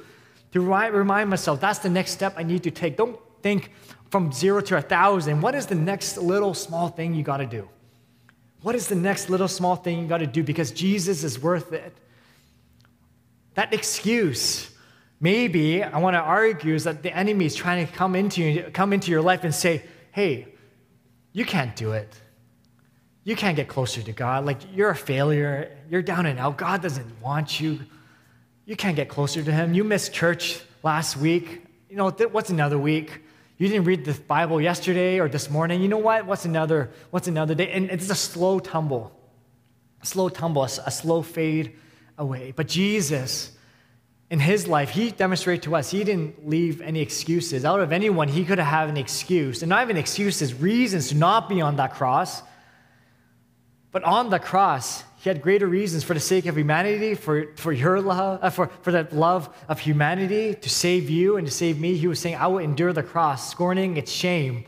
To 0.53 0.61
remind 0.61 1.31
myself, 1.31 1.61
that's 1.61 1.79
the 1.79 1.89
next 1.89 2.11
step 2.13 2.35
I 2.37 2.43
need 2.43 2.63
to 2.65 2.71
take. 2.71 2.97
Don't 2.97 3.19
think 3.43 3.71
from 4.11 4.33
zero 4.33 4.61
to 4.61 4.77
a 4.77 4.83
thousand. 4.83 5.41
What 5.41 5.55
is 5.55 5.67
the 5.67 5.75
next 5.75 6.19
little 6.19 6.55
small 6.55 6.89
thing 6.89 7.15
you 7.15 7.23
got 7.23 7.39
to 7.39 7.47
do? 7.47 7.69
What 8.61 8.75
is 8.75 8.87
the 8.87 8.95
next 8.95 9.31
little 9.31 9.49
small 9.49 9.77
thing 9.77 10.01
you 10.01 10.07
got 10.07 10.19
to 10.19 10.27
do? 10.27 10.43
Because 10.45 10.71
Jesus 10.71 11.25
is 11.25 11.41
worth 11.41 11.73
it. 11.73 11.97
That 13.55 13.73
excuse, 13.73 14.71
maybe 15.23 15.83
I 15.83 15.99
want 15.99 16.15
to 16.15 16.21
argue, 16.21 16.75
is 16.75 16.85
that 16.85 17.03
the 17.03 17.17
enemy 17.17 17.47
is 17.47 17.55
trying 17.55 17.87
to 17.87 17.93
come 17.93 18.15
into, 18.15 18.43
you, 18.43 18.63
come 18.73 18.93
into 18.93 19.11
your 19.11 19.23
life 19.23 19.45
and 19.45 19.55
say, 19.55 19.83
hey, 20.11 20.49
you 21.33 21.47
can't 21.47 21.75
do 21.75 21.93
it. 21.93 22.15
You 23.25 23.37
can't 23.37 23.57
get 23.57 23.69
closer 23.69 24.03
to 24.03 24.13
God. 24.13 24.45
Like, 24.45 24.59
you're 24.75 24.91
a 24.91 24.97
failure. 24.97 25.79
You're 25.89 26.03
down 26.03 26.27
and 26.27 26.39
out. 26.39 26.59
God 26.59 26.83
doesn't 26.83 27.23
want 27.23 27.61
you. 27.61 27.79
You 28.67 28.75
can't 28.77 28.97
get 28.97 29.09
closer 29.09 29.43
to 29.43 29.53
Him. 29.53 29.75
You 29.75 29.85
missed 29.85 30.13
church 30.13 30.61
last 30.83 31.17
week. 31.17 31.65
You 31.89 31.97
know, 31.97 32.11
what's 32.11 32.51
another 32.51 32.79
week? 32.79 33.23
You 33.59 33.69
didn't 33.69 33.85
read 33.85 34.05
the 34.05 34.15
Bible 34.15 34.61
yesterday 34.61 35.21
or 35.21 35.29
this 35.29 35.49
morning. 35.49 35.81
You 35.81 35.89
know 35.89 35.99
what? 35.99 36.27
What's 36.27 36.45
another, 36.45 36.91
what's 37.11 37.29
another 37.29 37.55
day? 37.55 37.71
And 37.71 37.91
it's 37.91 38.11
a 38.11 38.15
slow 38.17 38.59
tumble, 38.59 39.13
a 40.03 40.07
slow 40.07 40.29
tumble, 40.29 40.63
a, 40.63 40.71
a 40.85 40.91
slow 40.91 41.23
fade 41.23 41.77
away. 42.19 42.53
But 42.57 42.67
Jesus, 42.67 43.53
in 44.33 44.41
his 44.41 44.67
life, 44.67 44.89
he 44.89 45.11
demonstrated 45.11 45.63
to 45.65 45.77
us 45.77 45.91
he 45.91 46.05
didn't 46.05 46.49
leave 46.49 46.81
any 46.81 47.01
excuses. 47.01 47.67
Out 47.67 47.81
of 47.81 47.93
anyone, 47.93 48.29
he 48.29 48.47
could 48.47 48.59
have 48.59 48.89
an 48.89 48.97
excuse. 48.97 49.61
And 49.61 49.69
not 49.69 49.83
even 49.83 49.99
excuses, 49.99 50.55
reasons 50.55 51.11
to 51.11 51.17
not 51.17 51.51
be 51.51 51.61
on 51.61 51.77
that 51.77 51.93
cross. 51.93 52.43
But 53.91 54.05
on 54.05 54.31
the 54.31 54.39
cross, 54.39 55.05
he 55.17 55.29
had 55.29 55.43
greater 55.43 55.67
reasons 55.67 56.03
for 56.03 56.15
the 56.15 56.21
sake 56.21 56.47
of 56.47 56.57
humanity, 56.57 57.15
for, 57.15 57.55
for 57.57 57.75
your 57.75 58.01
love, 58.01 58.39
uh, 58.43 58.49
for, 58.49 58.69
for 58.81 58.91
the 58.91 59.07
love 59.13 59.55
of 59.69 59.81
humanity, 59.81 60.55
to 60.55 60.71
save 60.71 61.11
you 61.11 61.37
and 61.37 61.47
to 61.47 61.53
save 61.53 61.79
me. 61.79 61.95
He 61.95 62.07
was 62.07 62.19
saying, 62.19 62.37
I 62.37 62.47
will 62.47 62.61
endure 62.61 62.95
the 62.95 63.03
cross, 63.03 63.51
scorning 63.51 63.99
its 63.99 64.11
shame, 64.11 64.65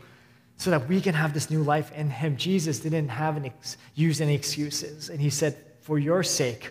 so 0.57 0.69
that 0.69 0.87
we 0.87 1.01
can 1.01 1.15
have 1.15 1.33
this 1.33 1.49
new 1.49 1.63
life 1.63 1.91
in 1.93 2.11
him. 2.11 2.37
Jesus 2.37 2.81
didn't 2.81 3.09
have 3.09 3.35
an 3.35 3.47
ex- 3.47 3.77
use 3.95 4.21
any 4.21 4.35
excuses. 4.35 5.09
And 5.09 5.19
he 5.19 5.31
said, 5.31 5.57
For 5.81 5.97
your 5.97 6.21
sake, 6.21 6.69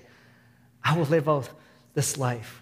I 0.84 0.96
will 0.96 1.06
live 1.06 1.28
out 1.28 1.50
this 1.94 2.16
life. 2.16 2.60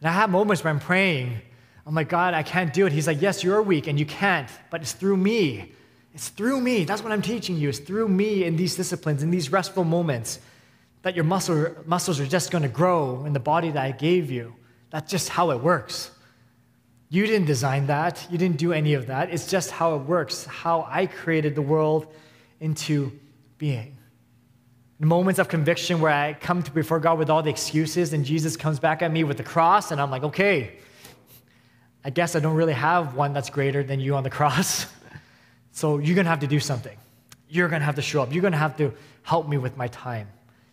And 0.00 0.08
I 0.08 0.12
have 0.12 0.30
moments 0.30 0.62
where 0.62 0.72
I'm 0.72 0.80
praying, 0.80 1.40
I'm 1.86 1.94
like, 1.94 2.08
God, 2.08 2.34
I 2.34 2.42
can't 2.42 2.72
do 2.72 2.86
it. 2.86 2.92
He's 2.92 3.06
like, 3.06 3.22
Yes, 3.22 3.44
you're 3.44 3.62
weak 3.62 3.86
and 3.86 3.98
you 3.98 4.06
can't, 4.06 4.48
but 4.70 4.82
it's 4.82 4.92
through 4.92 5.16
me. 5.16 5.72
It's 6.14 6.30
through 6.30 6.60
me. 6.60 6.84
That's 6.84 7.02
what 7.02 7.12
I'm 7.12 7.22
teaching 7.22 7.56
you. 7.56 7.68
It's 7.68 7.78
through 7.78 8.08
me 8.08 8.44
in 8.44 8.56
these 8.56 8.74
disciplines, 8.74 9.22
in 9.22 9.30
these 9.30 9.52
restful 9.52 9.84
moments, 9.84 10.40
that 11.02 11.14
your 11.14 11.24
muscle, 11.24 11.74
muscles 11.84 12.18
are 12.18 12.26
just 12.26 12.50
going 12.50 12.62
to 12.62 12.68
grow 12.68 13.24
in 13.26 13.32
the 13.32 13.40
body 13.40 13.70
that 13.70 13.84
I 13.84 13.90
gave 13.90 14.30
you. 14.30 14.54
That's 14.90 15.10
just 15.10 15.28
how 15.28 15.50
it 15.50 15.60
works. 15.60 16.10
You 17.08 17.26
didn't 17.26 17.46
design 17.46 17.86
that. 17.86 18.26
You 18.30 18.38
didn't 18.38 18.56
do 18.56 18.72
any 18.72 18.94
of 18.94 19.06
that. 19.06 19.30
It's 19.30 19.46
just 19.46 19.70
how 19.70 19.94
it 19.94 20.02
works, 20.02 20.44
how 20.46 20.86
I 20.90 21.06
created 21.06 21.54
the 21.54 21.62
world 21.62 22.12
into 22.60 23.12
being. 23.58 23.95
Moments 24.98 25.38
of 25.38 25.48
conviction 25.48 26.00
where 26.00 26.10
I 26.10 26.32
come 26.32 26.62
to 26.62 26.70
before 26.70 26.98
God 27.00 27.18
with 27.18 27.28
all 27.28 27.42
the 27.42 27.50
excuses 27.50 28.14
and 28.14 28.24
Jesus 28.24 28.56
comes 28.56 28.80
back 28.80 29.02
at 29.02 29.12
me 29.12 29.24
with 29.24 29.36
the 29.36 29.42
cross, 29.42 29.90
and 29.90 30.00
I'm 30.00 30.10
like, 30.10 30.22
okay, 30.22 30.78
I 32.02 32.10
guess 32.10 32.34
I 32.34 32.40
don't 32.40 32.54
really 32.54 32.72
have 32.72 33.14
one 33.14 33.32
that's 33.32 33.50
greater 33.50 33.82
than 33.82 34.00
you 34.00 34.14
on 34.14 34.22
the 34.22 34.30
cross. 34.30 34.86
so 35.72 35.98
you're 35.98 36.14
to 36.14 36.24
have 36.24 36.40
to 36.40 36.46
do 36.46 36.60
something. 36.60 36.96
You're 37.48 37.68
to 37.68 37.78
have 37.78 37.96
to 37.96 38.02
show 38.02 38.22
up. 38.22 38.32
You're 38.32 38.48
to 38.48 38.56
have 38.56 38.76
to 38.78 38.92
help 39.22 39.48
me 39.48 39.58
with 39.58 39.76
my 39.76 39.88
time. 39.88 40.28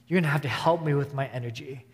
You're 0.08 0.22
to 0.22 0.28
have 0.28 0.42
to 0.42 0.48
help 0.48 0.84
me 0.84 0.94
with 0.94 1.14
my 1.14 1.28
energy. 1.28 1.86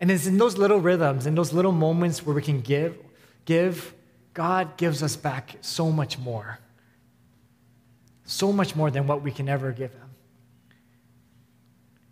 And 0.00 0.10
it's 0.10 0.26
in 0.26 0.36
those 0.36 0.58
little 0.58 0.80
rhythms, 0.80 1.26
in 1.26 1.34
those 1.34 1.52
little 1.52 1.72
moments 1.72 2.24
where 2.24 2.34
we 2.34 2.42
can 2.42 2.60
give, 2.60 2.98
give, 3.44 3.94
God 4.34 4.76
gives 4.76 5.02
us 5.02 5.16
back 5.16 5.56
so 5.60 5.90
much 5.90 6.18
more. 6.18 6.58
So 8.24 8.52
much 8.52 8.76
more 8.76 8.90
than 8.90 9.06
what 9.06 9.22
we 9.22 9.30
can 9.30 9.48
ever 9.48 9.72
give 9.72 9.92
Him. 9.92 10.07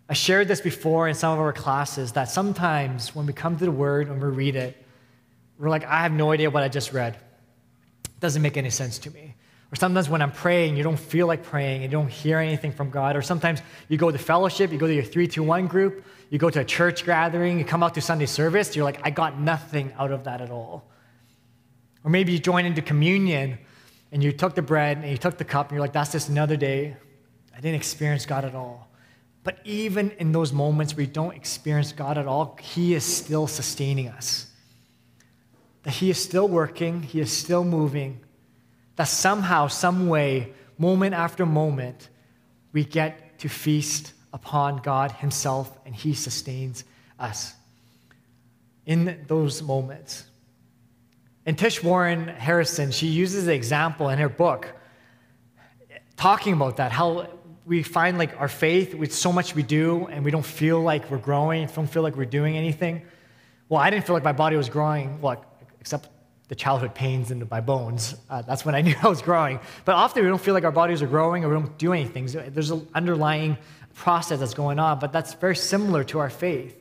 I 0.08 0.14
shared 0.14 0.46
this 0.46 0.60
before 0.60 1.08
in 1.08 1.14
some 1.14 1.32
of 1.32 1.40
our 1.40 1.52
classes 1.52 2.12
that 2.12 2.30
sometimes 2.30 3.14
when 3.14 3.26
we 3.26 3.32
come 3.32 3.58
to 3.58 3.64
the 3.64 3.72
Word, 3.72 4.08
when 4.08 4.20
we 4.20 4.28
read 4.28 4.54
it, 4.54 4.76
we're 5.58 5.68
like, 5.68 5.84
I 5.84 6.02
have 6.02 6.12
no 6.12 6.30
idea 6.32 6.50
what 6.50 6.62
I 6.62 6.68
just 6.68 6.92
read. 6.92 7.14
It 8.04 8.20
doesn't 8.20 8.42
make 8.42 8.56
any 8.56 8.70
sense 8.70 8.98
to 9.00 9.10
me. 9.10 9.34
Or 9.72 9.76
sometimes 9.76 10.08
when 10.08 10.22
I'm 10.22 10.30
praying, 10.30 10.76
you 10.76 10.84
don't 10.84 10.98
feel 10.98 11.26
like 11.26 11.42
praying, 11.42 11.82
and 11.82 11.90
you 11.90 11.98
don't 11.98 12.10
hear 12.10 12.38
anything 12.38 12.70
from 12.70 12.90
God. 12.90 13.16
Or 13.16 13.22
sometimes 13.22 13.60
you 13.88 13.98
go 13.98 14.12
to 14.12 14.18
fellowship, 14.18 14.70
you 14.70 14.78
go 14.78 14.86
to 14.86 14.94
your 14.94 15.02
321 15.02 15.66
group, 15.66 16.04
you 16.30 16.38
go 16.38 16.50
to 16.50 16.60
a 16.60 16.64
church 16.64 17.04
gathering, 17.04 17.58
you 17.58 17.64
come 17.64 17.82
out 17.82 17.94
to 17.94 18.00
Sunday 18.00 18.26
service, 18.26 18.76
you're 18.76 18.84
like, 18.84 19.00
I 19.02 19.10
got 19.10 19.40
nothing 19.40 19.92
out 19.98 20.12
of 20.12 20.24
that 20.24 20.40
at 20.40 20.50
all. 20.50 20.88
Or 22.04 22.10
maybe 22.10 22.32
you 22.32 22.38
join 22.38 22.64
into 22.64 22.80
communion 22.80 23.58
and 24.12 24.22
you 24.22 24.30
took 24.30 24.54
the 24.54 24.62
bread 24.62 24.98
and 24.98 25.10
you 25.10 25.18
took 25.18 25.36
the 25.36 25.44
cup 25.44 25.68
and 25.68 25.76
you're 25.76 25.80
like, 25.80 25.92
that's 25.92 26.12
just 26.12 26.28
another 26.28 26.56
day. 26.56 26.96
I 27.52 27.60
didn't 27.60 27.74
experience 27.74 28.24
God 28.24 28.44
at 28.44 28.54
all. 28.54 28.88
But 29.46 29.60
even 29.62 30.10
in 30.18 30.32
those 30.32 30.52
moments 30.52 30.94
where 30.94 31.06
we 31.06 31.12
don't 31.12 31.36
experience 31.36 31.92
God 31.92 32.18
at 32.18 32.26
all, 32.26 32.58
He 32.60 32.94
is 32.94 33.04
still 33.04 33.46
sustaining 33.46 34.08
us. 34.08 34.50
That 35.84 35.92
He 35.92 36.10
is 36.10 36.20
still 36.20 36.48
working, 36.48 37.04
He 37.04 37.20
is 37.20 37.30
still 37.32 37.62
moving. 37.62 38.18
That 38.96 39.04
somehow, 39.04 39.68
some 39.68 40.08
way, 40.08 40.52
moment 40.78 41.14
after 41.14 41.46
moment, 41.46 42.08
we 42.72 42.84
get 42.84 43.38
to 43.38 43.48
feast 43.48 44.14
upon 44.32 44.78
God 44.78 45.12
Himself 45.12 45.78
and 45.86 45.94
He 45.94 46.12
sustains 46.12 46.82
us 47.16 47.54
in 48.84 49.26
those 49.28 49.62
moments. 49.62 50.24
And 51.46 51.56
Tish 51.56 51.84
Warren 51.84 52.26
Harrison, 52.26 52.90
she 52.90 53.06
uses 53.06 53.46
the 53.46 53.54
example 53.54 54.08
in 54.08 54.18
her 54.18 54.28
book 54.28 54.74
talking 56.16 56.52
about 56.52 56.78
that, 56.78 56.90
how 56.90 57.28
we 57.66 57.82
find 57.82 58.16
like 58.16 58.40
our 58.40 58.48
faith 58.48 58.94
with 58.94 59.12
so 59.12 59.32
much 59.32 59.54
we 59.54 59.62
do 59.64 60.06
and 60.06 60.24
we 60.24 60.30
don't 60.30 60.46
feel 60.46 60.80
like 60.80 61.10
we're 61.10 61.18
growing, 61.18 61.66
don't 61.66 61.88
feel 61.88 62.02
like 62.02 62.16
we're 62.16 62.24
doing 62.24 62.56
anything. 62.56 63.02
Well, 63.68 63.80
I 63.80 63.90
didn't 63.90 64.06
feel 64.06 64.14
like 64.14 64.22
my 64.22 64.32
body 64.32 64.56
was 64.56 64.68
growing, 64.68 65.20
what, 65.20 65.44
except 65.80 66.08
the 66.46 66.54
childhood 66.54 66.94
pains 66.94 67.32
in 67.32 67.44
my 67.50 67.60
bones. 67.60 68.14
Uh, 68.30 68.42
that's 68.42 68.64
when 68.64 68.76
I 68.76 68.80
knew 68.82 68.94
I 69.02 69.08
was 69.08 69.20
growing. 69.20 69.58
But 69.84 69.96
often 69.96 70.22
we 70.22 70.28
don't 70.28 70.40
feel 70.40 70.54
like 70.54 70.62
our 70.62 70.70
bodies 70.70 71.02
are 71.02 71.08
growing 71.08 71.44
or 71.44 71.48
we 71.48 71.54
don't 71.54 71.76
do 71.76 71.92
anything. 71.92 72.26
There's 72.26 72.70
an 72.70 72.86
underlying 72.94 73.58
process 73.94 74.38
that's 74.38 74.54
going 74.54 74.78
on, 74.78 75.00
but 75.00 75.12
that's 75.12 75.34
very 75.34 75.56
similar 75.56 76.04
to 76.04 76.20
our 76.20 76.30
faith. 76.30 76.80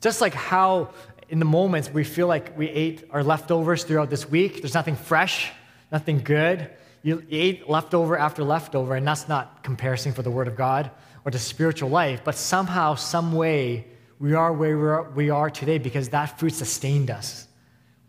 Just 0.00 0.22
like 0.22 0.32
how 0.32 0.90
in 1.28 1.40
the 1.40 1.44
moments 1.44 1.90
we 1.90 2.04
feel 2.04 2.26
like 2.26 2.56
we 2.56 2.70
ate 2.70 3.04
our 3.10 3.22
leftovers 3.22 3.84
throughout 3.84 4.08
this 4.08 4.26
week, 4.26 4.62
there's 4.62 4.74
nothing 4.74 4.96
fresh, 4.96 5.50
nothing 5.92 6.20
good. 6.20 6.70
You 7.08 7.24
ate 7.30 7.70
leftover 7.70 8.18
after 8.18 8.44
leftover, 8.44 8.94
and 8.94 9.08
that's 9.08 9.28
not 9.30 9.62
comparison 9.62 10.12
for 10.12 10.20
the 10.20 10.30
Word 10.30 10.46
of 10.46 10.56
God 10.56 10.90
or 11.24 11.30
the 11.30 11.38
spiritual 11.38 11.88
life, 11.88 12.20
but 12.22 12.34
somehow, 12.34 12.96
some 12.96 13.32
way, 13.32 13.86
we 14.18 14.34
are 14.34 14.52
where 14.52 15.04
we 15.04 15.30
are 15.30 15.48
today 15.48 15.78
because 15.78 16.10
that 16.10 16.38
fruit 16.38 16.52
sustained 16.52 17.10
us, 17.10 17.48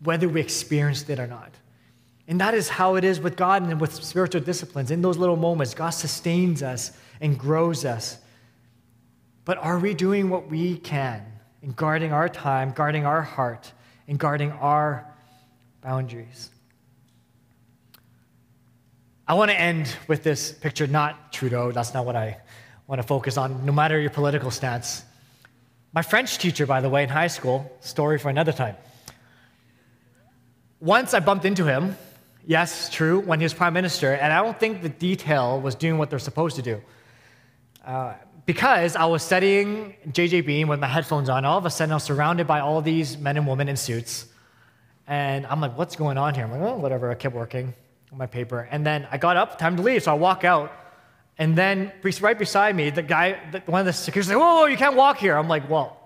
whether 0.02 0.28
we 0.28 0.42
experienced 0.42 1.08
it 1.08 1.18
or 1.18 1.26
not. 1.26 1.50
And 2.28 2.38
that 2.42 2.52
is 2.52 2.68
how 2.68 2.96
it 2.96 3.04
is 3.04 3.20
with 3.20 3.36
God 3.36 3.62
and 3.62 3.80
with 3.80 3.94
spiritual 3.94 4.42
disciplines. 4.42 4.90
In 4.90 5.00
those 5.00 5.16
little 5.16 5.36
moments, 5.36 5.72
God 5.72 5.90
sustains 5.90 6.62
us 6.62 6.92
and 7.22 7.38
grows 7.38 7.86
us. 7.86 8.18
But 9.46 9.56
are 9.56 9.78
we 9.78 9.94
doing 9.94 10.28
what 10.28 10.50
we 10.50 10.76
can 10.76 11.24
in 11.62 11.72
guarding 11.72 12.12
our 12.12 12.28
time, 12.28 12.72
guarding 12.72 13.06
our 13.06 13.22
heart, 13.22 13.72
and 14.08 14.18
guarding 14.18 14.52
our 14.52 15.10
boundaries? 15.80 16.50
I 19.30 19.34
want 19.34 19.52
to 19.52 19.60
end 19.60 19.94
with 20.08 20.24
this 20.24 20.50
picture, 20.50 20.88
not 20.88 21.32
Trudeau, 21.32 21.70
that's 21.70 21.94
not 21.94 22.04
what 22.04 22.16
I 22.16 22.38
want 22.88 23.00
to 23.00 23.06
focus 23.06 23.36
on, 23.36 23.64
no 23.64 23.70
matter 23.70 23.96
your 24.00 24.10
political 24.10 24.50
stance. 24.50 25.04
My 25.92 26.02
French 26.02 26.38
teacher, 26.38 26.66
by 26.66 26.80
the 26.80 26.88
way, 26.88 27.04
in 27.04 27.08
high 27.08 27.28
school, 27.28 27.70
story 27.78 28.18
for 28.18 28.28
another 28.28 28.50
time. 28.50 28.74
Once 30.80 31.14
I 31.14 31.20
bumped 31.20 31.44
into 31.44 31.64
him, 31.64 31.96
yes, 32.44 32.90
true, 32.90 33.20
when 33.20 33.38
he 33.38 33.44
was 33.44 33.54
prime 33.54 33.72
minister, 33.72 34.14
and 34.14 34.32
I 34.32 34.42
don't 34.42 34.58
think 34.58 34.82
the 34.82 34.88
detail 34.88 35.60
was 35.60 35.76
doing 35.76 35.96
what 35.96 36.10
they're 36.10 36.18
supposed 36.18 36.56
to 36.56 36.62
do. 36.62 36.82
Uh, 37.86 38.14
because 38.46 38.96
I 38.96 39.04
was 39.04 39.22
studying 39.22 39.94
JJ 40.08 40.44
Beam 40.44 40.66
with 40.66 40.80
my 40.80 40.88
headphones 40.88 41.28
on, 41.28 41.44
all 41.44 41.56
of 41.58 41.66
a 41.66 41.70
sudden 41.70 41.92
I 41.92 41.94
was 41.94 42.02
surrounded 42.02 42.48
by 42.48 42.58
all 42.58 42.82
these 42.82 43.16
men 43.16 43.36
and 43.36 43.46
women 43.46 43.68
in 43.68 43.76
suits. 43.76 44.26
And 45.06 45.46
I'm 45.46 45.60
like, 45.60 45.78
what's 45.78 45.94
going 45.94 46.18
on 46.18 46.34
here? 46.34 46.42
I'm 46.42 46.50
like, 46.50 46.62
oh, 46.62 46.78
whatever, 46.78 47.12
I 47.12 47.14
kept 47.14 47.36
working 47.36 47.74
my 48.12 48.26
paper. 48.26 48.68
And 48.70 48.84
then 48.84 49.06
I 49.10 49.18
got 49.18 49.36
up, 49.36 49.58
time 49.58 49.76
to 49.76 49.82
leave, 49.82 50.02
so 50.02 50.12
I 50.12 50.14
walk 50.14 50.44
out. 50.44 50.72
And 51.38 51.56
then 51.56 51.92
right 52.20 52.38
beside 52.38 52.76
me, 52.76 52.90
the 52.90 53.02
guy, 53.02 53.38
one 53.66 53.80
of 53.80 53.86
the 53.86 53.92
security, 53.92 54.34
like, 54.34 54.40
whoa, 54.40 54.54
whoa, 54.56 54.66
you 54.66 54.76
can't 54.76 54.96
walk 54.96 55.18
here. 55.18 55.36
I'm 55.36 55.48
like, 55.48 55.70
well, 55.70 55.96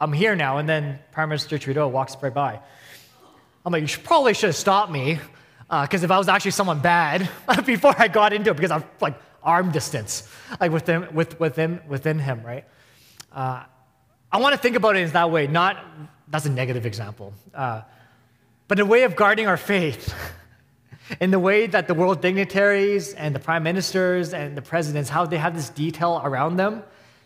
I'm 0.00 0.12
here 0.12 0.34
now. 0.34 0.58
And 0.58 0.68
then 0.68 0.98
Prime 1.12 1.28
Minister 1.28 1.58
Trudeau 1.58 1.88
walks 1.88 2.16
right 2.20 2.32
by. 2.32 2.60
I'm 3.64 3.72
like, 3.72 3.82
you 3.82 3.86
should, 3.86 4.04
probably 4.04 4.34
should 4.34 4.48
have 4.48 4.56
stopped 4.56 4.90
me, 4.90 5.20
because 5.68 6.02
uh, 6.02 6.06
if 6.06 6.10
I 6.10 6.18
was 6.18 6.28
actually 6.28 6.52
someone 6.52 6.80
bad 6.80 7.28
before 7.66 7.94
I 7.98 8.08
got 8.08 8.32
into 8.32 8.50
it, 8.50 8.56
because 8.56 8.70
I'm 8.70 8.84
like 9.00 9.20
arm 9.42 9.70
distance, 9.70 10.28
like 10.60 10.72
within, 10.72 11.14
with, 11.14 11.38
within, 11.38 11.80
within 11.86 12.18
him, 12.18 12.42
right? 12.42 12.64
Uh, 13.32 13.64
I 14.32 14.38
want 14.38 14.54
to 14.54 14.58
think 14.58 14.76
about 14.76 14.96
it 14.96 15.00
in 15.00 15.10
that 15.10 15.30
way, 15.30 15.46
not, 15.46 15.84
that's 16.28 16.46
a 16.46 16.50
negative 16.50 16.86
example, 16.86 17.32
uh, 17.54 17.82
but 18.66 18.80
a 18.80 18.86
way 18.86 19.02
of 19.02 19.16
guarding 19.16 19.46
our 19.46 19.56
faith. 19.56 20.14
in 21.20 21.30
the 21.30 21.38
way 21.38 21.66
that 21.66 21.86
the 21.86 21.94
world 21.94 22.20
dignitaries 22.20 23.14
and 23.14 23.34
the 23.34 23.40
prime 23.40 23.62
ministers 23.62 24.34
and 24.34 24.56
the 24.56 24.62
presidents, 24.62 25.08
how 25.08 25.26
they 25.26 25.38
have 25.38 25.54
this 25.54 25.70
detail 25.70 26.20
around 26.24 26.56
them. 26.56 26.82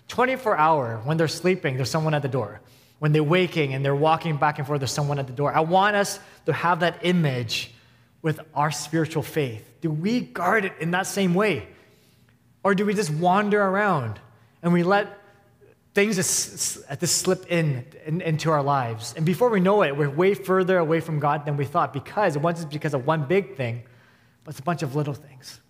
24 0.09 0.57
hour, 0.57 1.01
when 1.05 1.17
they're 1.17 1.29
sleeping, 1.29 1.77
there's 1.77 1.91
someone 1.91 2.15
at 2.15 2.23
the 2.23 2.29
door. 2.29 2.61
When 2.99 3.13
they're 3.13 3.25
waking 3.25 3.75
and 3.75 3.85
they're 3.85 3.95
walking 3.95 4.37
back 4.37 4.59
and 4.59 4.67
forth, 4.67 4.81
there's 4.81 4.93
someone 4.93 5.19
at 5.19 5.27
the 5.27 5.33
door. 5.33 5.53
I 5.53 5.61
want 5.61 5.97
us 5.97 6.21
to 6.47 6.53
have 6.53 6.81
that 6.81 7.01
image 7.03 7.73
with 8.21 8.41
our 8.55 8.71
spiritual 8.71 9.23
faith. 9.23 9.69
Do 9.81 9.91
we 9.91 10.21
guard 10.21 10.65
it 10.65 10.75
in 10.81 10.93
that 10.93 11.07
same 11.07 11.35
way? 11.35 11.67
Or 12.63 12.75
do 12.75 12.87
we 12.87 12.95
just 12.95 13.11
wander 13.11 13.61
around 13.61 14.21
and 14.63 14.73
we 14.73 14.85
let 14.85 15.19
things 15.95 16.17
just, 16.17 17.07
slip 17.07 17.47
in, 17.51 17.85
in, 18.07 18.21
into 18.23 18.51
our 18.51 18.63
lives. 18.63 19.15
And 19.17 19.27
before 19.27 19.51
we 19.51 19.61
know 19.61 19.83
it, 19.83 19.97
we're 19.97 20.09
way 20.09 20.35
further 20.35 20.79
away 20.79 21.01
from 21.01 21.21
God 21.21 21.45
than 21.45 21.57
we 21.57 21.65
thought 21.65 21.93
because 21.93 22.37
it 22.37 22.43
wasn't 22.43 22.73
because 22.73 22.95
of 22.95 23.07
one 23.07 23.25
big 23.27 23.57
thing, 23.57 23.83
but 24.45 24.51
it's 24.51 24.61
a 24.61 24.63
bunch 24.63 24.83
of 24.83 24.97
little 24.97 25.15
things. 25.15 25.61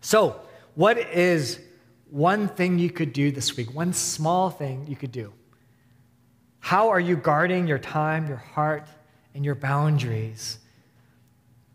So, 0.00 0.40
what 0.74 0.96
is 0.98 1.60
one 2.08 2.48
thing 2.48 2.78
you 2.78 2.90
could 2.90 3.12
do 3.12 3.30
this 3.30 3.56
week? 3.56 3.74
One 3.74 3.92
small 3.92 4.48
thing 4.48 4.86
you 4.88 4.96
could 4.96 5.12
do? 5.12 5.32
How 6.60 6.90
are 6.90 7.00
you 7.00 7.16
guarding 7.16 7.66
your 7.66 7.78
time, 7.78 8.28
your 8.28 8.36
heart, 8.36 8.86
and 9.34 9.44
your 9.44 9.56
boundaries? 9.56 10.58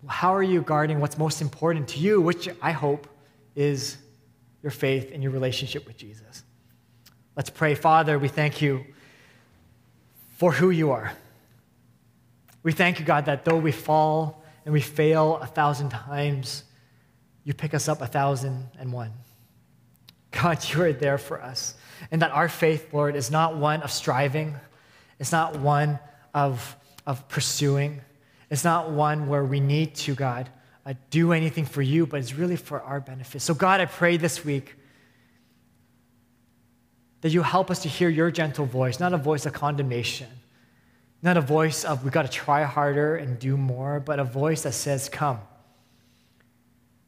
How 0.07 0.33
are 0.33 0.43
you 0.43 0.61
guarding 0.61 1.01
what's 1.01 1.17
most 1.17 1.41
important 1.41 1.89
to 1.89 1.99
you, 1.99 2.21
which 2.21 2.47
I 2.61 2.71
hope 2.71 3.07
is 3.55 3.97
your 4.63 4.71
faith 4.71 5.11
and 5.13 5.21
your 5.21 5.31
relationship 5.31 5.85
with 5.85 5.97
Jesus? 5.97 6.44
Let's 7.35 7.49
pray. 7.49 7.75
Father, 7.75 8.17
we 8.17 8.29
thank 8.29 8.61
you 8.61 8.85
for 10.37 10.53
who 10.53 10.69
you 10.69 10.91
are. 10.91 11.11
We 12.63 12.71
thank 12.71 12.99
you, 12.99 13.05
God, 13.05 13.25
that 13.25 13.43
though 13.43 13.57
we 13.57 13.73
fall 13.73 14.43
and 14.63 14.73
we 14.73 14.81
fail 14.81 15.37
a 15.41 15.45
thousand 15.45 15.89
times, 15.89 16.63
you 17.43 17.53
pick 17.53 17.73
us 17.73 17.89
up 17.89 18.01
a 18.01 18.07
thousand 18.07 18.69
and 18.79 18.93
one. 18.93 19.11
God, 20.31 20.65
you 20.69 20.81
are 20.83 20.93
there 20.93 21.17
for 21.17 21.41
us. 21.41 21.75
And 22.09 22.21
that 22.21 22.31
our 22.31 22.49
faith, 22.49 22.93
Lord, 22.93 23.15
is 23.15 23.29
not 23.29 23.57
one 23.57 23.81
of 23.81 23.91
striving, 23.91 24.55
it's 25.19 25.31
not 25.31 25.59
one 25.59 25.99
of, 26.33 26.75
of 27.05 27.27
pursuing, 27.27 28.01
it's 28.49 28.63
not 28.63 28.91
one 28.91 29.27
where 29.27 29.43
we 29.43 29.59
need 29.59 29.95
to, 29.95 30.15
God, 30.15 30.49
uh, 30.85 30.93
do 31.09 31.33
anything 31.33 31.65
for 31.65 31.81
you, 31.81 32.05
but 32.05 32.19
it's 32.19 32.33
really 32.33 32.55
for 32.55 32.81
our 32.81 32.99
benefit. 32.99 33.41
So, 33.41 33.53
God, 33.53 33.81
I 33.81 33.85
pray 33.85 34.17
this 34.17 34.45
week 34.45 34.75
that 37.25 37.31
you 37.31 37.41
help 37.41 37.71
us 37.71 37.79
to 37.79 37.89
hear 37.89 38.07
your 38.07 38.29
gentle 38.29 38.67
voice, 38.67 38.99
not 38.99 39.11
a 39.11 39.17
voice 39.17 39.47
of 39.47 39.53
condemnation, 39.53 40.27
not 41.23 41.37
a 41.37 41.41
voice 41.41 41.83
of 41.83 42.03
we 42.03 42.11
got 42.11 42.21
to 42.21 42.31
try 42.31 42.61
harder 42.61 43.15
and 43.15 43.39
do 43.39 43.57
more, 43.57 43.99
but 43.99 44.19
a 44.19 44.23
voice 44.23 44.61
that 44.61 44.73
says, 44.73 45.09
Come. 45.09 45.39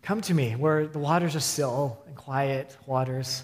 Come 0.01 0.21
to 0.21 0.33
me 0.33 0.55
where 0.55 0.87
the 0.87 0.97
waters 0.97 1.35
are 1.35 1.39
still 1.39 1.99
and 2.07 2.15
quiet 2.15 2.75
waters, 2.87 3.43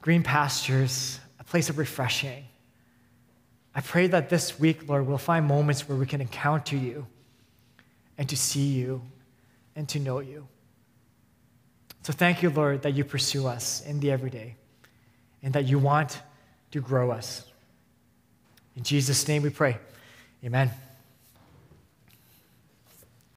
green 0.00 0.22
pastures, 0.22 1.20
a 1.38 1.44
place 1.44 1.68
of 1.68 1.76
refreshing. 1.76 2.46
I 3.74 3.82
pray 3.82 4.06
that 4.06 4.30
this 4.30 4.58
week, 4.58 4.88
Lord, 4.88 5.06
we'll 5.06 5.18
find 5.18 5.44
moments 5.44 5.86
where 5.86 5.98
we 5.98 6.06
can 6.06 6.22
encounter 6.22 6.76
you 6.76 7.06
and 8.16 8.26
to 8.30 8.38
see 8.38 8.68
you 8.68 9.02
and 9.76 9.86
to 9.90 9.98
know 9.98 10.20
you. 10.20 10.48
So 12.04 12.14
thank 12.14 12.42
you, 12.42 12.48
Lord, 12.48 12.80
that 12.84 12.94
you 12.94 13.04
pursue 13.04 13.46
us 13.46 13.84
in 13.84 14.00
the 14.00 14.10
everyday 14.10 14.56
and 15.44 15.52
that 15.52 15.66
you 15.66 15.78
want 15.78 16.20
to 16.72 16.80
grow 16.80 17.12
us. 17.12 17.44
In 18.74 18.82
Jesus' 18.82 19.28
name 19.28 19.42
we 19.42 19.50
pray. 19.50 19.78
Amen. 20.42 20.72